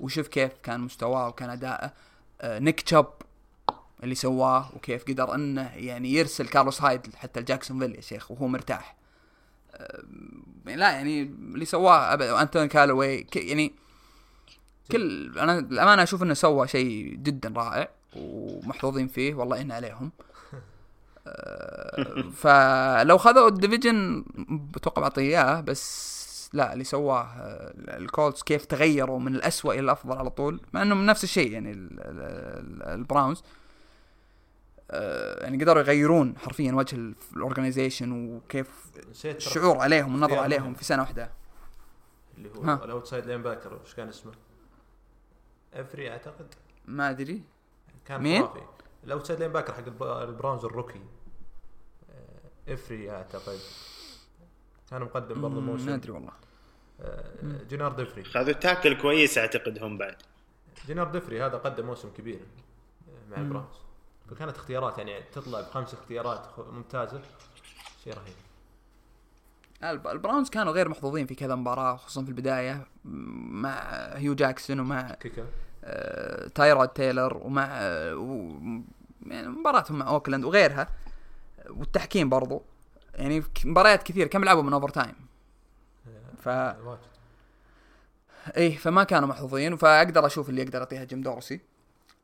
وشوف 0.00 0.28
كيف 0.28 0.52
كان 0.62 0.80
مستواه 0.80 1.28
وكان 1.28 1.50
أداءه. 1.50 1.92
آه 2.40 2.58
نيك 2.58 2.80
تشاب 2.80 3.12
اللي 4.02 4.14
سواه 4.14 4.70
وكيف 4.76 5.04
قدر 5.04 5.34
إنه 5.34 5.70
يعني 5.74 6.12
يرسل 6.12 6.48
كارلوس 6.48 6.82
هايد 6.82 7.14
حتى 7.14 7.40
الجاكسون 7.40 7.78
فيل 7.78 7.96
يا 7.96 8.00
شيخ 8.00 8.30
وهو 8.30 8.46
مرتاح. 8.46 8.99
لا 10.66 10.90
يعني 10.90 11.22
اللي 11.22 11.64
سواه 11.64 12.12
ابدا 12.14 12.32
وانتوني 12.32 12.68
كالوي 12.68 13.26
يعني 13.36 13.72
كل 14.92 15.38
أنا 15.38 15.58
الأمانة 15.58 16.02
أشوف 16.02 16.22
إنه 16.22 16.34
سوى 16.34 16.68
شيء 16.68 17.14
جدا 17.14 17.52
رائع 17.56 17.88
ومحظوظين 18.16 19.08
فيه 19.08 19.34
والله 19.34 19.60
ان 19.60 19.72
عليهم. 19.72 20.12
آه، 21.26 22.24
فلو 22.36 23.18
خذوا 23.18 23.48
ال 23.48 23.56
division 23.56 24.24
بتوقع 24.74 25.02
بعطيه 25.02 25.22
إياه 25.22 25.60
بس 25.60 26.20
لا 26.52 26.72
اللي 26.72 26.84
سواه 26.84 27.20
آه، 27.22 27.72
الكولتس 27.96 28.42
كيف 28.42 28.64
تغيروا 28.64 29.18
من 29.18 29.34
الأسوأ 29.34 29.72
إلى 29.72 29.80
الأفضل 29.80 30.18
على 30.18 30.30
طول 30.30 30.60
مع 30.72 30.82
انهم 30.82 31.06
نفس 31.06 31.24
الشيء 31.24 31.52
يعني 31.52 31.70
ال- 31.72 32.00
ال- 32.00 32.82
ال- 32.82 32.82
البراونز. 32.82 33.42
يعني 35.40 35.64
قدروا 35.64 35.82
يغيرون 35.82 36.38
حرفيا 36.38 36.72
وجه 36.72 36.96
ال- 36.96 37.14
ال 37.36 37.42
organization 37.42 38.12
وكيف 38.12 38.68
الشعور 39.24 39.78
عليهم 39.78 40.12
والنظر 40.12 40.38
عليهم. 40.38 40.74
في 40.74 40.84
سنة 40.84 41.02
واحدة. 41.02 41.30
اللي 42.38 42.48
ها. 42.64 42.74
هو 42.74 42.84
ال 42.84 43.26
outside 43.26 43.42
linebacker 43.42 43.74
وش 43.84 43.94
كان 43.94 44.08
اسمه؟ 44.08 44.32
افري 45.74 46.10
أعتقد؟ 46.10 46.54
ما 46.86 47.10
أدري. 47.10 47.42
كان 48.04 48.22
مين؟ 48.22 48.42
خرافي. 48.42 48.60
ال 49.04 49.40
outside 49.40 49.52
linebacker 49.52 49.72
حق 49.72 49.78
الب- 49.86 50.02
البراونز 50.02 50.64
ال 50.64 50.68
rookie. 50.68 51.00
آه، 52.10 52.72
افري 52.74 53.10
أعتقد. 53.10 53.58
كان 54.90 55.02
مقدم 55.02 55.40
برضه 55.40 55.60
مم، 55.60 55.66
ما 55.66 55.72
موسم. 55.72 55.88
أدري 55.88 56.12
والله. 56.12 56.32
آه، 57.00 57.24
جينارد 57.68 57.92
افري. 57.92 58.24
خذوا 58.24 58.52
tackle 58.52 59.00
كويس 59.02 59.38
أعتقد 59.38 59.82
هم 59.82 59.98
بعد. 59.98 60.16
جينارد 60.86 61.08
افري 61.10 61.42
هذا 61.42 61.56
قدم 61.58 61.86
موسم 61.86 62.10
كبير 62.10 62.40
آه، 63.08 63.30
مع 63.30 63.36
البراونز 63.36 63.74
فكانت 64.30 64.56
اختيارات 64.56 64.98
يعني 64.98 65.22
تطلع 65.32 65.60
بخمس 65.60 65.94
اختيارات 65.94 66.46
ممتازة. 66.58 67.20
شيء 68.04 68.14
رهيب. 68.14 68.34
الب- 69.84 70.06
البراونز 70.06 70.50
كانوا 70.50 70.72
غير 70.72 70.88
محظوظين 70.88 71.26
في 71.26 71.34
كذا 71.34 71.54
مباراة 71.54 71.96
خصوصا 71.96 72.22
في 72.22 72.28
البداية 72.28 72.86
مع 73.04 73.78
هيو 74.14 74.34
جاكسون 74.34 74.80
ومع 74.80 75.10
كيكا. 75.14 75.46
آه، 75.84 76.48
تايرود 76.48 76.88
تايلر 76.88 77.36
ومع 77.36 77.68
آه، 77.70 78.16
و- 78.16 78.80
يعني 79.26 79.48
مباراتهم 79.48 79.98
مع 79.98 80.08
أوكلاند 80.08 80.44
وغيرها. 80.44 80.88
والتحكيم 81.70 82.28
برضو. 82.28 82.62
يعني 83.14 83.42
مباريات 83.64 84.02
كثير 84.02 84.26
كم 84.26 84.44
لعبوا 84.44 84.62
من 84.62 84.72
overtime 84.72 85.14
ف 86.42 86.48
إيه 88.56 88.76
فما 88.76 89.04
كانوا 89.04 89.28
محظوظين. 89.28 89.76
فأقدر 89.76 90.26
أشوف 90.26 90.48
اللي 90.48 90.62
يقدر 90.62 90.78
يعطيها 90.78 91.04
جيم 91.04 91.22
دورسي. 91.22 91.60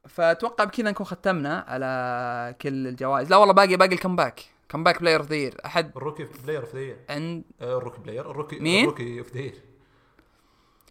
فأتوقع 0.08 0.64
بكذا 0.64 0.90
نكون 0.90 1.06
ختمنا 1.06 1.64
على 1.68 2.54
كل 2.60 2.86
الجوائز. 2.86 3.30
لا 3.30 3.36
والله 3.36 3.54
باقي 3.54 3.76
باقي 3.76 3.94
ال 3.94 4.00
comeback 4.00 4.44
comeback 4.68 5.00
player 5.00 5.20
of 5.20 5.32
the 5.32 5.50
أحد؟ 5.66 5.96
ال 5.96 6.00
rookie 6.00 6.24
player 6.44 6.60
of 6.60 6.74
the 6.74 6.80
year 6.80 6.98
عند 7.10 7.44
ال 7.62 7.68
rookie 7.68 8.00
player 8.00 8.30
ال 8.30 8.34
rookie 8.34 8.58
مين؟ 8.58 8.84
ال 8.84 8.89
rookie 8.89 9.18
of 9.18 9.32
the 9.32 9.40
year 9.40 9.62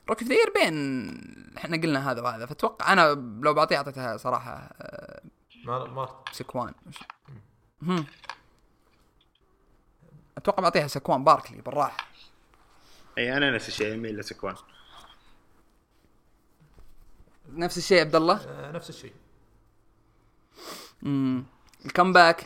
rookie 0.09 0.23
of 0.23 0.31
the 0.31 0.63
year 0.63 1.53
إحنا 1.57 1.77
قلنا 1.77 2.11
هذا 2.11 2.21
وهذا. 2.21 2.45
فأتوقع 2.45 2.93
أنا 2.93 3.13
لو 3.41 3.53
بعطيه 3.53 3.77
أعطيتها 3.77 4.17
صراحة 4.17 4.69
ما 5.65 5.85
ما 5.85 6.09
سكوان. 6.31 6.73
هم. 7.83 8.05
أتوقع 10.37 10.63
بعطيها 10.63 10.87
سكوان. 10.87 11.23
باركلي 11.23 11.61
بالراحة. 11.61 12.07
أي 13.17 13.37
أنا 13.37 13.51
نفس 13.51 13.67
الشيء 13.67 13.93
يميل 13.93 14.17
لسكوان 14.17 14.55
نفس 17.53 17.77
الشيء 17.77 17.99
عبد 17.99 18.15
الله؟ 18.15 18.35
آه، 18.35 18.71
نفس 18.71 18.89
الشيء. 18.89 19.13
امم 21.03 21.43
ال 21.85 21.91
comeback؟ 21.91 22.45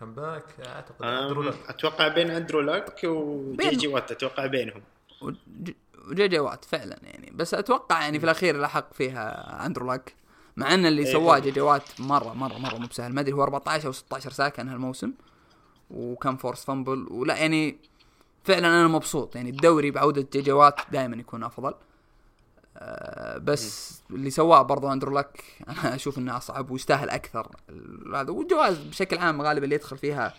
comeback 0.00 0.44
أعتقد 0.66 1.02
اندرو 1.04 1.42
لاك 1.42 1.58
أتوقع 1.68 2.08
بين 2.08 2.30
اندرو 2.30 2.60
لاك 2.60 3.04
وجي 3.04 3.56
بين- 3.56 3.78
جي 3.78 3.86
وات 3.88 4.10
أتوقع 4.10 4.46
بينهم. 4.46 4.82
وج- 5.22 5.36
وجي 6.08 6.28
جي 6.28 6.38
وات 6.38 6.64
فعلا 6.64 6.96
يعني. 7.02 7.30
بس 7.34 7.54
أتوقع 7.54 8.00
يعني 8.02 8.18
في 8.18 8.24
الأخير 8.24 8.60
لحق 8.60 8.92
فيها 8.94 9.66
اندرو 9.66 9.86
لاك 9.86 10.14
مع 10.56 10.74
أن 10.74 10.86
اللي 10.86 11.06
إيه 11.06 11.12
سواه. 11.12 11.38
جي 11.38 11.50
جي 11.50 11.60
وات 11.60 12.00
مرة 12.00 12.32
مرة 12.34 12.58
مرة 12.58 12.76
مو 12.78 12.86
بسهل. 12.86 13.12
ما 13.14 13.20
أدري 13.20 13.32
هو 13.32 13.42
14 13.42 13.86
أو 13.86 13.92
16 13.92 14.30
sack 14.30 14.68
هالموسم 14.68 15.12
وكم 15.90 16.36
forced 16.36 16.64
fumble 16.64 17.06
ولا 17.10 17.36
يعني 17.36 17.78
فعلا 18.44 18.68
أنا 18.68 18.88
مبسوط 18.88 19.36
يعني. 19.36 19.50
الدوري 19.50 19.90
بعودة 19.90 20.26
جي 20.32 20.40
جي 20.42 20.52
وات 20.52 20.80
دائما 20.92 21.16
يكون 21.16 21.42
أفضل. 21.44 21.74
بس 23.38 23.96
اللي 24.10 24.30
سواه 24.30 24.62
برضو 24.62 24.92
أندرو 24.92 25.14
لاك 25.14 25.44
أنا 25.68 25.94
أشوف 25.94 26.18
إنه 26.18 26.36
أصعب 26.36 26.70
ويستاهل 26.70 27.10
أكثر. 27.10 27.48
هذا 28.14 28.30
والجوائز 28.30 28.78
بشكل 28.78 29.18
عام 29.18 29.42
غالبا 29.42 29.64
اللي 29.64 29.74
يدخل 29.74 29.96
فيها 29.96 30.34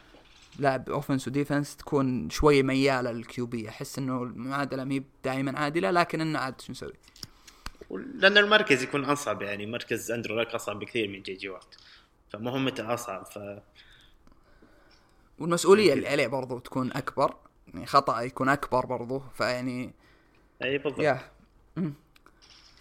لاعب 0.59 0.89
offense 0.89 1.27
و 1.27 1.33
defense 1.33 1.75
تكون 1.75 2.29
شوي 2.29 2.63
ميالة 2.63 3.11
لل 3.11 3.45
QB 3.45 3.69
أحس 3.69 3.97
إنه 3.99 4.23
المعادلة 4.23 4.83
ما 4.83 5.03
دائما 5.23 5.59
عادلة 5.59 5.91
لكن 5.91 6.21
إنه 6.21 6.39
عاد 6.39 6.61
شو 6.61 6.71
نسوي؟ 6.71 6.93
لأن 7.91 8.37
المركز 8.37 8.83
يكون 8.83 9.05
اصعب 9.05 9.41
يعني. 9.41 9.65
مركز 9.65 10.11
أندرو 10.11 10.35
لاك 10.35 10.55
أصعب 10.55 10.79
بكثير 10.79 11.07
من 11.07 11.21
جي 11.21 11.33
جي 11.33 11.49
وات 11.49 11.75
فمهمته 12.29 12.93
أصعب 12.93 13.25
ف 13.25 13.39
والمسؤولية 15.39 15.93
اللي 15.93 16.07
عليه 16.07 16.27
برضو 16.27 16.59
تكون 16.59 16.91
أكبر. 16.91 17.35
يعني 17.73 17.85
خطأ 17.85 18.21
يكون 18.21 18.49
أكبر 18.49 18.85
برضو 18.85 19.21
فيعني 19.37 19.93
أي 20.63 20.77
بالضبط. 20.77 20.99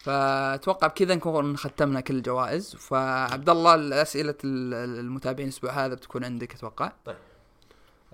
فأتوقع 0.07 0.87
بكذا 0.87 1.15
نكون 1.15 1.57
ختمنا 1.57 2.01
كل 2.01 2.17
الجوائز. 2.17 2.77
فعبد 2.77 3.49
الله 3.49 4.03
اسئله 4.03 4.35
المتابعين 4.45 5.49
الأسبوع 5.49 5.71
هذا 5.71 5.95
بتكون 5.95 6.25
عندك 6.25 6.55
أتوقع؟ 6.55 6.93
طيب. 7.05 7.17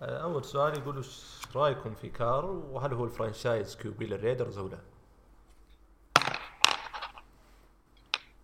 آه، 0.01 0.23
أول 0.23 0.45
سؤال 0.45 0.79
يقول 0.79 0.99
وش 0.99 1.41
رأيكم 1.55 1.95
في 1.95 2.09
كار 2.09 2.45
وهل 2.45 2.93
هو 2.93 3.05
ال 3.05 3.12
franchise 3.12 3.77
QB 3.77 4.07
لل 4.07 4.18
Raiders 4.18 4.59
أو 4.59 4.69
لا؟ 4.69 4.79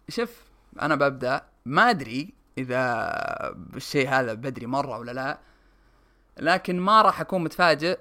شوف 0.08 0.42
أنا 0.82 0.94
ببدأ. 0.94 1.42
ما 1.64 1.90
أدري 1.90 2.34
إذا 2.58 2.82
الشيء 3.76 4.08
هذا 4.08 4.34
بدري 4.34 4.66
مرة 4.66 4.98
ولا 4.98 5.12
لا 5.12 5.38
لكن 6.38 6.80
ما 6.80 7.02
راح 7.02 7.20
أكون 7.20 7.44
متفاجئ 7.44 7.98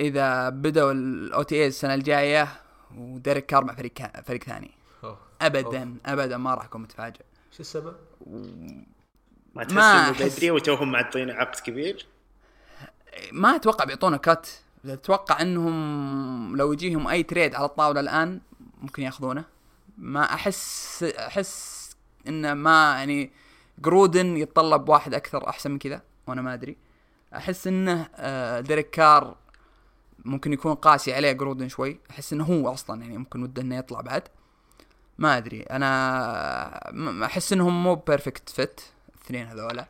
إذا 0.00 0.48
بدأوا 0.48 0.92
ال 0.92 1.42
OTA 1.42 1.66
السنة 1.66 1.94
الجاية 1.94 2.65
وديريك 2.96 3.46
كار 3.46 3.64
مع 3.64 3.74
فريق 3.74 3.92
كا- 3.92 4.22
فريق 4.22 4.44
ثاني 4.44 4.70
أوه. 5.04 5.18
ابدا 5.40 5.78
أوه. 5.82 5.96
ابدا 6.12 6.36
ما 6.36 6.54
راح 6.54 6.64
أكون 6.64 6.82
متفاجئ 6.82 7.20
شو 7.52 7.60
السبب؟ 7.60 7.96
ما 9.54 9.64
تحس 9.64 9.72
إنه 9.78 10.10
بدري 10.28 10.50
وتوهم 10.50 10.92
معطينا 10.92 11.34
عقد 11.34 11.60
كبير 11.60 12.06
ما 13.32 13.56
أتوقع 13.56 13.84
بيعطونا 13.84 14.16
cut 14.16 14.48
أتوقع 14.84 15.40
إنهم 15.40 16.56
لو 16.56 16.72
يجيهم 16.72 17.08
أي 17.08 17.22
trade 17.22 17.54
على 17.54 17.64
الطاولة 17.64 18.00
الآن 18.00 18.40
ممكن 18.80 19.02
يأخذونه 19.02 19.44
ما 19.98 20.24
احس 20.34 21.02
أحس 21.02 21.86
انه 22.28 22.54
ما 22.54 22.94
يعني 22.98 23.30
جرودن 23.78 24.36
يتطلب 24.36 24.88
واحد 24.88 25.14
أكثر 25.14 25.48
أحسن 25.48 25.70
من 25.70 25.78
كذا 25.78 26.02
وأنا 26.26 26.42
ما 26.42 26.54
أدري 26.54 26.76
أحس 27.36 27.66
إنه 27.66 28.08
آه، 28.14 28.60
ديريك 28.60 28.90
كار 28.90 29.36
ممكن 30.24 30.52
يكون 30.52 30.74
قاسي 30.74 31.14
عليه 31.14 31.32
جرودن 31.32 31.68
شوي. 31.68 32.00
أحس 32.10 32.32
إنه 32.32 32.44
هو 32.44 32.72
أصلا 32.72 33.02
يعني 33.02 33.18
ممكن 33.18 33.42
وده 33.42 33.62
إنه 33.62 33.76
يطلع 33.76 34.00
بعد. 34.00 34.22
ما 35.18 35.36
أدري. 35.36 35.62
أنا 35.62 37.24
أحس 37.24 37.52
إنهم 37.52 37.82
مو 37.82 37.94
perfect 37.94 38.48
fit 38.48 38.80
الاثنين 39.14 39.46
هذولا. 39.46 39.88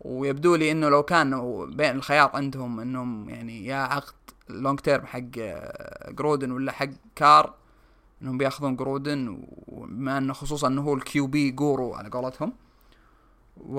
ويبدو 0.00 0.54
لي 0.54 0.70
إنه 0.70 0.88
لو 0.88 1.02
كانوا 1.02 1.66
بين 1.66 1.96
الخيار 1.96 2.30
عندهم 2.34 2.80
إنهم 2.80 3.28
يعني 3.28 3.66
يا 3.66 3.76
عقد 3.76 4.14
long 4.48 4.80
term 4.80 5.06
حق 5.06 5.20
آه، 5.38 6.10
جرودن 6.10 6.50
ولا 6.50 6.72
حق 6.72 6.88
كار 7.16 7.54
إنهم 8.22 8.38
بيأخذون 8.38 8.76
جرودن 8.76 9.46
وبما 9.68 10.18
إنه 10.18 10.32
خصوصا 10.32 10.68
إنه 10.68 10.82
هو 10.82 10.94
ال 10.94 11.26
QB 11.26 11.50
guru 11.50 11.94
على 11.94 12.08
قولتهم. 12.08 12.52
و 13.56 13.78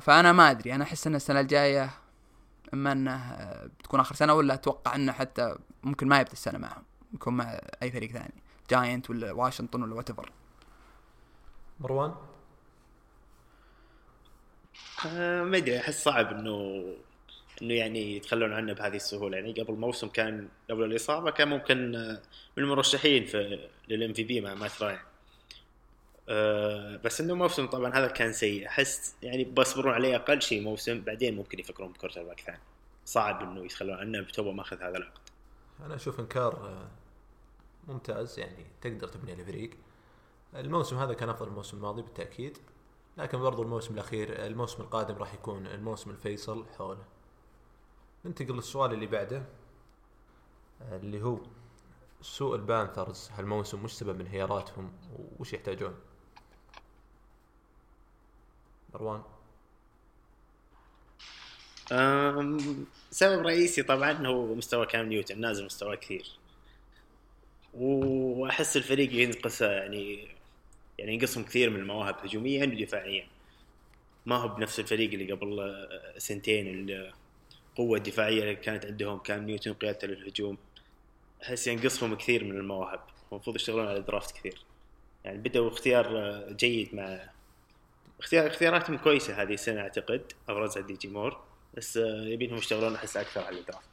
فأنا 0.00 0.32
ما 0.32 0.50
أدري. 0.50 0.74
أنا 0.74 0.84
أحس 0.84 1.06
إن 1.06 1.14
السنة 1.14 1.40
الجاية 1.40 1.90
إما 2.74 2.92
إنه 2.92 3.16
آه، 3.16 3.66
بتكون 3.66 4.00
آخر 4.00 4.14
سنة 4.14 4.34
ولا 4.34 4.54
أتوقع 4.54 4.94
إنه 4.94 5.12
حتى 5.12 5.56
ممكن 5.82 6.08
ما 6.08 6.20
يبدأ 6.20 6.32
السنة 6.32 6.58
معهم 6.58 6.84
يكون 7.14 7.36
مع 7.36 7.60
أي 7.82 7.90
فريق 7.90 8.10
ثاني 8.10 8.34
Giants 8.70 9.10
ولا 9.10 9.32
واشنطن 9.32 9.82
ولا 9.82 9.94
وات 9.94 10.08
مروان؟ 11.80 12.14
آه 15.06 15.42
ما 15.42 15.56
أدري 15.56 15.78
أحس 15.78 16.04
صعب 16.04 16.32
إنه 16.32 16.84
إنه 17.62 17.74
يعني 17.74 18.16
يتخلون 18.16 18.52
عنه 18.52 18.72
بهذه 18.72 18.96
السهولة. 18.96 19.36
يعني 19.36 19.52
قبل 19.52 19.74
موسم 19.74 20.08
كان 20.08 20.48
قبل 20.70 20.84
الإصابة 20.84 21.30
كان 21.30 21.48
ممكن 21.48 21.94
آه، 21.94 22.22
من 22.56 22.64
المرشحين 22.64 23.24
في 23.24 23.68
لل 23.88 24.12
MVP 24.12 24.40
مع 24.40 24.54
مات 24.54 24.82
راين 24.82 24.98
آه 26.28 26.96
بس 26.96 27.20
إنه 27.20 27.34
موسم 27.34 27.66
طبعا 27.66 27.94
هذا 27.94 28.06
كان 28.06 28.32
سيء. 28.32 28.66
أحس 28.66 29.14
يعني 29.22 29.44
بيصبرون 29.44 29.92
عليه 29.92 30.16
أقل 30.16 30.42
شيء 30.42 30.62
موسم 30.62 31.00
بعدين 31.00 31.36
ممكن 31.36 31.58
يفكرون 31.58 31.92
ب 31.92 32.24
quarterback 32.24 32.40
ثاني. 32.40 32.60
صعب 33.04 33.42
إنه 33.42 33.64
يتخلون 33.64 33.96
عنه 33.96 34.20
بتوبه 34.20 34.52
ماخذ 34.52 34.76
هذا 34.76 34.96
العقد. 34.96 35.20
أنا 35.86 35.94
أشوف 35.94 36.20
انكار 36.20 36.54
آه، 36.54 36.88
ممتاز 37.88 38.38
يعني 38.38 38.66
تقدر 38.80 39.08
تبني 39.08 39.32
عليه 39.32 39.44
فريق. 39.44 39.70
الموسم 40.54 40.98
هذا 40.98 41.14
كان 41.14 41.28
أفضل 41.28 41.48
الموسم 41.48 41.76
الماضي 41.76 42.02
بالتأكيد. 42.02 42.58
لكن 43.18 43.38
برضو 43.38 43.62
الموسم 43.62 43.94
الأخير 43.94 44.46
الموسم 44.46 44.82
القادم 44.82 45.14
راح 45.14 45.34
يكون 45.34 45.66
الموسم 45.66 46.10
الفيصل 46.10 46.66
حوله. 46.78 47.04
ننتقل 48.24 48.54
للسؤال 48.54 48.92
اللي 48.92 49.06
بعده 49.06 49.42
اللي 50.80 51.22
هو 51.22 51.38
سوء 52.20 52.56
البانثرز. 52.56 53.30
هالموسم 53.32 53.84
وش 53.84 53.92
سبب 53.92 54.20
انهياراتهم؟ 54.20 54.92
وش 55.38 55.52
يحتاجون؟ 55.52 55.94
مروان. 58.94 59.22
سبب 63.10 63.46
رئيسي 63.46 63.82
طبعا 63.82 64.26
هو 64.26 64.54
مستوى 64.54 64.86
كام 64.86 65.08
نيوتن 65.08 65.40
نازل 65.40 65.64
مستواه 65.64 65.94
كثير. 65.94 66.26
وأحس 67.74 68.76
الفريق 68.76 69.14
ينقص 69.14 69.62
يعني 69.62 70.28
يعني 70.98 71.14
ينقصهم 71.14 71.44
كثير 71.44 71.70
من 71.70 71.80
المواهب 71.80 72.16
هجوميا 72.24 72.66
ودفاعيا. 72.66 73.26
ما 74.26 74.36
هو 74.36 74.48
بنفس 74.48 74.80
الفريق 74.80 75.12
اللي 75.12 75.32
قبل 75.32 75.88
سنتين 76.18 76.90
القوة 76.90 77.98
الدفاعية 77.98 78.42
اللي 78.42 78.54
كانت 78.54 78.86
عندهم 78.86 79.18
كام 79.18 79.46
نيوتن 79.46 79.72
قيادته 79.72 80.06
للهجوم. 80.06 80.58
أحس 81.42 81.66
ينقصهم 81.66 82.14
كثير 82.14 82.44
من 82.44 82.56
المواهب. 82.56 83.00
المفروض 83.32 83.56
يشتغلون 83.56 83.86
على 83.86 84.00
درافت 84.00 84.36
كثير. 84.36 84.64
يعني 85.24 85.38
بدأوا 85.38 85.68
اختيار 85.68 86.38
جيد 86.52 86.94
مع 86.94 87.30
اختيار 88.22 88.46
اختياراتهم 88.46 88.98
كويسة 88.98 89.42
هذه 89.42 89.54
السنة 89.54 89.80
أعتقد 89.80 90.32
أبرزها 90.48 90.82
دي 90.82 90.94
جي 90.94 91.08
مور 91.08 91.40
بس 91.74 91.96
آه، 91.96 92.24
يبينهم 92.24 92.58
يشتغلون 92.58 92.94
أحس 92.94 93.16
أكثر 93.16 93.44
على 93.44 93.60
ال 93.60 93.64
draft. 93.64 93.88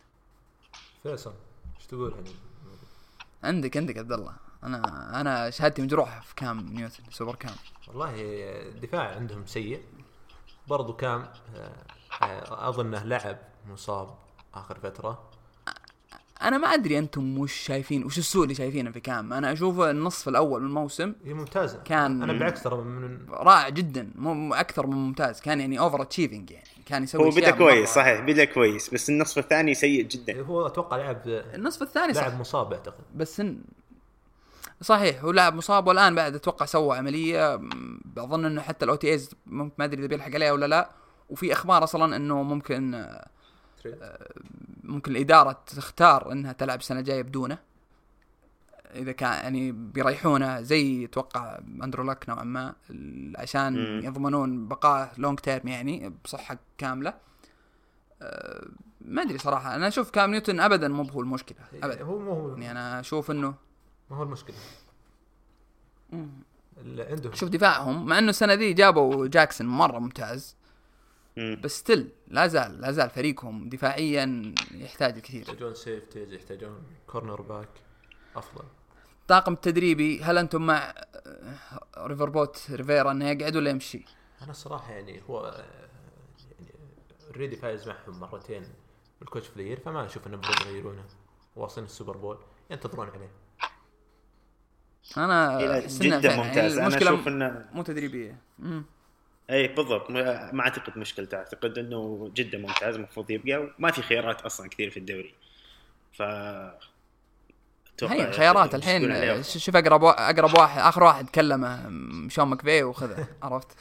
فيصل 1.04 1.34
إيش 1.78 1.86
تقول 1.88 2.12
يعني 2.12 2.30
عندك 3.44 3.78
عندك 3.78 3.98
عبد 3.98 4.12
الله. 4.12 4.36
أنا 4.64 5.22
أنا 5.22 5.50
شهادتي 5.50 5.82
مجروحة 5.82 6.20
في 6.20 6.36
كام 6.36 6.60
نيوتن 6.60 7.04
سوبر 7.12 7.36
كام. 7.36 7.56
والله 7.88 8.14
الدفاع 8.68 9.16
عندهم 9.16 9.46
سيء. 9.46 9.82
برضو 10.68 10.94
كام 10.94 11.22
آه، 11.56 11.72
آه، 12.22 12.70
اظنه 12.70 13.04
لعب 13.04 13.38
مصاب 13.68 14.18
آخر 14.54 14.80
فترة. 14.80 15.29
أنا 16.42 16.58
ما 16.58 16.68
أدري 16.68 16.98
أنتم 17.00 17.38
وش 17.38 17.54
شايفين 17.54 18.06
وش 18.06 18.18
السوء 18.18 18.44
اللي 18.44 18.56
شايفينه 18.56 18.92
في 18.92 19.00
كام. 19.00 19.34
أنا 19.34 19.52
اشوفه 19.54 19.92
النصف 19.92 20.28
الأول 20.30 20.62
من 20.62 20.68
الموسم 20.68 21.14
هي 21.26 21.34
ممتازة. 21.34 21.80
كان- 21.86 22.24
أنا 22.24 22.34
بالعكس 22.34 22.64
ترى 22.64 22.78
من 22.78 23.20
رائع 23.30 23.70
جدا 23.70 24.12
مو 24.16 24.54
أكثر 24.54 24.88
من 24.88 24.96
ممتاز. 24.98 25.42
كان 25.42 25.60
يعني 25.60 25.80
overachieving 25.80 26.52
يعني. 26.52 26.66
كان 26.86 27.04
يسوي 27.04 27.26
هو 27.26 27.30
بدا 27.30 27.52
كويس 27.52 27.90
صحيح 27.90 28.20
بدا 28.22 28.46
كويس 28.46 28.94
بس 28.94 29.10
النصف 29.10 29.38
الثاني 29.38 29.74
سيء 29.74 30.04
جدا. 30.08 30.42
هو 30.42 30.68
أتوقع 30.68 30.98
لعب 30.98 31.22
النصف 31.28 31.82
الثاني 31.82 32.14
صح. 32.14 32.22
لاعب 32.22 32.40
مصاب 32.40 32.74
أعتقد. 32.74 33.04
بس 33.16 33.40
إن... 33.40 33.62
صحيح 34.82 35.24
هو 35.24 35.32
لاعب 35.32 35.54
مصاب 35.56 35.88
والآن 35.88 36.16
بعد 36.16 36.36
أتوقع 36.36 36.66
سوى 36.66 36.98
عملية. 36.98 37.60
أظن 38.18 38.46
إنه 38.46 38.62
حتى 38.62 38.86
ال 38.86 38.96
OTAs 38.96 39.32
ما 39.48 39.72
أدري 39.80 40.00
إذا 40.00 40.08
بيلحق 40.08 40.32
عليها 40.34 40.52
ولا 40.52 40.66
لا 40.66 40.90
وفي 41.30 41.54
أخبار 41.54 41.84
أصلا 41.84 42.16
إنه 42.16 42.44
ممكن 42.44 42.94
آه، 42.94 43.28
ممكن 44.90 45.12
الإدارة 45.12 45.52
تختار 45.66 46.32
إنها 46.32 46.52
تلعب 46.54 46.80
السنة 46.80 47.00
الجاية 47.00 47.22
بدونه. 47.22 47.58
إذا 48.96 49.12
كان 49.12 49.32
يعني 49.34 49.72
بيريحونه 49.72 50.62
زي 50.62 51.06
أتوقع 51.06 51.60
أندرو 51.84 52.04
لك 52.04 52.30
نوعا 52.30 52.44
ما 52.44 52.76
ال- 52.90 53.34
عشان 53.38 53.74
مم. 53.74 54.06
يضمنون 54.06 54.68
بقائه 54.68 55.12
لونج 55.18 55.40
تيرم 55.40 55.68
يعني 55.68 56.14
بصحة 56.26 56.58
كاملة. 56.78 57.14
أه، 58.22 58.68
ما 59.02 59.22
أدري 59.22 59.38
صراحة. 59.38 59.76
أنا 59.76 59.88
أشوف 59.88 60.10
كام 60.10 60.32
نيوتن 60.32 60.60
ابدا 60.60 60.88
مو 60.88 61.04
هو 61.04 61.22
المشكلة 61.22 61.58
ابدا. 61.84 62.04
هو 62.04 62.20
مو 62.20 62.32
هو 62.32 62.50
يعني 62.58 62.72
أنا 62.72 63.00
أشوف 63.00 63.32
إنه 63.32 63.54
ما 64.12 64.18
هو 64.18 64.24
المشكلة. 64.24 64.56
اللي 66.78 67.04
عندهم. 67.04 67.34
شوف 67.34 67.50
دفاعهم 67.50 68.06
مع 68.06 68.18
إنه 68.20 68.30
السنة 68.30 68.54
ذي 68.54 68.74
جابوا 68.74 69.28
جاكسون 69.28 69.68
مرة 69.68 70.00
ممتاز. 70.00 70.56
مم. 70.56 70.59
بس 71.38 71.72
still 71.80 72.10
لا 72.28 72.48
زال 72.48 72.82
لا 72.82 72.92
زال 72.92 73.10
فريقهم 73.10 73.70
دفاعيا 73.70 74.54
يحتاج 74.72 75.16
الكثير. 75.16 75.42
يحتاجون 75.42 75.76
safeties 75.76 76.34
يحتاجون 76.34 76.84
cornerback 77.08 77.70
أفضل. 78.36 78.64
الطاقم 79.22 79.54
التدريبي 79.54 80.24
هل 80.24 80.38
أنتم 80.38 80.66
مع 80.66 80.94
Riverboat 81.98 82.72
ريفيرا 82.72 83.12
إنه 83.12 83.30
يقعد 83.30 83.56
ولا 83.56 83.70
يمشي؟ 83.70 84.06
أنا 84.42 84.52
الصراحه 84.52 84.92
يعني 84.94 85.22
هو 85.30 85.40
آه، 85.40 85.66
يعني 86.52 86.72
already 87.28 87.56
فايز 87.56 87.88
معهم 87.88 88.20
مرتين 88.20 88.64
بال 89.20 89.28
coach 89.28 89.50
year 89.58 89.80
فما 89.80 90.06
أشوف 90.06 90.28
إنهم 90.28 90.42
بيغيرونه. 90.42 91.06
واصلين 91.56 91.86
ال 91.86 91.91
Super 91.91 92.18
Bowl 92.18 92.38
ينتظرون 92.72 93.10
عليه. 93.10 93.32
أنا 95.18 95.80
جدا 95.88 96.20
فعلاً 96.20 96.44
ممتاز. 96.44 96.78
أنا 96.78 96.88
المشكلة 96.88 97.14
أشوف 97.14 97.28
إنه 97.28 97.70
مو 97.74 97.84
تدريبية. 97.84 98.38
مم. 98.60 98.84
اي 99.50 99.68
بالضبط. 99.68 100.10
ما 100.12 100.60
أعتقد 100.60 100.98
مشكلته. 100.98 101.38
أعتقد 101.38 101.78
إنه 101.78 102.32
جدا 102.36 102.58
ممتاز 102.58 102.96
المفروض 102.96 103.32
يبقى 103.32 103.58
وما 103.80 103.92
في 103.92 104.02
خيارات 104.02 104.42
أصلا 104.42 104.70
كثير 104.70 104.90
في 104.90 104.98
الدوري. 104.98 105.34
ف 106.14 106.22
هي 108.02 108.32
خيارات 108.32 108.76
الحين 108.76 109.44
شوف 109.44 109.76
أقرب 109.76 110.04
أقرب 110.04 110.58
واحد 110.58 110.80
آخر 110.82 111.04
واحد 111.04 111.30
كلمه 111.30 111.90
شون 112.30 112.48
مكفي 112.48 112.84
وخذه 112.84 113.28
عرفت؟ 113.44 113.68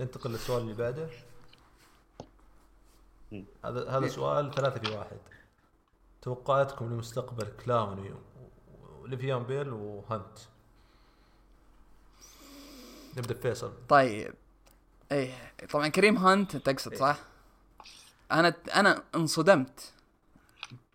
ننتقل 0.00 0.30
للسؤال 0.30 0.62
اللي 0.62 0.74
بعده. 0.74 1.08
هذا 3.64 3.90
هذا 3.90 4.08
سؤال 4.08 4.50
ثلاثة 4.54 4.80
في 4.80 4.96
واحد. 4.96 5.16
توقعاتكم 6.22 6.92
لمستقبل 6.92 7.46
كلاوني 7.64 8.10
و- 8.12 8.18
وليفيان 9.02 9.42
بيل 9.42 9.68
وهانت؟ 9.72 10.38
نبدأ 13.16 13.34
بفيصل 13.34 13.72
طيب. 13.88 14.34
إيه 15.12 15.34
طبعا 15.70 15.88
كريم 15.88 16.16
هانت 16.16 16.56
تقصد 16.56 16.92
إيه. 16.92 16.98
صح؟ 16.98 17.18
أنا 18.32 18.54
أنا 18.74 19.02
انصدمت 19.14 19.92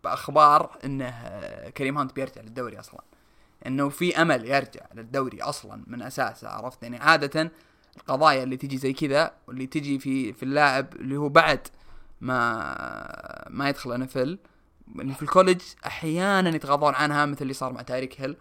بأخبار 0.04 0.78
إنه 0.84 1.10
كريم 1.68 1.98
هانت 1.98 2.12
بيرجع 2.16 2.40
للدوري 2.40 2.80
أصلا. 2.80 3.00
إنه 3.66 3.88
في 3.88 4.22
أمل 4.22 4.44
يرجع 4.44 4.86
للدوري 4.94 5.42
أصلا 5.42 5.84
من 5.86 6.02
أساسه 6.02 6.48
عرفت؟ 6.48 6.82
يعني 6.82 6.98
عادة 6.98 7.50
القضايا 7.96 8.42
اللي 8.42 8.56
تجي 8.56 8.78
زي 8.78 8.92
كذا 8.92 9.32
واللي 9.46 9.66
تجي 9.66 9.98
في 9.98 10.32
في 10.32 10.42
اللاعب 10.42 10.94
اللي 10.94 11.16
هو 11.16 11.28
بعد 11.28 11.68
ما 12.20 13.48
ما 13.50 13.68
يدخل 13.68 13.92
انفل 13.92 14.38
اللي 14.98 15.14
في 15.14 15.22
ال 15.22 15.27
college 15.27 15.60
أحيانا 15.86 16.50
يتغاضون 16.50 16.94
عنها 16.94 17.26
مثل 17.26 17.42
اللي 17.42 17.52
صار 17.52 17.72
مع 17.72 17.82
تايريك 17.82 18.20
هيل. 18.20 18.36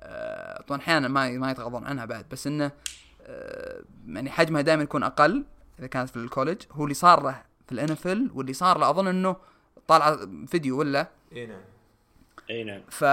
آه، 0.00 0.62
طبعا 0.62 0.80
أحيانا 0.80 1.08
ما 1.08 1.30
ما 1.30 1.50
يتغاضون 1.50 1.86
عنها 1.86 2.04
بعد 2.04 2.28
بس 2.30 2.46
إنه 2.46 2.72
يعني 4.08 4.30
حجمها 4.30 4.60
دائما 4.62 4.82
يكون 4.82 5.02
أقل 5.02 5.44
إذا 5.78 5.86
كانت 5.86 6.10
في 6.10 6.16
ال 6.16 6.22
college 6.22 6.62
هو 6.72 6.84
اللي 6.84 6.94
صار 6.94 7.22
له 7.22 7.42
في 7.66 7.72
الان 7.72 8.30
واللي 8.34 8.52
صار 8.52 8.78
له 8.78 8.90
أظن 8.90 9.06
إنه 9.06 9.36
طالع 9.88 10.26
فيديو 10.46 10.78
ولا؟ 10.78 11.08
إي 11.32 11.46
نعم. 11.46 11.60
إي 12.50 12.64
نعم. 12.64 12.80
ف 12.88 13.04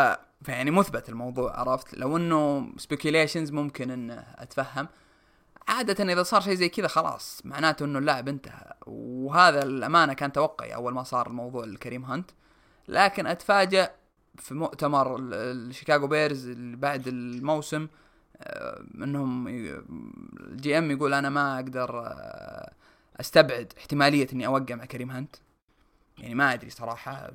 فيعني 0.43 0.71
مثبت 0.71 1.09
الموضوع 1.09 1.59
عرفت؟ 1.59 1.93
لو 1.97 2.17
إنه 2.17 2.69
speculations 2.77 3.51
ممكن 3.51 3.91
انه 3.91 4.13
أتفهم. 4.37 4.87
عادة 5.67 6.13
إذا 6.13 6.23
صار 6.23 6.41
شيء 6.41 6.53
زي 6.53 6.69
كذا 6.69 6.87
خلاص 6.87 7.41
معناته 7.45 7.85
إنه 7.85 7.99
اللاعب 7.99 8.27
انتهى. 8.27 8.73
وهذا 8.85 9.63
الأمانة 9.63 10.13
كان 10.13 10.31
توقعي 10.31 10.75
أول 10.75 10.93
ما 10.93 11.03
صار 11.03 11.27
الموضوع 11.27 11.63
لكريم 11.63 12.05
هانت. 12.05 12.31
لكن 12.87 13.27
أتفاجأ 13.27 13.91
في 14.37 14.53
مؤتمر 14.53 15.15
ال- 15.15 15.33
ال 15.33 15.43
Chicago 15.43 16.07
Bears 16.07 16.47
اللي 16.47 16.77
بعد 16.77 17.07
الموسم 17.07 17.83
آه، 17.83 17.87
إنهم 18.95 19.47
ي- 19.47 19.83
ال 20.39 20.77
GM 20.77 20.91
يقول 20.91 21.13
أنا 21.13 21.29
ما 21.29 21.55
أقدر 21.55 21.99
آه، 21.99 22.71
أستبعد 23.19 23.73
احتمالية 23.77 24.27
إني 24.33 24.45
أوقع 24.47 24.75
مع 24.75 24.85
كريم 24.85 25.11
هانت. 25.11 25.35
يعني 26.17 26.35
ما 26.35 26.53
أدري 26.53 26.69
صراحة. 26.69 27.31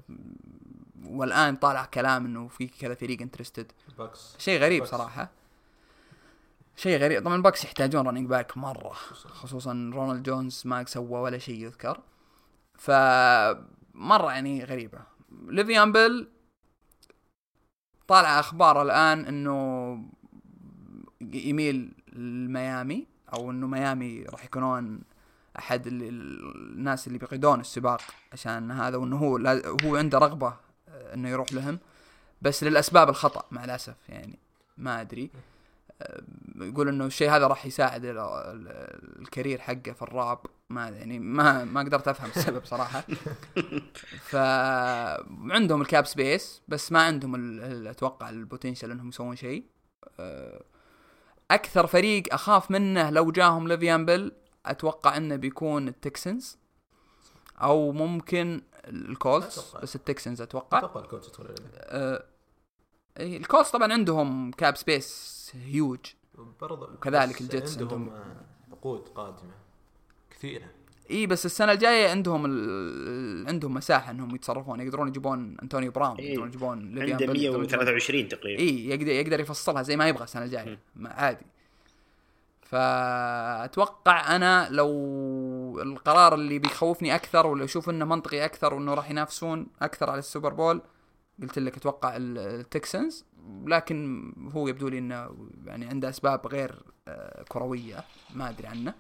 والآن 1.05 1.57
طالع 1.57 1.85
كلام 1.85 2.25
إنه 2.27 2.49
في 2.49 2.67
كذا 2.67 2.95
فريق 2.95 3.23
interested 3.23 3.73
شيء 4.39 4.61
غريب 4.61 4.81
Bucs. 4.83 4.91
صراحة. 4.91 5.31
شيء 6.77 6.99
غريب. 6.99 7.23
طبعا 7.25 7.35
ال 7.37 7.42
Bucs 7.42 7.65
يحتاجون 7.65 8.09
running 8.09 8.27
back 8.29 8.57
مرة 8.59 8.89
خصوصا 9.29 9.91
رونالد 9.95 10.23
جونز 10.23 10.63
ما 10.65 10.85
سوى 10.85 11.21
ولا 11.21 11.39
شيء 11.39 11.65
يذكر. 11.65 12.01
ف 12.75 12.91
مرة 13.95 14.33
يعني 14.33 14.65
غريبة. 14.65 14.99
ليفيان 15.47 15.93
بيل 15.93 16.29
طالع 18.09 18.41
أخبار 18.41 18.83
الآن 18.83 19.25
إنه 19.25 19.99
يميل 21.21 21.93
لميامي 22.13 23.07
أو 23.35 23.51
إنه 23.51 23.67
ميامي 23.67 24.23
راح 24.23 24.45
يكونون 24.45 25.01
أحد 25.59 25.87
ال- 25.87 26.03
ال- 26.03 26.57
الناس 26.57 27.07
اللي 27.07 27.19
بيقودون 27.19 27.61
السباق 27.61 28.01
عشان 28.33 28.71
هذا 28.71 28.97
وإنه 28.97 29.17
هو 29.17 29.37
هو 29.85 29.97
عنده 29.97 30.19
رغبة 30.19 30.57
آه، 30.89 31.15
إنه 31.15 31.29
يروح 31.29 31.53
لهم. 31.53 31.79
بس 32.43 32.65
للأسباب 32.65 33.09
الخطأ 33.09 33.45
مع 33.51 33.65
الأسف 33.65 33.97
يعني 34.09 34.39
ما 34.77 35.01
أدري. 35.01 35.31
أه، 36.03 36.23
يقول 36.57 36.89
إنه 36.89 37.07
الشيء 37.07 37.31
هذا 37.31 37.47
راح 37.47 37.67
يساعد 37.67 38.05
ال- 38.05 38.19
ال- 38.19 39.19
الكارير 39.23 39.59
حقه 39.61 39.93
في 39.93 40.03
الراب 40.03 40.39
ما 40.71 40.89
يعني 40.89 41.19
ما 41.19 41.65
ما 41.65 41.81
قدرت 41.81 42.09
أفهم 42.09 42.31
السبب 42.37 42.65
صراحة. 42.65 43.05
ف 44.21 44.37
عندهم 45.51 45.81
ال 45.83 45.89
cap 45.89 46.07
space 46.07 46.63
بس 46.69 46.93
ما 46.93 47.03
عندهم 47.03 47.61
أتوقع 47.87 48.29
ال 48.31 48.37
potential 48.37 48.91
إنهم 48.91 49.09
يسوون 49.09 49.37
شيء. 49.37 49.65
أه، 50.21 50.63
أكثر 51.51 51.87
فريق 51.87 52.35
أخاف 52.35 52.71
منه 52.71 53.11
لو 53.11 53.31
جاهم 53.31 53.69
ليفيون 53.69 54.07
بيل 54.07 54.33
أتوقع 54.67 55.17
إنه 55.17 55.37
بيكون 55.37 55.89
التكسانز 55.89 56.59
أو 57.57 57.93
ممكن 57.93 58.63
الكولتس. 58.85 59.77
بس 59.77 59.97
التكسانز 59.97 60.41
أتوقع. 60.43 60.79
أتوقع 60.79 61.01
عليه. 61.47 61.55
آه، 61.75 62.25
إيه، 63.19 63.37
الكولتس 63.37 63.69
طبعا 63.69 63.93
عندهم 63.93 64.51
cap 64.51 64.77
space 64.77 65.51
huge 65.55 65.99
برضه 66.61 66.93
وكذلك 66.95 67.41
الجيتس 67.41 67.79
عندهم 67.79 68.09
عندهم- 68.11 68.43
عقود 68.73 69.09
قادمة. 69.09 69.55
كثيرة. 70.31 70.67
اي 71.11 71.27
بس 71.27 71.47
السنة 71.47 71.73
الجاية 71.73 72.11
عندهم 72.11 72.47
ال... 72.47 73.49
عندهم 73.49 73.75
مساحة 73.75 74.11
إنهم 74.11 74.35
يتصرفون. 74.35 74.81
يقدرون 74.81 75.09
يجيبون 75.09 75.57
أنتونيو 75.63 75.91
براون 75.91 76.17
إيه. 76.19 76.29
يقدرون 76.31 76.49
يجيبون 76.49 76.79
ليفيون 76.79 77.01
بيل، 77.01 77.09
يقدرون 77.11 77.37
يجيبون- 77.37 77.61
123 77.61 78.29
تقريبا. 78.29 78.63
اي 78.63 78.89
يقدر 78.89 79.07
يقدر 79.09 79.41
يفصلها 79.41 79.83
زي 79.83 79.97
ما 79.97 80.09
يبغى 80.09 80.25
السنة 80.25 80.45
الجاية. 80.45 80.79
عادي. 81.05 81.47
فأتوقع 82.63 84.37
أنا 84.37 84.69
لو 84.71 84.91
القرار 85.83 86.35
اللي 86.35 86.59
بيخوفني 86.59 87.15
أكثر 87.15 87.47
واللي 87.47 87.65
أشوف 87.65 87.91
إنه 87.91 88.05
منطقي 88.05 88.45
أكثر 88.45 88.75
وإنه 88.75 88.95
راح 88.95 89.11
ينافسون 89.11 89.67
أكثر 89.83 90.11
على 90.11 90.19
ال 90.19 90.24
Super 90.24 90.53
Bowl 90.53 90.81
قلت 91.43 91.59
لك 91.59 91.77
أتوقع 91.77 92.17
ال- 92.17 92.39
التكسانز. 92.39 93.25
لكن 93.67 94.33
هو 94.55 94.69
يبدو 94.69 94.89
لي 94.89 94.99
إنه 94.99 95.31
يعني 95.67 95.87
عنده 95.87 96.09
أسباب 96.09 96.47
غير 96.47 96.75
آه، 97.09 97.43
كروية 97.49 98.05
ما 98.35 98.49
أدري 98.51 98.67
عنه. 98.67 98.95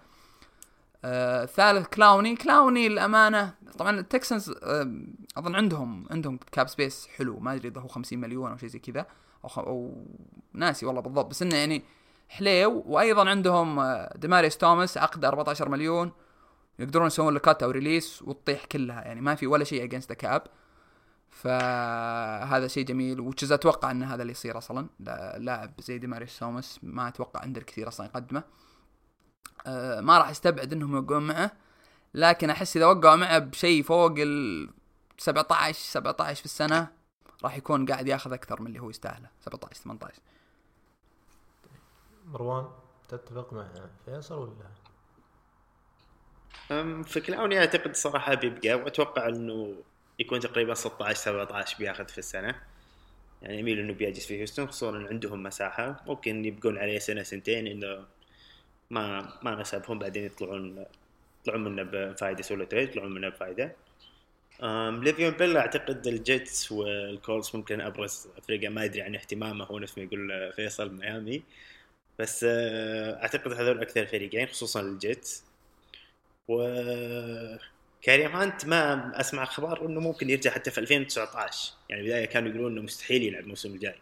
آه 1.04 1.82
كلاوني. 1.94 2.36
كلاوني 2.36 2.86
الامانه 2.86 3.54
طبعا 3.78 4.00
التكسانز 4.00 4.50
آه 4.62 4.92
أظن 5.36 5.54
عندهم 5.54 6.06
عندهم 6.10 6.38
cap 6.52 6.68
space 6.68 7.06
حلو. 7.16 7.38
ما 7.40 7.54
أدري 7.54 7.68
إذا 7.68 7.80
هو 7.80 7.88
50 7.88 8.18
مليون 8.20 8.50
أو 8.50 8.56
شيء 8.56 8.68
زي 8.68 8.78
كذا. 8.78 9.06
أو. 9.44 9.48
أو 9.66 10.04
ناسي 10.52 10.86
والله 10.86 11.00
بالضبط 11.00 11.26
بس 11.26 11.42
إنه 11.42 11.56
يعني 11.56 11.82
حليو. 12.28 12.82
وأيضا 12.86 13.30
عندهم 13.30 13.78
آه، 13.78 14.12
ديماريس 14.16 14.56
توماس 14.58 14.98
عقد 14.98 15.24
14 15.24 15.68
مليون. 15.68 16.12
يقدرون 16.78 17.06
يسوون 17.06 17.34
له 17.34 17.40
cut 17.40 17.62
أو 17.62 17.70
release 17.70 18.22
وتطيح 18.22 18.64
كلها. 18.64 19.02
يعني 19.02 19.20
ما 19.20 19.34
في 19.34 19.46
ولا 19.46 19.64
شيء 19.64 19.84
against 19.84 20.12
cap 20.12 20.42
فهذا 21.30 22.66
شيء 22.68 22.84
جميل 22.84 23.20
وتشز 23.20 23.52
أتوقع 23.52 23.90
إن 23.90 24.02
هذا 24.02 24.22
اللي 24.22 24.30
يصير 24.30 24.58
أصلا. 24.58 24.86
لا- 25.00 25.38
لاعب 25.38 25.72
زي 25.80 25.98
ديماريس 25.98 26.38
توماس 26.38 26.80
ما 26.82 27.08
أتوقع 27.08 27.40
عنده 27.40 27.60
الكثير 27.60 27.88
أصلا 27.88 28.06
يقدمه. 28.06 28.42
آه، 29.66 30.00
ما 30.00 30.18
راح 30.18 30.28
استبعد 30.28 30.72
إنهم 30.72 30.94
يوقعون 30.96 31.26
معه. 31.26 31.52
لكن 32.14 32.50
أحس 32.50 32.76
إذا 32.76 32.86
وقعوا 32.86 33.16
معه 33.16 33.38
بشيء 33.38 33.82
فوق 33.82 34.14
ال 34.18 34.68
17 35.18 35.78
17 35.78 36.34
في 36.38 36.44
السنة 36.44 36.88
راح 37.44 37.56
يكون 37.56 37.86
قاعد 37.86 38.06
ياخذ 38.08 38.32
أكثر 38.32 38.60
من 38.60 38.66
اللي 38.66 38.80
هو 38.80 38.90
يستاهله. 38.90 39.28
17 39.40 39.74
18 39.82 40.14
مروان 42.26 42.68
تتفق 43.08 43.52
مع 43.52 43.68
فيصل 44.04 44.34
ولا؟ 44.38 44.68
أم، 46.70 47.02
في 47.02 47.20
كلاوني 47.20 47.58
أعتقد 47.58 47.96
صراحة 47.96 48.34
بيبقى 48.34 48.74
وأتوقع 48.74 49.28
إنه 49.28 49.74
يكون 50.18 50.40
تقريبا 50.40 50.74
16 50.74 51.14
17 51.20 51.76
بياخذ 51.78 52.08
في 52.08 52.18
السنة. 52.18 52.54
يعني 53.42 53.58
يميل 53.58 53.78
إنه 53.78 53.92
بيجلس 53.92 54.26
في 54.26 54.38
هيوستن 54.38 54.66
خصوصا 54.66 54.96
إن 54.96 55.06
عندهم 55.06 55.42
مساحة. 55.42 56.02
ممكن 56.06 56.44
يبقون 56.44 56.78
عليه 56.78 56.98
سنة 56.98 57.22
سنتين 57.22 57.66
اذا 57.66 58.06
ما 58.90 59.32
ما 59.42 59.60
نسبهم 59.60 59.98
بعدين 59.98 60.24
يطلعون 60.24 60.84
يطلعون 61.42 61.64
منه 61.64 61.82
بفائده 61.82 62.42
سولو 62.42 62.64
تريد 62.64 62.88
يطلعون 62.88 63.12
منه 63.12 63.28
بفائده 63.28 63.76
ليفيون 64.62 65.30
بيل 65.30 65.56
أعتقد 65.56 66.06
الجيتس 66.06 66.72
والكولز 66.72 67.50
ممكن 67.54 67.80
أبرز 67.80 68.28
فريق 68.48 68.70
ما 68.70 68.84
أدري 68.84 69.02
عن 69.02 69.14
اهتمامه 69.14 69.64
هو 69.64 69.78
نفس 69.78 69.98
ما 69.98 70.04
يقول 70.04 70.52
فيصل 70.52 70.94
ميامي. 70.94 71.42
بس 72.18 72.44
أه، 72.48 73.22
أعتقد 73.22 73.52
هذول 73.52 73.80
أكثر 73.80 74.06
فريقين 74.06 74.46
خصوصا 74.46 74.80
الجيتس. 74.80 75.44
و 76.48 76.62
كاريم 78.02 78.36
هانت 78.36 78.66
ما 78.66 79.12
أسمع 79.20 79.42
أخبار 79.42 79.86
إنه 79.86 80.00
ممكن 80.00 80.30
يرجع 80.30 80.50
حتى 80.50 80.70
في 80.70 80.78
2019 80.78 81.72
يعني 81.88 82.02
بداية 82.02 82.24
كانوا 82.24 82.50
يقولون 82.50 82.72
إنه 82.72 82.82
مستحيل 82.82 83.22
يلعب 83.22 83.42
الموسم 83.42 83.74
الجاي. 83.74 83.94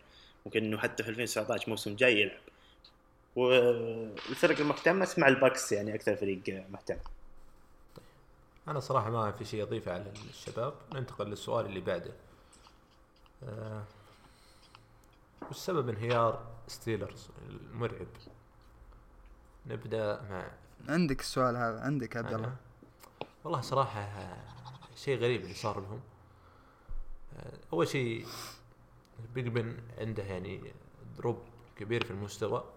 ممكن 0.47 0.65
إنه 0.65 0.79
حتى 0.79 1.03
في 1.03 1.09
2019 1.09 1.65
الموسم 1.65 1.91
الجاي 1.91 2.21
يلعب. 2.21 2.41
والفرق 3.37 4.61
المهتمه 4.61 5.03
اسمع 5.03 5.29
الباكرز 5.29 5.73
يعني 5.73 5.95
أكثر 5.95 6.17
فريق 6.17 6.65
مهتم 6.71 6.97
أنا 8.69 8.81
صراحة 8.81 9.11
ما 9.11 9.33
في 9.33 9.45
شيء 9.45 9.63
أضيفه 9.63 9.93
على 9.93 10.13
الشباب. 10.29 10.75
ننتقل 10.95 11.27
للسؤال 11.27 11.67
اللي 11.67 11.81
بعده. 11.81 12.13
أه 13.45 13.83
وش 15.51 15.57
سبب 15.57 15.89
انهيار 15.89 16.47
ستيلرز 16.69 17.29
المرعب؟ 17.49 18.07
نبدأ 19.67 20.23
مع 20.23 20.51
عندك 20.89 21.21
السؤال 21.21 21.57
هذا 21.57 21.81
عندك 21.81 22.17
عبد 22.17 22.33
الله. 22.33 22.57
والله 23.45 23.61
صراحة 23.61 24.01
آه، 24.01 24.43
شيء 24.97 25.19
غريب 25.19 25.43
اللي 25.43 25.55
صار 25.55 25.81
لهم. 25.81 26.01
آه، 27.37 27.53
أول 27.73 27.89
شيء 27.89 28.27
بيج 29.35 29.49
بن 29.49 29.77
عنده 29.99 30.23
يعني 30.23 30.73
drop 31.17 31.39
كبير 31.77 32.05
في 32.05 32.11
المستوى. 32.11 32.76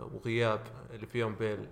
وغياب 0.00 0.60
لفيون 0.92 1.34
بيل 1.34 1.68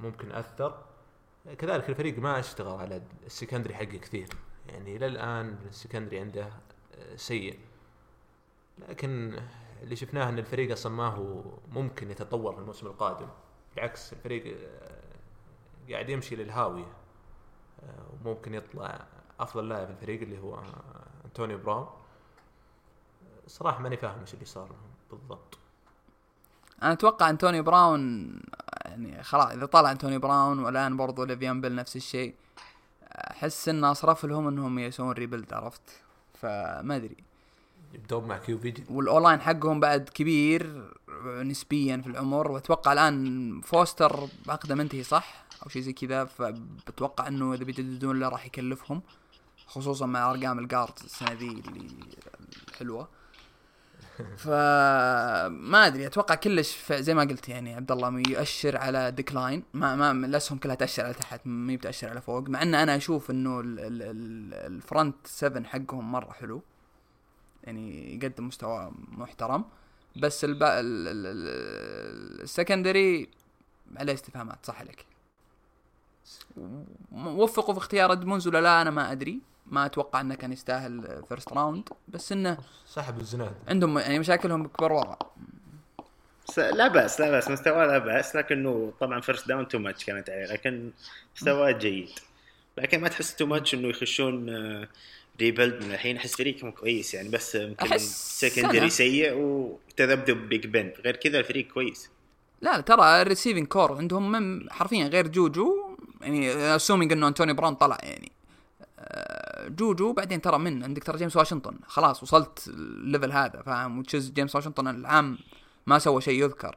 ممكن 0.00 0.32
آه، 0.32 1.54
كذلك 1.54 1.90
الفريق 1.90 2.18
ما 2.18 2.38
أشتغل 2.38 2.78
على 2.80 3.02
ال 3.26 3.31
secondary 3.31 3.74
حقه 3.74 3.84
كثير. 3.84 4.28
يعني 4.68 4.96
إلى 4.96 5.06
الآن 5.06 5.58
ال 5.68 5.73
secondary 5.73 6.20
عنده 6.20 6.52
آه، 6.94 7.16
سيء. 7.16 7.58
لكن 8.88 9.40
اللي 9.82 9.96
شفناه 9.96 10.28
إن 10.28 10.38
الفريق 10.38 10.72
أصلا 10.72 10.92
ما 10.92 11.08
هو 11.08 11.42
ممكن 11.68 12.10
يتطور 12.10 12.52
في 12.52 12.58
الموسم 12.58 12.86
القادم. 12.86 13.28
بالعكس 13.74 14.12
الفريق 14.12 14.58
آه، 14.58 15.92
قاعد 15.92 16.08
يمشي 16.08 16.36
للهاوية. 16.36 16.92
آه، 17.82 18.06
وممكن 18.12 18.54
يطلع 18.54 19.06
أفضل 19.40 19.68
لاعب 19.68 19.86
في 19.86 19.92
الفريق 19.92 20.20
اللي 20.20 20.38
هو 20.38 20.62
أنتونيو 21.24 21.58
براون. 21.58 21.88
صراحة 23.46 23.82
ماني 23.82 23.96
فاهم 23.96 24.20
إيش 24.20 24.34
اللي 24.34 24.44
صار 24.44 24.66
لهم 24.68 24.90
بالضبط. 25.10 25.58
أنا 26.82 26.92
أتوقع 26.92 27.30
أنتونيو 27.30 27.62
براون 27.62 28.32
يعني 28.84 29.22
خلاص 29.22 29.46
إذا 29.46 29.66
طلع 29.66 29.90
أنتونيو 29.90 30.18
براون 30.18 30.58
والآن 30.58 30.96
برضو 30.96 31.24
ليفيون 31.24 31.60
بيل 31.60 31.74
نفس 31.74 31.96
الشيء 31.96 32.34
أحس 33.14 33.68
انه 33.68 33.90
أصرف 33.90 34.24
لهم 34.24 34.48
إنهم 34.48 34.78
يسوون 34.78 35.12
rebuild 35.12 35.54
عرفت؟ 35.54 35.82
فما 36.34 36.96
أدري. 36.96 37.16
يبدون 37.94 38.24
مع 38.24 38.38
QB 38.38 38.74
وال 38.90 39.03
O-line 39.03 39.40
حقهم 39.40 39.80
بعد 39.80 40.08
كبير 40.08 40.90
نسبيا 41.26 41.96
في 41.96 42.06
العمر 42.06 42.50
وأتوقع 42.50 42.92
الآن 42.92 43.60
فوستر 43.60 44.28
عقده 44.48 44.74
منتهي 44.74 45.02
صح؟ 45.02 45.44
أو 45.62 45.68
شيء 45.68 45.82
زي 45.82 45.92
كذا 45.92 46.24
فبتوقع 46.24 47.28
إنه 47.28 47.54
إذا 47.54 47.64
بيجددون 47.64 48.20
له 48.20 48.28
راح 48.28 48.46
يكلفهم 48.46 49.02
خصوصا 49.66 50.06
مع 50.06 50.30
أرقام 50.30 50.58
ال 50.58 50.64
guard 50.64 50.92
السنة 51.04 51.32
ذي 51.32 51.48
اللي 51.48 51.88
الحلوه 52.68 53.08
فما 54.36 55.86
أدري 55.86 56.06
أتوقع 56.06 56.34
كلش 56.34 56.92
زي 56.92 57.14
ما 57.14 57.22
قلت 57.22 57.48
يعني 57.48 57.74
عبد 57.74 57.92
الله 57.92 58.22
يؤشر 58.28 58.76
على 58.76 59.10
decline 59.10 59.62
ما 59.74 59.96
ما 59.96 60.26
الأسهم 60.26 60.58
كلها 60.58 60.74
تأشر 60.74 61.04
على 61.04 61.14
تحت 61.14 61.40
ما 61.44 61.76
بتأشر 61.76 62.08
على 62.08 62.20
فوق 62.20 62.48
مع 62.48 62.62
إن 62.62 62.74
أنا 62.74 62.96
أشوف 62.96 63.30
إنه 63.30 63.62
ال 63.64 63.89
front 63.89 65.14
7 65.24 65.64
حقهم 65.64 66.12
مرة 66.12 66.32
حلو. 66.32 66.62
يعني 67.64 68.14
يقدم 68.14 68.46
مستوى 68.46 68.92
محترم. 69.08 69.64
بس 70.16 70.46
ال 72.42 72.51
secondary 72.51 73.28
عليه 73.96 74.14
استفهامات 74.14 74.66
صح 74.66 74.80
عليك 74.80 75.06
وفقوا 77.12 77.74
في 77.74 77.80
اختيار 77.80 78.12
أدمونز 78.12 78.48
ولا 78.48 78.60
لا 78.60 78.82
أنا 78.82 78.90
ما 78.90 79.12
أدري. 79.12 79.40
ما 79.70 79.86
أتوقع 79.86 80.20
إنه 80.20 80.34
كان 80.34 80.52
يستاهل 80.52 81.22
first 81.28 81.52
round 81.52 81.88
بس 82.08 82.32
إنه 82.32 82.58
سحب 82.86 83.20
الزناد. 83.20 83.52
عندهم 83.68 83.98
يعني 83.98 84.18
مشاكلهم 84.18 84.66
كبر 84.66 84.92
ورا 84.92 85.18
لا 86.56 86.88
بأس 86.88 87.20
لا 87.20 87.30
بأس 87.30 87.50
مستواه 87.50 87.86
لا 87.86 87.98
بأس 87.98 88.36
لكنه 88.36 88.92
طبعا 89.00 89.20
first 89.20 89.48
round 89.48 89.68
too 89.68 89.78
much 89.78 90.04
كانت 90.04 90.30
عليه 90.30 90.46
لكن 90.46 90.90
مستواه 91.36 91.70
جيد. 91.70 92.10
لكن 92.78 93.00
ما 93.00 93.08
تحس 93.08 93.36
تو 93.36 93.46
ماتش 93.46 93.74
إنه 93.74 93.88
يخشون 93.88 94.50
ريبلد 95.40 95.82
آه، 95.82 95.86
من 95.86 95.94
الحين 95.94 96.16
أحس 96.16 96.36
فريقهم 96.36 96.70
كويس 96.70 97.14
يعني 97.14 97.28
بس 97.28 97.54
يمكن 97.54 97.98
سكندري 97.98 98.90
سيء 98.90 99.32
وتذبذب 99.34 100.48
بيج 100.48 100.66
بن 100.66 100.92
غير 101.04 101.16
كذا 101.16 101.38
الفريق 101.38 101.68
كويس. 101.68 102.10
لا 102.60 102.80
ترى 102.80 103.22
الريسيفنج 103.22 103.66
كور 103.66 103.96
عندهم 103.96 104.70
حرفيا 104.70 105.04
غير 105.04 105.28
جوجو 105.28 105.96
يعني 106.20 106.76
اسومينج 106.76 107.12
إنه 107.12 107.28
انتوني 107.28 107.52
براون 107.52 107.74
طلع 107.74 107.98
يعني. 108.02 108.32
جوجو 109.66 110.12
بعدين 110.12 110.40
ترى 110.40 110.58
من 110.58 110.84
عندك 110.84 111.04
ترى 111.04 111.18
جيمس 111.18 111.36
واشنطن. 111.36 111.78
خلاص 111.86 112.22
وصلت 112.22 112.68
الليفل 112.68 113.32
هذا 113.32 113.62
فاهم؟ 113.62 113.98
وتشز 113.98 114.30
جيمس 114.30 114.56
واشنطن 114.56 114.88
العام 114.88 115.38
ما 115.86 115.98
سوى 115.98 116.20
شيء 116.20 116.44
يذكر. 116.44 116.76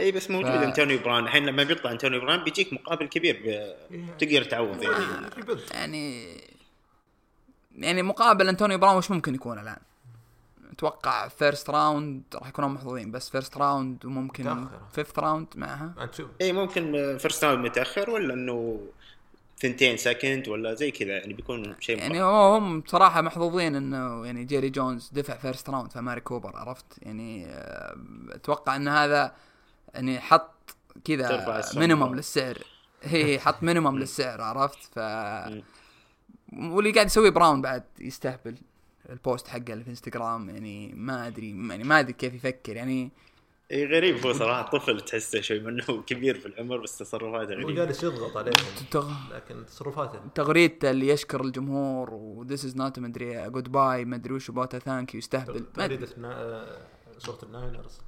إي 0.00 0.12
بس 0.12 0.30
موجود 0.30 0.50
ف... 0.50 0.62
أنتوني 0.62 0.96
براون 0.96 1.24
الحين 1.24 1.46
لما 1.46 1.62
بيطلع 1.62 1.92
أنتونيو 1.92 2.18
براون 2.18 2.44
بيجيك 2.44 2.72
مقابل 2.72 3.06
كبير 3.06 3.64
تقدر 4.18 4.44
تعوض 4.44 4.82
يعني. 4.82 5.04
يعني 5.70 6.36
يعني 7.74 8.02
مقابل 8.02 8.48
أنتونيو 8.48 8.76
براون 8.76 8.96
وش 8.96 9.10
ممكن 9.10 9.34
يكون 9.34 9.58
الآن؟ 9.58 9.78
أتوقع 10.72 11.28
first 11.28 11.70
round 11.70 12.22
راح 12.34 12.48
يكونوا 12.48 12.68
محظوظين 12.70 13.10
بس 13.10 13.30
first 13.30 13.56
round 13.56 14.04
وممكن 14.04 14.66
fifth 14.92 15.18
round 15.18 15.46
معها 15.54 16.10
إي 16.40 16.52
ممكن 16.52 17.16
first 17.18 17.44
round 17.44 17.64
متأخر 17.64 18.10
ولا 18.10 18.34
إنه 18.34 18.80
ثنتين 19.62 19.96
second 19.96 20.48
ولا 20.48 20.74
زي 20.74 20.90
كذا 20.90 21.18
يعني 21.18 21.32
بيكون 21.32 21.74
شيء 21.80 21.98
يعني 21.98 22.22
هم 22.22 22.82
صراحة 22.86 23.20
محظوظين 23.20 23.76
إنه 23.76 24.26
يعني 24.26 24.44
جيري 24.44 24.70
جونز 24.70 25.10
دفع 25.12 25.36
first 25.36 25.70
round 25.70 25.90
في 25.90 26.00
أماري 26.00 26.20
كوبر 26.20 26.56
عرفت؟ 26.56 26.86
يعني 27.02 27.46
آه، 27.46 27.96
أتوقع 28.30 28.76
إن 28.76 28.88
هذا 28.88 29.34
يعني 29.94 30.20
حط 30.20 30.76
كذا 31.04 31.62
minimum 31.76 32.14
للسعر. 32.14 32.58
هي 33.02 33.38
حط 33.38 33.62
minimum 33.68 33.98
للسعر 33.98 34.40
عرفت؟ 34.40 34.78
ف 34.94 34.98
واللي 36.52 36.92
قاعد 36.92 37.06
يسويه 37.06 37.30
براون 37.30 37.62
بعد 37.62 37.84
يستهبل 38.00 38.56
ال 39.10 39.18
post 39.18 39.48
حقه 39.48 39.72
اللي 39.72 39.84
في 39.84 39.90
انستغرام 39.90 40.48
يعني 40.48 40.92
ما 40.94 41.26
أدري 41.26 41.50
يعني 41.50 41.84
ما 41.84 42.00
أدري 42.00 42.12
كيف 42.12 42.34
يفكر 42.34 42.76
يعني 42.76 43.10
إي 43.70 43.86
غريب 43.86 44.26
هو 44.26 44.32
صراحة 44.32 44.70
طفل 44.70 45.00
تحسه 45.00 45.40
شوي 45.40 45.60
منه 45.60 46.02
كبير 46.06 46.40
في 46.40 46.46
العمر 46.46 46.76
بس 46.76 46.98
تصرفاته 46.98 47.54
غريبة. 47.54 47.70
هو 47.70 47.74
جالس 47.74 48.02
يضغط 48.02 48.36
عليهم 48.36 48.54
لكن 49.32 49.66
تصرفاته. 49.66 50.20
تغريدته 50.34 50.90
اللي 50.90 51.08
يشكر 51.08 51.40
الجمهور 51.40 52.14
و 52.14 52.24
this 52.24 52.64
is 52.64 52.76
not 52.76 52.98
مدري 52.98 53.50
goodbye 53.50 54.04
مدري 54.04 54.34
وش 54.34 54.50
about 54.50 54.76
thank 54.76 55.14
you 55.14 55.18
يستهبل. 55.18 55.66
تغريدة 55.74 56.06
صوره 57.18 57.38
الناينرز. 57.42 58.00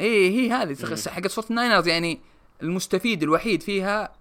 إي 0.00 0.30
هي 0.30 0.52
هذه 0.52 0.76
حق 1.08 1.26
صوره 1.26 1.46
الناينرز 1.50 1.88
يعني 1.88 2.20
المستفيد 2.62 3.22
الوحيد 3.22 3.62
فيها 3.62 4.12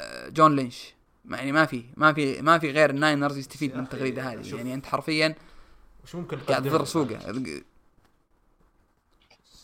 آه، 0.00 0.28
جون 0.28 0.56
لينش. 0.56 0.94
يعني 1.30 1.52
ما 1.52 1.66
في 1.66 1.84
ما 1.96 2.12
في 2.12 2.42
ما 2.42 2.58
في 2.58 2.70
غير 2.70 2.90
الناينرز 2.90 3.38
يستفيد 3.38 3.74
من 3.76 3.82
التغريدة 3.82 4.22
هذه. 4.22 4.56
يعني 4.56 4.74
أنت 4.74 4.86
حرفيا 4.86 5.34
وش 6.04 6.14
ممكن 6.14 6.38
قاعد 6.38 6.62
تضر 6.62 6.84
سوقه. 6.84 7.42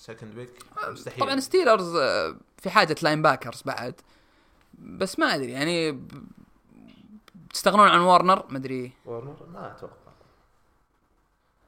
second 0.07 0.39
week 0.39 0.51
مستحيل. 0.89 1.21
طبعا 1.21 1.41
ستيلرز 1.41 1.97
آه، 1.97 2.37
في 2.59 2.71
حاجة 2.71 2.97
linebackers 3.03 3.63
بعد. 3.63 3.95
بس 4.79 5.19
ما 5.19 5.35
أدري 5.35 5.53
يعني 5.53 6.01
تستغنون 7.53 7.89
عن 7.89 8.01
وارنر 8.01 8.47
ما 8.51 8.59
أدري. 8.59 8.93
وارنر 9.07 9.47
ما 9.53 9.73
أتوقع. 9.77 9.95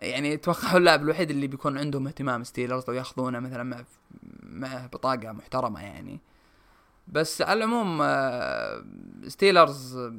يعني 0.01 0.35
أتوقع 0.35 0.77
اللاعب 0.77 1.03
الوحيد 1.03 1.31
اللي 1.31 1.47
بيكون 1.47 1.79
عندهم 1.79 2.07
اهتمام 2.07 2.45
ستيلرز 2.45 2.85
لو 2.89 2.95
ياخذونه 2.95 3.41
مثلا 3.41 3.63
مع 3.63 3.85
مع 4.43 4.87
بطاقة 4.87 5.33
محترمة 5.33 5.83
يعني. 5.83 6.21
بس 7.09 7.43
على 7.43 7.65
العموم 7.65 8.03
ستيلرز 9.29 9.97
آه، 9.97 10.15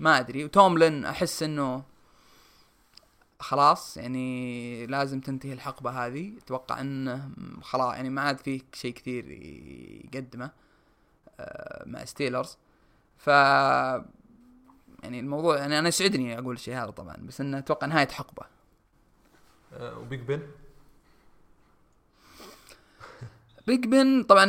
ما 0.00 0.18
أدري. 0.18 0.44
وتوملن 0.44 1.04
أحس 1.04 1.42
إنه 1.42 1.82
خلاص 3.40 3.96
يعني 3.96 4.86
لازم 4.86 5.20
تنتهي 5.20 5.52
الحقبة 5.52 5.90
هذه. 5.90 6.32
أتوقع 6.38 6.80
إنه 6.80 7.30
خلاص 7.62 7.94
يعني 7.94 8.10
ما 8.10 8.20
عاد 8.22 8.40
فيه 8.40 8.60
شيء 8.72 8.92
كثير 8.94 9.30
يقدمه 10.04 10.50
آه، 11.40 11.84
مع 11.86 12.04
ستيلرز 12.04 12.58
ف 13.16 13.26
يعني 15.02 15.20
الموضوع 15.20 15.56
يعني 15.56 15.78
أنا 15.78 15.88
يسعدني 15.88 16.38
أقول 16.38 16.54
الشيء 16.54 16.74
هذا 16.74 16.90
طبعا 16.90 17.16
بس 17.16 17.40
إنه 17.40 17.58
أتوقع 17.58 17.86
نهاية 17.86 18.08
حقبة. 18.08 18.42
أه 19.72 19.98
وبيج 19.98 20.20
بن؟ 20.20 20.40
بيج 23.66 23.86
بن 23.86 24.22
طبعا 24.22 24.46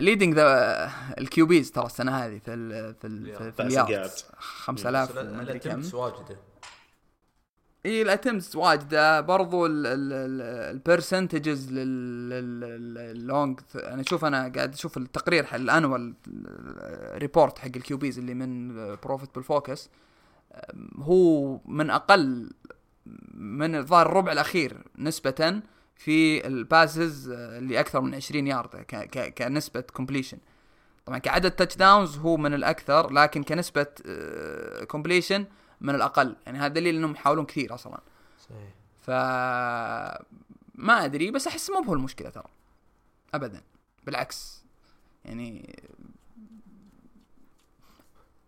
leading 0.00 0.34
the 0.34 0.90
ال 1.18 1.32
QBs 1.32 1.72
ترى 1.72 1.86
السنة 1.86 2.16
هذه 2.16 2.38
في 2.38 2.54
ال 2.54 2.94
في 2.94 3.06
ال 3.06 3.52
في 3.52 3.62
ال 3.62 3.70
yards 3.70 4.10
5000 4.38 5.16
ومدري 5.16 5.58
كم. 5.58 5.82
واجدة. 5.92 6.49
اي 7.86 8.02
ال 8.02 8.08
attempts 8.08 8.56
واجده 8.56 9.20
برضو 9.20 9.66
ال 9.66 9.83
percentages 9.83 11.72
لل 11.72 12.35
long 12.35 13.60
أنا 13.74 14.02
أشوف 14.02 14.24
أنا 14.24 14.52
قاعد 14.56 14.74
أشوف 14.74 14.96
التقرير 14.96 15.44
حق 15.44 15.54
ال 15.54 15.63
annual 15.63 16.14
report 17.14 17.58
حق 17.58 17.70
ال 17.76 17.86
QBs 17.86 18.18
اللي 18.18 18.34
من 18.34 18.74
Pro 18.96 19.34
Football 19.34 19.68
Focus 19.68 19.90
هو 20.96 21.58
من 21.64 21.90
أقل 21.90 22.50
من 23.34 23.74
الظاهر 23.74 24.06
الربع 24.06 24.32
الأخير 24.32 24.76
نسبة 24.98 25.60
في 25.96 26.46
ال 26.46 26.58
passes 26.58 27.30
اللي 27.30 27.80
أكثر 27.80 28.00
من 28.00 28.14
20 28.14 28.46
يارد 28.46 28.76
كنسبة 29.38 29.80
completion 29.80 30.38
طبعا 31.06 31.18
كعدد 31.18 31.50
touchdowns 31.50 32.16
هو 32.16 32.36
من 32.36 32.54
الأكثر 32.54 33.12
لكن 33.12 33.42
كنسبة 33.42 33.86
completion 34.88 35.40
آه، 35.40 35.46
من 35.80 35.94
الأقل. 35.94 36.36
يعني 36.46 36.58
هذا 36.58 36.68
دليل 36.68 36.96
إنهم 36.96 37.12
يحاولون 37.12 37.46
كثير 37.46 37.74
أصلا. 37.74 38.00
صحيح. 38.38 38.74
ف 39.00 39.10
ما 40.74 41.04
أدري 41.04 41.30
بس 41.30 41.46
أحس 41.46 41.70
مو 41.70 41.82
هو 41.82 41.94
المشكلة 41.94 42.30
ترى. 42.30 42.48
ابدا. 43.34 43.62
بالعكس. 44.06 44.62
يعني 45.24 45.78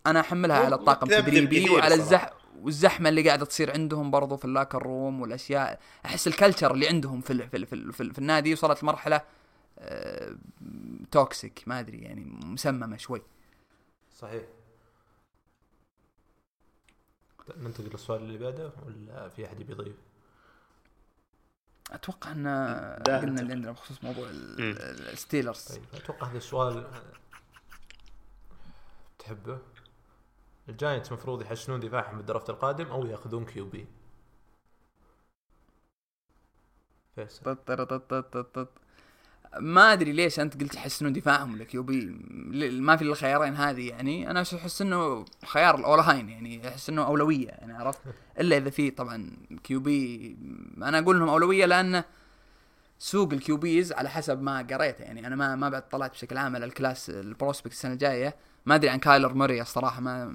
أنا 0.07 0.21
أحملها 0.21 0.57
على 0.57 0.75
الطاقم 0.75 1.11
التدريبي 1.11 1.71
وعلى 1.71 1.95
الزح 1.95 2.33
والزحمة 2.63 3.09
اللي 3.09 3.29
قاعدة 3.29 3.45
تصير 3.45 3.73
عندهم 3.73 4.11
برضو 4.11 4.37
في 4.37 4.45
ال 4.45 4.50
locker 4.50 4.83
room 4.83 5.21
والأشياء. 5.21 5.81
أحس 6.07 6.27
ال 6.27 6.33
culture 6.33 6.75
اللي 6.75 6.89
عندهم 6.89 7.21
في 7.21 7.33
ال 7.33 7.49
في, 7.49 7.57
ال 7.57 7.67
في, 7.67 7.75
ال 7.75 7.93
في, 7.93 8.03
ال 8.03 8.13
في 8.13 8.19
النادي 8.19 8.53
وصلت 8.53 8.83
لمرحلة 8.83 9.21
أه 9.79 10.37
toxic 11.11 11.63
ما 11.67 11.81
أدري 11.81 11.99
يعني 11.99 12.25
مسممة 12.45 12.97
شوي. 12.97 13.23
صحيح. 14.19 14.43
ننتقل 17.57 17.89
للسؤال 17.93 18.23
اللي 18.23 18.39
بعده 18.39 18.71
ولا 18.87 19.29
في 19.29 19.47
أحد 19.47 19.61
يبي 19.61 19.73
يضيف؟ 19.73 19.97
أتوقع 21.91 22.33
إن 22.33 22.47
قلنا. 23.07 23.41
اللي 23.41 23.53
عندنا 23.53 23.73
بخصوص 23.73 24.05
موضوع. 24.05 24.27
الستيلرز 24.31 25.65
طيب 25.65 25.83
أتوقع 25.95 26.27
هذا 26.27 26.39
السؤال 26.39 26.87
تحبه 29.19 29.59
الجاينتس 30.69 31.13
مفروض 31.13 31.43
يحسنون 31.43 31.81
دفاعهم 31.81 32.17
بال 32.17 32.27
draft 32.27 32.51
القادم 32.51 32.87
أو 32.87 33.07
يأخذون 33.07 33.45
QB 33.45 33.87
فيصل 37.15 37.57
ما 39.61 39.93
أدري 39.93 40.13
ليش 40.13 40.41
أنت 40.41 40.61
قلت 40.63 40.75
يحسنون 40.75 41.13
دفاعهم 41.13 41.57
ل 41.59 41.78
QB 41.78 42.17
ما 42.71 42.97
في 42.97 43.03
إلا 43.03 43.13
الخيارين 43.13 43.57
هذه 43.57 43.89
يعني. 43.89 44.31
أنا 44.31 44.41
أحس 44.43 44.83
إنه 44.83 45.25
خيار 45.47 45.75
ال 45.79 45.86
O-line 45.86 46.29
يعني 46.29 46.69
أحس 46.69 46.89
إنه 46.91 47.07
أولوية 47.07 47.47
يعني 47.49 47.73
عرفت؟ 47.73 47.99
إلا 48.41 48.57
إذا 48.57 48.71
في 48.71 48.91
طبعا 48.91 49.31
QB 49.65 50.37
أنا 50.83 50.99
أقول 50.99 51.17
إنهم 51.17 51.29
أولوية 51.29 51.67
لأن 51.67 52.05
سوق 52.99 53.33
ال 53.33 53.48
QBs 53.48 53.93
على 53.93 54.11
حسب 54.11 54.43
ما 54.43 54.67
قريت 54.71 55.01
يعني. 55.01 55.27
أنا 55.27 55.37
ما 55.37 55.57
ما 55.57 55.69
بعد 55.69 55.89
طلعت 55.89 56.11
بشكل 56.13 56.39
عام 56.39 56.55
على 56.57 56.65
ال 56.65 56.73
class 56.73 57.11
ال 57.11 57.18
prospect 57.18 57.73
السنة 57.73 57.93
الجاية. 57.93 58.37
ما 58.67 58.75
أدري 58.75 58.91
عن 58.91 58.99
كايلر 58.99 59.35
موري 59.35 59.61
الصراحة 59.63 60.01
ما 60.01 60.35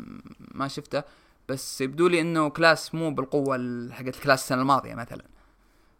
ما 0.51 0.67
شفته. 0.67 1.03
بس 1.49 1.81
يبدو 1.81 2.07
لي 2.07 2.21
إنه 2.21 2.49
class 2.49 2.95
مو 2.95 3.11
بالقوة 3.11 3.55
ال- 3.55 3.93
حقت 3.93 4.15
class 4.15 4.41
السنة 4.43 4.61
الماضية 4.61 4.95
مثلا. 4.95 5.23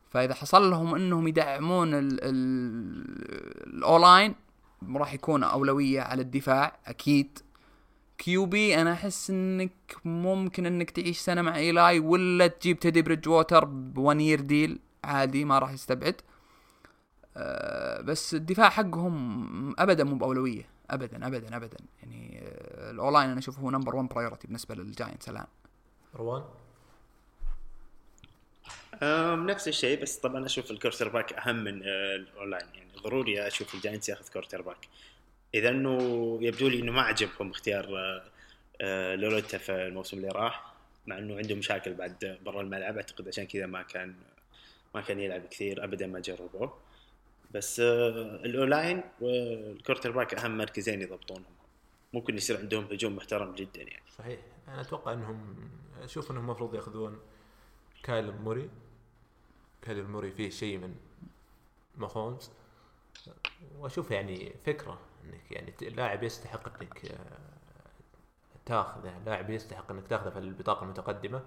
فإذا 0.10 0.34
حصل 0.34 0.70
لهم 0.72 0.95
إنهم 0.95 1.28
يدعمون 1.28 1.93
ال- 1.93 2.20
ال- 2.24 3.74
O-line 3.78 4.36
راح 4.95 5.14
يكون 5.14 5.43
أولوية 5.43 6.01
على 6.01 6.22
الدفاع 6.22 6.80
أكيد. 6.86 7.39
QB 8.18 8.82
أنا 8.82 8.93
أحس 8.93 9.30
إنك 9.30 9.72
ممكن 10.05 10.66
إنك 10.66 10.89
تعيش 10.91 11.20
سنة 11.20 11.41
مع 11.41 11.55
إيلاي 11.55 11.99
ولا 11.99 12.47
تجيب 12.47 12.80
تيدي 12.80 13.01
بريدجووتر 13.01 13.28
ب 13.30 13.66
one 13.66 14.22
year 14.22 14.41
deal 14.41 14.80
عادي 15.03 15.45
ما 15.45 15.60
راح 15.60 15.72
يستبعد. 15.72 16.22
أه 17.38 18.01
بس 18.01 18.34
الدفاع 18.36 18.70
حقهم 18.70 19.76
ابدا 19.80 20.03
مو 20.03 20.16
بأولوية. 20.16 20.70
ابدا 20.89 21.28
ابدا 21.28 21.55
ابدا. 21.55 21.78
يعني 22.03 22.39
أه 22.43 22.91
ال 22.91 22.97
O-line 22.97 23.30
أنا 23.30 23.39
أشوفه 23.39 23.62
هو 23.62 23.72
number 23.72 23.95
1 23.95 24.08
priority 24.10 24.47
بالنسبة 24.47 24.76
للجاينتس 24.76 25.30
الآن. 25.30 25.45
روان؟ 26.16 26.43
نفس 29.45 29.68
الشيء 29.68 30.02
بس 30.02 30.18
طبعا 30.18 30.45
أشوف 30.45 30.72
ال 30.72 31.10
quarterback 31.10 31.34
أهم 31.34 31.64
من 31.64 31.84
آه، 31.84 32.16
ال 32.16 32.22
O-line. 32.22 32.68
يعني 32.74 32.91
ضروري 33.04 33.48
أشوف 33.48 33.76
الجاينتس 33.76 34.10
ياخذ 34.10 34.30
quarterback. 34.34 34.88
إذا 35.54 35.70
إنه 35.70 35.98
يبدو 36.41 36.68
لي 36.68 36.80
إنه 36.80 36.91
ما 36.91 37.02
عجبهم 37.02 37.52
اختيار 37.52 37.98
آه، 37.98 38.24
آه، 38.82 39.16
لاوليتا 39.16 39.58
في 39.58 39.72
الموسم 39.72 40.18
اللي 40.18 40.30
راح 40.30 40.74
مع 41.08 41.18
إنه 41.18 41.38
عنده 41.38 41.56
مشاكل 41.56 41.93
بعد 41.93 42.38
برا 42.45 42.62
الملعب. 42.62 42.95
أعتقد 42.95 43.28
عشان 43.28 43.45
كذا 43.45 43.66
ما 43.66 43.82
كان 43.82 44.16
ما 44.95 45.02
كان 45.02 45.20
يلعب 45.20 45.41
كثير 45.45 45.84
ابدا 45.84 46.08
ما 46.08 46.20
جربوه. 46.20 46.78
بس 47.52 47.80
ال 47.80 47.93
O-line 47.93 48.74
وال 48.74 49.01
quarterback 49.22 50.34
أهم 50.34 50.58
مركزين 50.58 51.02
يضبطونهم. 51.02 51.58
ممكن 52.14 52.38
يصير 52.38 52.58
عندهم 52.58 52.84
هجوم 52.84 53.16
محترم 53.16 53.56
جدا 53.56 53.82
يعني. 53.82 54.04
صحيح. 54.18 54.39
أنا 54.68 54.82
أتوقع 54.82 55.14
إنهم 55.14 55.70
أشوف 56.04 56.32
إنهم 56.32 56.43
المفروض 56.43 56.76
ياخذون 56.76 57.20
كايلر 58.03 58.32
موري. 58.32 58.70
كايلر 59.82 60.08
موري 60.07 60.32
فيه 60.32 60.49
شيء 60.49 60.78
من 60.78 60.95
ماهومز 61.97 62.49
وأشوف 63.78 64.11
يعني 64.11 64.53
فكرة 64.65 64.99
إنك 65.23 65.51
يعني 65.51 65.71
ت- 65.71 65.84
لاعب 65.84 66.23
يستحق 66.23 66.82
إنك 66.82 67.05
آه، 67.05 67.39
تاخذه 68.65 69.17
لاعب 69.25 69.49
يستحق 69.49 69.91
إنك 69.91 70.07
تاخذه 70.07 70.30
في 70.30 70.39
البطاقة 70.39 70.84
المتقدمة. 70.84 71.43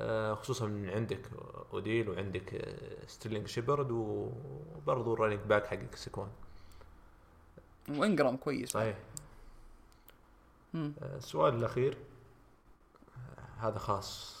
آه، 0.00 0.34
خصوصا 0.34 0.66
من 0.66 0.90
عندك 0.90 1.30
أوديل 1.72 2.08
وعندك 2.10 2.54
آه، 2.54 3.06
ستيرلينج 3.06 3.46
شيبرد 3.46 3.90
وبرضه 3.90 5.14
ال 5.14 5.17
running 5.17 5.38
back 5.40 5.66
حقك 5.66 5.94
سيكوان 5.96 6.28
وإنجرام 7.88 8.36
كويس. 8.36 8.70
صحيح. 8.70 8.98
السؤال 10.74 11.54
الأخير 11.54 11.96
آه، 13.16 13.68
هذا 13.68 13.78
خاص 13.78 14.38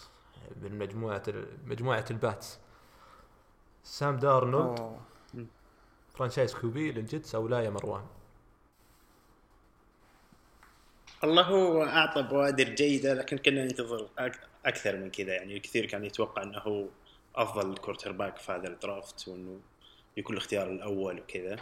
بالمجموعة 0.56 1.22
مجموعة 1.66 2.04
الباتس. 2.10 2.58
سام 3.84 4.16
دارنولد. 4.16 4.80
أوه. 4.80 5.00
franchise 6.14 6.54
QB 6.54 6.92
للجيتس 6.92 7.34
أو 7.34 7.48
لا 7.48 7.60
يا 7.60 7.70
مروان. 7.70 8.06
الله 11.24 11.42
هو 11.42 11.82
أعطى 11.84 12.22
بوادر 12.22 12.64
جيدة 12.64 13.14
لكن 13.14 13.38
كنا 13.38 13.64
ننتظر 13.64 14.08
أك- 14.18 14.38
أكثر 14.66 14.96
من 14.96 15.10
كذا. 15.10 15.32
يعني 15.34 15.56
الكثير 15.56 15.86
كان 15.86 16.04
يتوقع 16.04 16.42
إنه 16.42 16.58
هو 16.58 16.84
أفضل 17.36 17.76
quarterback 17.76 18.36
في 18.36 18.52
هذا 18.52 18.68
ال 18.68 18.78
draft 18.78 19.28
وإنه 19.28 19.60
يكون 20.16 20.36
الاختيار 20.36 20.70
الأول 20.70 21.20
وكذا. 21.20 21.56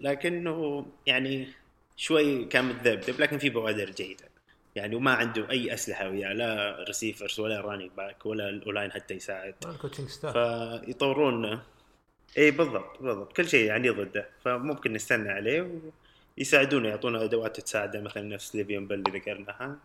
لكنه 0.00 0.86
يعني 1.06 1.48
شوي 1.96 2.44
كان 2.44 2.64
متذبذب 2.64 3.20
لكن 3.20 3.38
في 3.38 3.50
بوادر 3.50 3.90
جيدة. 3.90 4.33
يعني 4.74 4.96
وما 4.96 5.14
عنده 5.14 5.50
أي 5.50 5.74
أسلحة 5.74 6.08
وياه 6.08 6.32
لا 6.32 6.84
receivers 6.86 7.40
ولا 7.40 7.60
running 7.60 7.90
back 7.96 8.26
ولا 8.26 8.48
ال 8.48 8.54
O-line 8.54 8.92
حتى 8.92 9.14
يساعد. 9.14 9.54
ال 9.66 9.71
coaching 9.71 10.08
staff 10.08 10.32
فيطورون 10.32 11.60
اي 12.38 12.50
بالضبط 12.50 13.02
بالضبط. 13.02 13.36
كل 13.36 13.48
شيء 13.48 13.66
يعني 13.66 13.90
ضده. 13.90 14.28
فممكن 14.44 14.92
نستنى 14.92 15.30
عليه 15.30 15.80
ويساعدونه 16.38 16.88
يعطونا 16.88 17.24
أدوات 17.24 17.60
تساعده 17.60 18.00
مثلا 18.00 18.22
نفس 18.22 18.56
لي 18.56 18.66
فيون 18.66 18.86
بل 18.86 18.94
اللي 18.94 19.18
ذكرناها. 19.18 19.76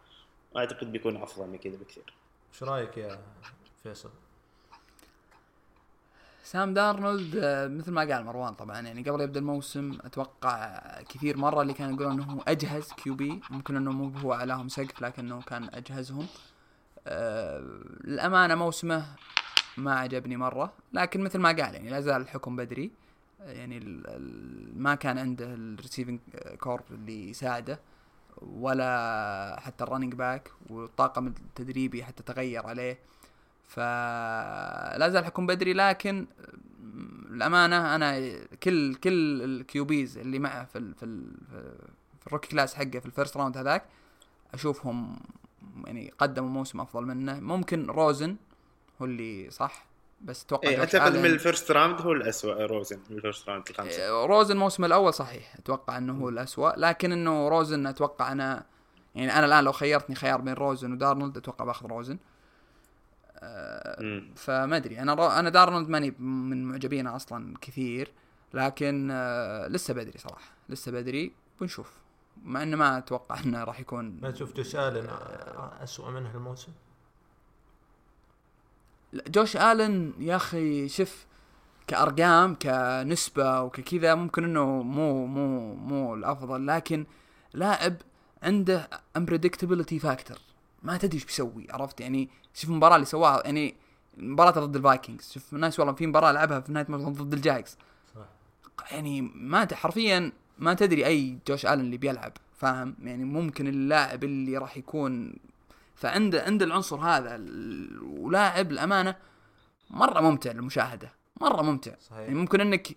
واعتقد 0.52 0.92
بيكون 0.92 1.18
أفضل 1.18 1.48
من 1.48 1.58
كذا 1.58 1.78
بكثير. 1.78 2.14
إيش 2.54 2.64
رأيك 2.64 2.98
يا 2.98 3.20
فيصل؟ 3.84 4.10
سام 6.52 6.74
دارنولد 6.74 7.36
آه، 7.36 7.68
مثل 7.68 7.91
ما 7.91 8.02
قال 8.02 8.26
مروان 8.26 8.54
طبعا 8.54 8.82
يعني 8.82 9.02
قبل 9.02 9.22
يبدأ 9.22 9.39
الموسم 9.39 9.97
أتوقع 10.06 10.80
كثير 11.10 11.38
مرة 11.38 11.62
اللي 11.62 11.74
كانوا 11.74 11.93
يقولون 11.93 12.12
إنه 12.12 12.24
هو 12.24 12.41
أجهز 12.47 12.93
QB. 12.93 13.41
ممكن 13.50 13.76
إنه 13.76 13.91
مو 13.91 14.10
هو 14.20 14.34
اعلاهم 14.34 14.70
سقف 14.70 15.02
لكنه 15.02 15.41
كان 15.41 15.70
أجهزهم. 15.74 16.28
آه 17.08 17.60
الامانه 18.04 18.56
موسمه 18.56 19.06
ما 19.78 20.00
عجبني 20.00 20.38
مرة 20.38 20.74
لكن 20.93 21.22
مثل 21.22 21.39
ما 21.39 21.50
قال 21.50 21.76
يعني 21.76 21.89
لا 21.89 22.02
زال 22.02 22.22
الحكم 22.22 22.56
بدري. 22.56 22.91
آه، 23.41 23.52
يعني 23.52 23.78
ال 23.78 24.08
ال 24.08 24.82
ما 24.82 24.95
كان 24.95 25.18
عنده 25.18 25.45
ال 25.45 25.53
receiving 25.53 26.20
corps 26.60 26.84
اللي 26.91 27.30
يساعده 27.30 27.80
ولا 28.41 29.60
حتى 29.60 29.84
ال 29.84 29.87
running 29.87 30.14
back 30.14 30.52
والطاقم 30.70 31.28
التدريبي 31.28 32.04
حتى 32.04 32.24
تغير 32.24 32.68
عليه. 32.68 33.00
فلا 33.70 35.09
زال 35.09 35.22
الحكم 35.22 35.47
بدري 35.47 35.74
لكن 35.74 36.28
الأمانة 37.32 37.95
أنا 37.95 38.32
كل 38.63 38.95
كل 38.95 39.41
ال 39.41 39.61
QBs 39.61 40.18
اللي 40.17 40.39
معه 40.39 40.65
في 40.65 40.78
ال 40.78 40.95
في 40.95 41.03
ال 41.03 41.32
في 42.20 42.28
ال 42.28 42.31
rookie 42.31 42.50
class 42.50 42.76
حقه 42.76 42.99
في 42.99 43.05
ال 43.06 43.11
first 43.11 43.38
round 43.38 43.58
هذاك 43.57 43.84
أشوفهم 44.53 45.20
يعني 45.86 46.13
قدموا 46.20 46.49
موسم 46.49 46.82
أفضل 46.82 47.05
منه 47.05 47.39
ممكن 47.39 47.86
روزن 47.86 48.36
هو 49.01 49.05
اللي 49.05 49.49
صح 49.51 49.86
بس 50.22 50.43
أتوقع 50.43 50.70
جوش 50.70 50.80
أعتقد 50.80 51.17
من 51.17 51.26
ال 51.26 51.33
first 51.33 51.72
round 51.72 52.02
هو 52.01 52.11
الاسوء 52.11 52.61
روزن 52.61 52.99
من 53.09 53.17
ال 53.18 53.23
first 53.23 53.50
round 53.50 53.64
الخمسة 53.70 54.01
إيه، 54.01 54.26
روزن 54.26 54.53
الموسم 54.53 54.86
الأول 54.86 55.13
صحيح 55.13 55.55
أتوقع 55.55 55.97
إنه 55.97 56.13
هو 56.13 56.30
الاسوء 56.30 56.80
لكن 56.80 57.11
إنه 57.11 57.47
روزن 57.47 57.88
أتوقع 57.88 58.32
أنا 58.32 58.65
يعني 59.15 59.34
أنا 59.38 59.45
الآن 59.45 59.63
لو 59.63 59.72
خيرتني 59.72 60.15
خيار 60.15 60.41
بين 60.41 60.53
روزن 60.53 60.93
ودارنولد 60.93 61.38
أتوقع 61.38 61.65
بأخذ 61.65 61.88
روزن. 61.88 62.17
فما 64.36 64.78
أدري 64.78 65.00
أنا. 65.00 65.40
أنا 65.40 65.50
دارنولد 65.50 65.90
ماني 65.90 66.12
من 66.20 66.64
معجبينه 66.66 67.16
أصلا 67.16 67.54
كثير 67.62 68.12
لكن 68.54 69.10
آه 69.12 69.68
لسه 69.68 69.94
بدري 69.94 70.18
صراحة 70.20 70.52
لسه 70.70 70.92
بدري 70.92 71.32
بنشوف 71.62 71.92
مع 72.44 72.64
إنه 72.64 72.78
ما 72.78 72.98
أتوقع 72.98 73.40
إنه 73.40 73.64
راح 73.64 73.80
يكون 73.80 74.20
ما 74.22 74.32
تشوف 74.32 74.54
جوش 74.54 74.76
آلن 74.76 75.08
اسوء 75.84 76.10
منه 76.12 76.32
الموسم؟ 76.36 76.72
لا، 79.14 79.24
جوش 79.28 79.58
آلن 79.58 80.14
يا 80.20 80.36
أخي 80.36 80.88
شوف 80.90 81.26
كأرقام 81.88 82.56
كنسبة 82.56 83.62
وككذا 83.62 84.16
ممكن 84.16 84.44
إنه 84.44 84.66
مو 84.84 85.26
مو 85.26 85.76
مو 85.76 86.14
الأفضل 86.16 86.68
لكن 86.68 87.06
لاعب 87.54 87.96
عنده 88.44 88.90
unpredictability 89.18 89.96
فاكتور 90.02 90.38
ما 90.84 90.98
تدري 90.98 91.16
إيش 91.16 91.26
بيسوي 91.26 91.68
عرفت؟ 91.70 92.02
يعني 92.02 92.30
شوف 92.54 92.70
المباراه 92.70 92.96
اللي 92.96 93.06
سواها 93.06 93.42
يعني 93.46 93.76
مباراة 94.18 94.52
ضد 94.52 94.76
الفايكنجز. 94.76 95.32
شوف 95.32 95.54
الناس 95.54 95.80
والله 95.80 95.94
في 95.94 96.08
مباراة 96.08 96.32
لعبها 96.32 96.60
في 96.60 96.72
نهاية 96.72 96.86
الموسم 96.86 97.14
ضد 97.14 97.34
الجايكس. 97.34 97.78
صح. 98.16 98.22
يعني 98.92 99.22
ما 99.22 99.68
حرفيا 99.74 100.32
ما 100.58 100.74
تدري 100.74 101.06
أي 101.06 101.38
جوش 101.48 101.66
آلن 101.66 101.80
اللي 101.82 101.98
بيلعب 101.98 102.34
فاهم؟ 102.58 102.96
يعني 103.04 103.24
ممكن 103.24 103.68
اللاعب 103.68 104.24
اللي 104.24 104.58
راح 104.58 104.78
يكون 104.78 105.34
فعنده 105.96 106.44
عنده 106.44 106.66
العنصر 106.66 106.98
هذا 106.98 107.46
ولاعب 108.02 108.72
الامانه 108.72 109.16
مرة 109.90 110.22
ممتع 110.22 110.52
للمشاهدة 110.52 111.12
مرة 111.42 111.62
ممتع. 111.62 111.92
يعني 111.92 112.02
صحيح 112.02 112.30
ممكن 112.30 112.62
إنك 112.62 112.96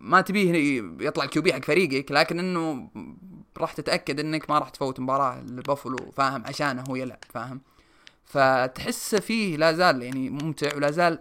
ما 0.00 0.20
تبيه 0.20 0.82
يطلع 1.00 1.24
ال 1.24 1.33
QB 1.33 1.52
حق 1.52 1.64
فريقك 1.64 2.12
لكن 2.12 2.38
إنه 2.38 2.90
راح 3.56 3.72
تتأكد 3.72 4.20
إنك 4.20 4.50
ما 4.50 4.58
راح 4.58 4.68
تفوت 4.68 5.00
مباراة 5.00 5.40
لبافلو 5.40 6.12
فاهم؟ 6.16 6.44
عشانه 6.46 6.84
هو 6.88 6.96
يلعب 6.96 7.18
فاهم؟ 7.28 7.60
فتحس 8.24 9.14
فيه 9.14 9.56
لا 9.56 9.72
زال 9.72 10.02
يعني 10.02 10.30
ممتع 10.30 10.76
ولا 10.76 10.90
زال 10.90 11.18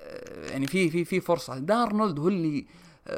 آه، 0.00 0.50
يعني 0.50 0.66
في 0.66 0.90
في 0.90 1.04
في 1.04 1.20
فرصة. 1.20 1.58
دارنولد 1.58 2.18
هو 2.18 2.28
اللي 2.28 2.66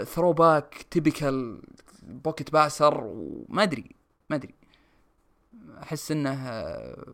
throwback 0.05 0.87
typical 0.91 1.63
pocket 2.03 2.51
passer 2.51 3.01
وما 3.05 3.63
أدري 3.63 3.91
ما 4.31 4.37
أدري. 4.37 4.55
أحس 5.83 6.11
إنه 6.13 6.33
آه، 6.33 7.07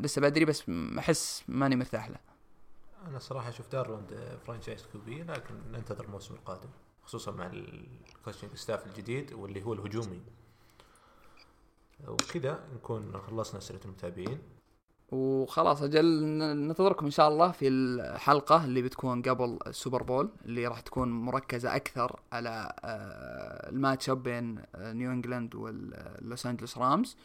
لسه 0.00 0.20
بدري 0.22 0.44
بس 0.44 0.62
أحس 0.98 1.42
ماني 1.48 1.76
مرتاح 1.76 2.10
له. 2.10 2.18
أنا 3.08 3.18
صراحة 3.18 3.48
أشوف 3.48 3.68
دارنولد 3.72 4.38
franchise 4.46 4.86
QB 4.92 5.22
لكن 5.22 5.54
ننتظر 5.72 6.04
الموسم 6.04 6.34
القادم. 6.34 6.68
خصوصا 7.06 7.32
مع 7.32 7.46
ال 7.46 7.58
coaching 7.58 8.54
staff 8.54 8.86
الجديد 8.86 9.32
واللي 9.32 9.64
هو 9.64 9.72
الهجومي. 9.72 10.20
وكذا 12.08 12.60
نكون 12.74 13.12
خلصنا 13.26 13.58
اسئله 13.58 13.80
المتابعين. 13.84 14.38
وخلاص 15.12 15.82
أجل 15.82 16.24
ننتظركم 16.24 17.04
إن 17.04 17.10
شاء 17.10 17.28
الله 17.28 17.50
في 17.50 17.68
الحلقة 17.68 18.64
اللي 18.64 18.82
بتكون 18.82 19.22
قبل 19.22 19.58
السوبر 19.66 20.02
بول 20.02 20.30
اللي 20.44 20.66
راح 20.66 20.80
تكون 20.80 21.08
مركزة 21.08 21.76
أكثر 21.76 22.20
على 22.32 22.72
آه، 22.84 23.70
ال 23.70 23.77
match 23.77 24.10
up 24.10 24.22
بين 24.22 24.62
آه، 24.74 24.92
نيو 24.92 25.12
إنجلاند 25.12 25.54
واللوس 25.54 26.46
أنجلوس 26.46 26.78
رامز. 26.78 27.16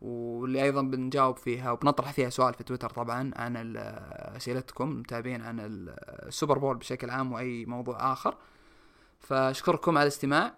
واللي 0.00 0.62
أيضا 0.62 0.82
بنجاوب 0.82 1.36
فيها 1.36 1.72
وبنطرح 1.72 2.12
فيها 2.12 2.30
سؤال 2.30 2.54
في 2.54 2.64
تويتر 2.64 2.90
طبعا 2.90 3.30
عن 3.36 3.76
أسئلتكم 4.36 4.90
المتابعين 4.90 5.42
عن 5.42 5.56
السوبر 5.60 6.58
بول 6.58 6.76
بشكل 6.76 7.10
عام 7.10 7.32
وأي 7.32 7.64
موضوع 7.66 8.12
آخر. 8.12 8.34
فأشكركم 9.22 9.98
على 9.98 10.02
الاستماع 10.02 10.54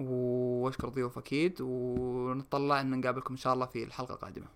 وأشكر 0.00 0.88
ضيوف 0.88 1.18
أكيد 1.18 1.60
ونطلع 1.60 2.80
إن 2.80 3.00
نقابلكم 3.00 3.34
إن 3.34 3.38
شاء 3.38 3.54
الله 3.54 3.66
في 3.66 3.84
الحلقة 3.84 4.14
القادمة. 4.14 4.46